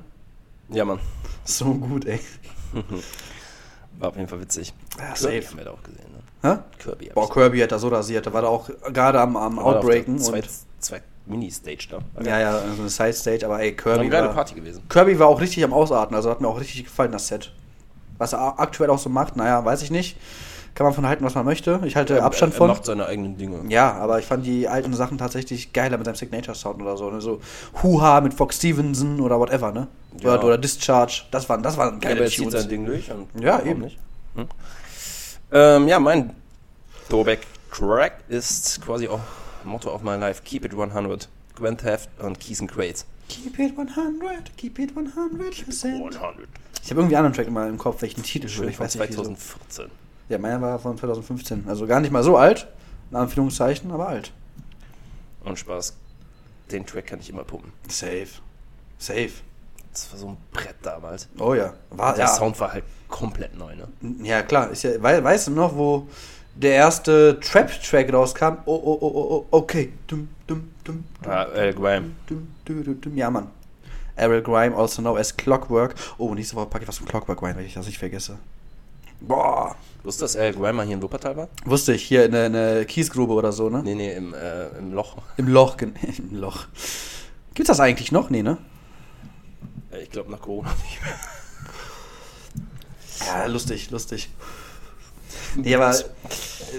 [0.70, 0.98] ja, Mann.
[1.44, 2.20] So gut, ey.
[3.98, 4.72] War auf jeden Fall witzig.
[4.98, 5.48] Ja, Kirby safe.
[5.48, 6.06] haben wir da auch gesehen,
[6.42, 6.50] ne?
[6.50, 6.58] Hä?
[6.78, 7.10] Kirby.
[7.14, 8.26] Boah, Kirby hat da so rasiert.
[8.26, 10.18] Da war da auch gerade am, am Outbreaken.
[10.18, 11.02] Zwei, Und, zwei
[11.32, 11.98] Mini-Stage da.
[12.14, 13.44] War ja, ja, so eine Side-Stage.
[13.46, 14.82] Aber ey, War Kirby eine geile war, Party gewesen.
[14.88, 16.14] Kirby war auch richtig am Ausarten.
[16.14, 17.52] Also hat mir auch richtig gefallen, das Set.
[18.18, 20.16] Was er aktuell auch so macht, naja, weiß ich nicht.
[20.74, 21.80] Kann man von halten, was man möchte.
[21.84, 22.70] Ich halte Er- Abstand er, von.
[22.70, 23.60] Er macht seine eigenen Dinge.
[23.68, 27.10] Ja, aber ich fand die alten Sachen tatsächlich geiler mit seinem Signature-Sound oder so.
[27.10, 27.20] Ne?
[27.20, 27.40] So
[27.82, 29.88] Huha mit Fox Stevenson oder whatever, ne?
[30.20, 30.34] Ja.
[30.34, 31.24] Oder, oder Discharge.
[31.30, 32.54] Das waren, das waren Ja, geile aber er zieht Tunes.
[32.54, 33.10] sein Ding durch.
[33.38, 33.80] Ja, eben.
[33.82, 33.98] Nicht?
[34.34, 34.46] Hm?
[35.52, 36.34] Ähm, ja, mein
[37.10, 39.20] Throwback-Track ist quasi auch
[39.64, 40.42] Motto of my life.
[40.44, 41.28] Keep it 100.
[41.54, 43.04] Gwen Theft und Keys and Crates.
[43.28, 45.84] Keep it 100, keep it 100%.
[45.86, 46.48] 100.
[46.82, 48.64] Ich habe irgendwie einen anderen Track immer im Kopf, welchen Titel schon.
[48.64, 49.22] Schön Ich von weiß nicht, wieso.
[49.22, 49.90] 2014.
[50.28, 51.64] Ja, meiner war von 2015.
[51.68, 52.66] Also gar nicht mal so alt,
[53.10, 54.32] in Anführungszeichen, aber alt.
[55.44, 55.94] Und Spaß.
[56.70, 57.72] Den Track kann ich immer pumpen.
[57.88, 58.26] Safe.
[58.98, 59.30] Safe.
[59.92, 61.28] Das war so ein Brett damals.
[61.38, 61.74] Oh ja.
[61.90, 62.30] War, Der ja.
[62.34, 63.88] Sound war halt komplett neu, ne?
[64.22, 64.70] Ja, klar.
[64.70, 66.08] Ist ja, wei- weißt du noch, wo
[66.54, 68.58] der erste Trap-Track rauskam?
[68.66, 69.92] Oh, oh, oh, oh, oh, okay.
[70.06, 72.10] Dum, dum, dum, Ja, Al Grime.
[73.14, 73.48] Ja, Mann.
[74.14, 75.94] Errol Grime, also known as Clockwork.
[76.18, 78.38] Oh, nächste Woche packe ich was von Clockwork rein, wenn ich das nicht vergesse.
[79.20, 79.74] Boah.
[80.02, 81.48] Wusstest du, dass Al Grime mal hier in Wuppertal war?
[81.64, 83.82] Wusste ich, hier in der, in der Kiesgrube oder so, ne?
[83.82, 85.16] Nee, nee, im, äh, im Loch.
[85.36, 85.76] Im Loch.
[85.80, 86.66] Im Loch.
[87.54, 88.28] Gibt's das eigentlich noch?
[88.30, 88.58] Nee, ne?
[89.92, 91.14] Äh, Ich glaube nach Corona nicht mehr.
[93.26, 94.28] Ja, lustig, lustig.
[95.54, 95.94] Nee, aber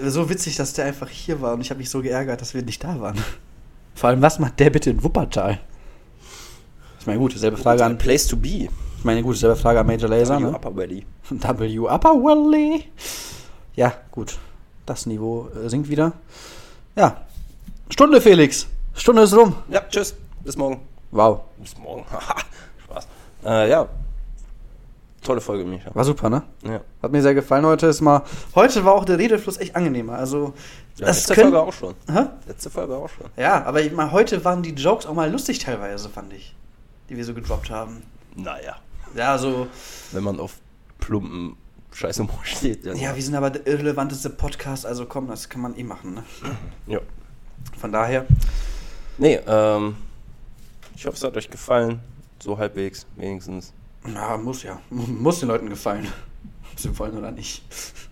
[0.02, 2.62] so witzig, dass der einfach hier war und ich habe mich so geärgert, dass wir
[2.62, 3.18] nicht da waren.
[3.94, 5.60] Vor allem, was macht der bitte in Wuppertal?
[7.00, 7.98] Ich meine, gut, selbe Frage an.
[7.98, 8.68] Place to be.
[8.98, 10.50] Ich meine, gut, selbe Frage an Major Laser, W ne?
[10.50, 11.06] Upper Valley.
[11.30, 12.84] W Upper Valley.
[13.74, 14.38] Ja, gut.
[14.86, 16.12] Das Niveau äh, sinkt wieder.
[16.96, 17.26] Ja.
[17.90, 18.66] Stunde, Felix.
[18.94, 19.54] Stunde ist rum.
[19.68, 20.14] Ja, tschüss.
[20.42, 20.80] Bis morgen.
[21.10, 21.40] Wow.
[21.58, 22.04] Bis morgen.
[22.84, 23.08] Spaß.
[23.44, 23.88] Äh, ja.
[25.24, 25.90] Tolle Folge, Micha.
[25.94, 26.42] War super, ne?
[26.62, 26.80] Ja.
[27.02, 27.64] Hat mir sehr gefallen.
[27.64, 28.22] Heute ist mal.
[28.54, 30.12] Heute war auch der Redefluss echt angenehmer.
[30.18, 30.52] Also.
[30.98, 31.94] ja das letzte können- Folge auch schon.
[32.12, 32.26] Hä?
[32.46, 33.26] Letzte Folge auch schon.
[33.36, 36.54] Ja, aber ich meine, heute waren die Jokes auch mal lustig teilweise, fand ich.
[37.08, 38.02] Die wir so gedroppt haben.
[38.36, 38.76] Naja.
[39.16, 39.66] Ja, so.
[40.12, 40.56] Wenn man auf
[40.98, 41.56] plumpen
[41.92, 42.84] Scheißhumor steht.
[42.84, 46.14] Dann Ja, wir sind aber der irrelevanteste Podcast, also komm, das kann man eh machen,
[46.14, 46.24] ne?
[46.86, 46.98] ja.
[47.78, 48.26] Von daher.
[49.16, 49.96] Nee, ähm.
[50.96, 52.00] Ich hoffe, es hat euch gefallen.
[52.42, 53.72] So halbwegs, wenigstens.
[54.06, 54.80] Na, muss ja.
[54.90, 56.06] Muss den Leuten gefallen.
[56.72, 57.62] Ob sie wollen oder nicht.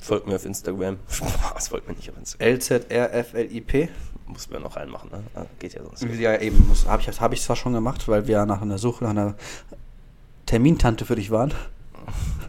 [0.01, 0.99] Folgt mir auf Instagram.
[1.09, 2.49] Spaß, folgt mir nicht auf Instagram.
[2.55, 3.88] LZRFLIP.
[4.26, 5.22] Muss man noch reinmachen, ne?
[5.34, 6.18] Ah, Geht ja sonst nicht.
[6.20, 6.64] Ja, eben.
[6.86, 9.34] Habe ich, hab ich zwar schon gemacht, weil wir nach einer Suche nach einer
[10.47, 11.53] Termintante für dich waren.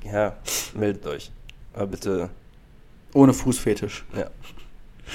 [0.04, 0.36] Ja,
[0.76, 1.32] meldet euch.
[1.74, 2.30] Aber bitte,
[3.14, 4.06] Ohne Fußfetisch.
[4.16, 4.30] ja.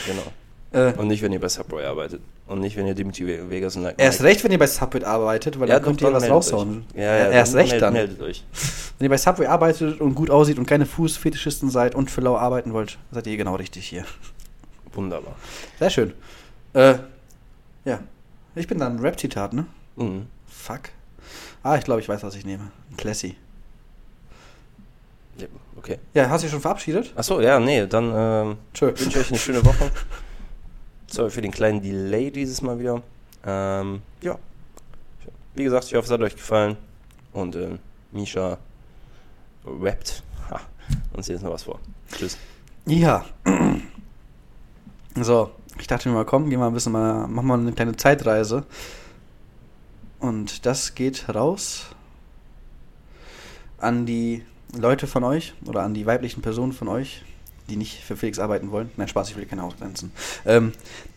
[0.07, 0.23] Genau.
[0.71, 2.21] Äh, Und nicht, wenn ihr bei Subway arbeitet.
[2.47, 5.03] Und nicht, wenn ihr Dimitri Ve- Vegas und Like erst recht, wenn ihr bei Subway
[5.03, 6.85] arbeitet, weil Ja, dann könnt ihr dann was raushauen.
[6.95, 7.93] Ja, ja, erst recht meldet, dann.
[7.95, 8.45] Meldet euch.
[8.99, 12.37] Wenn ihr bei Subway arbeitet und gut aussieht und keine Fußfetischisten seid und für lau
[12.37, 14.05] arbeiten wollt, seid ihr genau richtig hier.
[14.93, 15.37] Wunderbar.
[15.79, 16.13] Sehr schön.
[16.75, 16.95] Äh,
[17.85, 18.01] ja.
[18.55, 19.67] Ich bin dann ein Rap-Zitat, ne?
[19.97, 20.27] Mhm.
[20.49, 20.81] Fuck.
[21.63, 22.71] Ah, ich glaube, ich weiß, was ich nehme.
[22.91, 23.37] Ein Classy.
[25.39, 25.47] Ja,
[25.77, 25.99] okay.
[26.15, 27.13] Ja, hast du dich schon verabschiedet?
[27.15, 29.91] Achso, ja, nee, dann ähm, wünsche ich euch eine schöne Woche.
[31.11, 33.03] Sorry für den kleinen Delay dieses Mal wieder.
[33.45, 34.39] Ähm, ja.
[35.55, 36.77] Wie gesagt, ich hoffe, es hat euch gefallen.
[37.33, 37.79] Und ähm,
[38.13, 38.59] Misha
[39.65, 40.23] rappt.
[40.51, 40.61] Ha.
[41.13, 41.81] Und jetzt noch was vor.
[42.13, 42.39] Tschüss.
[42.87, 43.25] Ja.
[45.21, 45.51] So,
[45.81, 48.65] ich dachte mir mal, komm, geh mal ein bisschen mal, mach mal eine kleine Zeitreise.
[50.21, 51.87] Und das geht raus
[53.79, 54.45] an die
[54.77, 57.25] Leute von euch oder an die weiblichen Personen von euch,
[57.69, 58.91] die nicht für Felix arbeiten wollen.
[58.97, 60.11] Nein, Spaß, ich will keine ausgrenzen.
[60.47, 60.73] Ähm,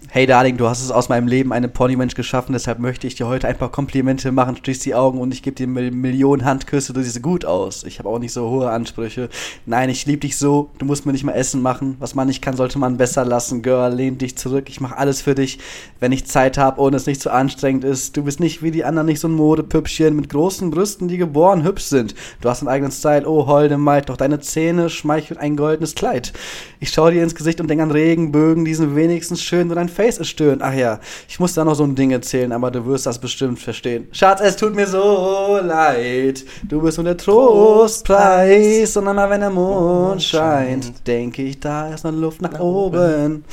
[0.09, 3.27] hey Darling, du hast es aus meinem Leben eine Ponymensch geschaffen, deshalb möchte ich dir
[3.27, 6.93] heute ein paar Komplimente machen, schließ die Augen und ich gebe dir Mil- Millionen Handküsse,
[6.93, 7.83] du siehst gut aus.
[7.83, 9.29] Ich habe auch nicht so hohe Ansprüche.
[9.65, 11.95] Nein, ich liebe dich so, du musst mir nicht mal Essen machen.
[11.99, 13.61] Was man nicht kann, sollte man besser lassen.
[13.61, 15.59] Girl, lehn dich zurück, ich mache alles für dich,
[15.99, 18.17] wenn ich Zeit habe und es nicht zu anstrengend ist.
[18.17, 21.63] Du bist nicht wie die anderen, nicht so ein Modepüppchen mit großen Brüsten, die geboren
[21.63, 22.15] hübsch sind.
[22.41, 26.33] Du hast einen eigenen Style, oh holde Maid, doch deine Zähne schmeicheln ein goldenes Kleid.
[26.79, 29.89] Ich schaue dir ins Gesicht und denke an Regenbögen, die sind wenigstens schön, nur dein
[29.89, 30.59] Face ist stöhn.
[30.61, 33.59] Ach ja, ich muss da noch so ein Ding erzählen, aber du wirst das bestimmt
[33.59, 34.07] verstehen.
[34.11, 36.43] Schatz, es tut mir so leid.
[36.63, 38.97] Du bist nur der Trostpreis.
[38.97, 43.45] Und immer wenn der Mond scheint, denke ich, da ist noch Luft nach oben.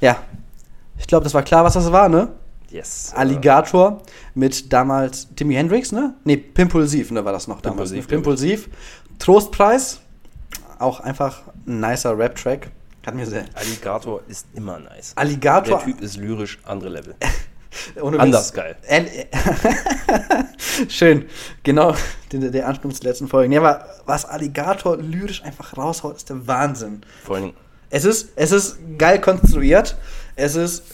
[0.00, 0.16] Ja,
[0.98, 2.28] ich glaube, das war klar, was das war, ne?
[2.70, 3.12] Yes.
[3.14, 4.02] Alligator
[4.34, 6.14] mit damals Timmy Hendrix, ne?
[6.24, 7.90] Ne, Pimpulsiv, ne, war das noch damals.
[7.90, 8.68] Pimpulsiv, Pimpulsiv.
[9.20, 10.00] Trostpreis,
[10.84, 12.70] auch einfach ein nicer Rap-Track.
[13.06, 13.44] Hat mir sehr.
[13.54, 15.12] Alligator ist immer nice.
[15.16, 15.78] Alligator.
[15.78, 17.14] Der Typ ist lyrisch andere Level.
[18.00, 18.76] ohne Anders geil.
[20.88, 21.26] Schön.
[21.62, 21.94] Genau,
[22.32, 23.54] der, der Anschluss zur letzten Folge.
[23.54, 27.02] Ja, aber was Alligator lyrisch einfach raushaut, ist der Wahnsinn.
[27.24, 27.56] Vor allen Dingen,
[27.90, 29.96] Es ist, es ist geil konstruiert.
[30.36, 30.84] Es ist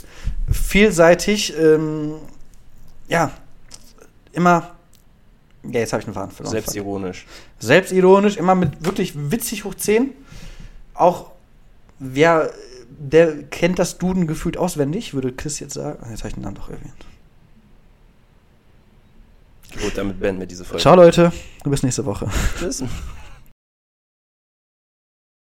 [0.51, 1.57] vielseitig.
[1.57, 2.17] Ähm,
[3.09, 3.31] ja,
[4.33, 4.75] immer.
[5.65, 6.53] Ja, jetzt habe ich einen Faden verloren.
[6.53, 7.27] selbstironisch.
[7.59, 10.13] Selbstironisch, immer mit wirklich witzig hoch 10.
[10.95, 11.31] Auch
[11.99, 12.51] wer,
[12.89, 15.99] der kennt das Duden gefühlt auswendig, würde Chris jetzt sagen.
[16.03, 16.95] Ah, Jetzt habe ich den Namen doch erwähnt.
[19.83, 20.81] Gut, damit beenden wir diese Folge.
[20.83, 21.33] Ciao Leute,
[21.65, 22.29] bis nächste Woche.
[22.59, 22.83] Tschüss.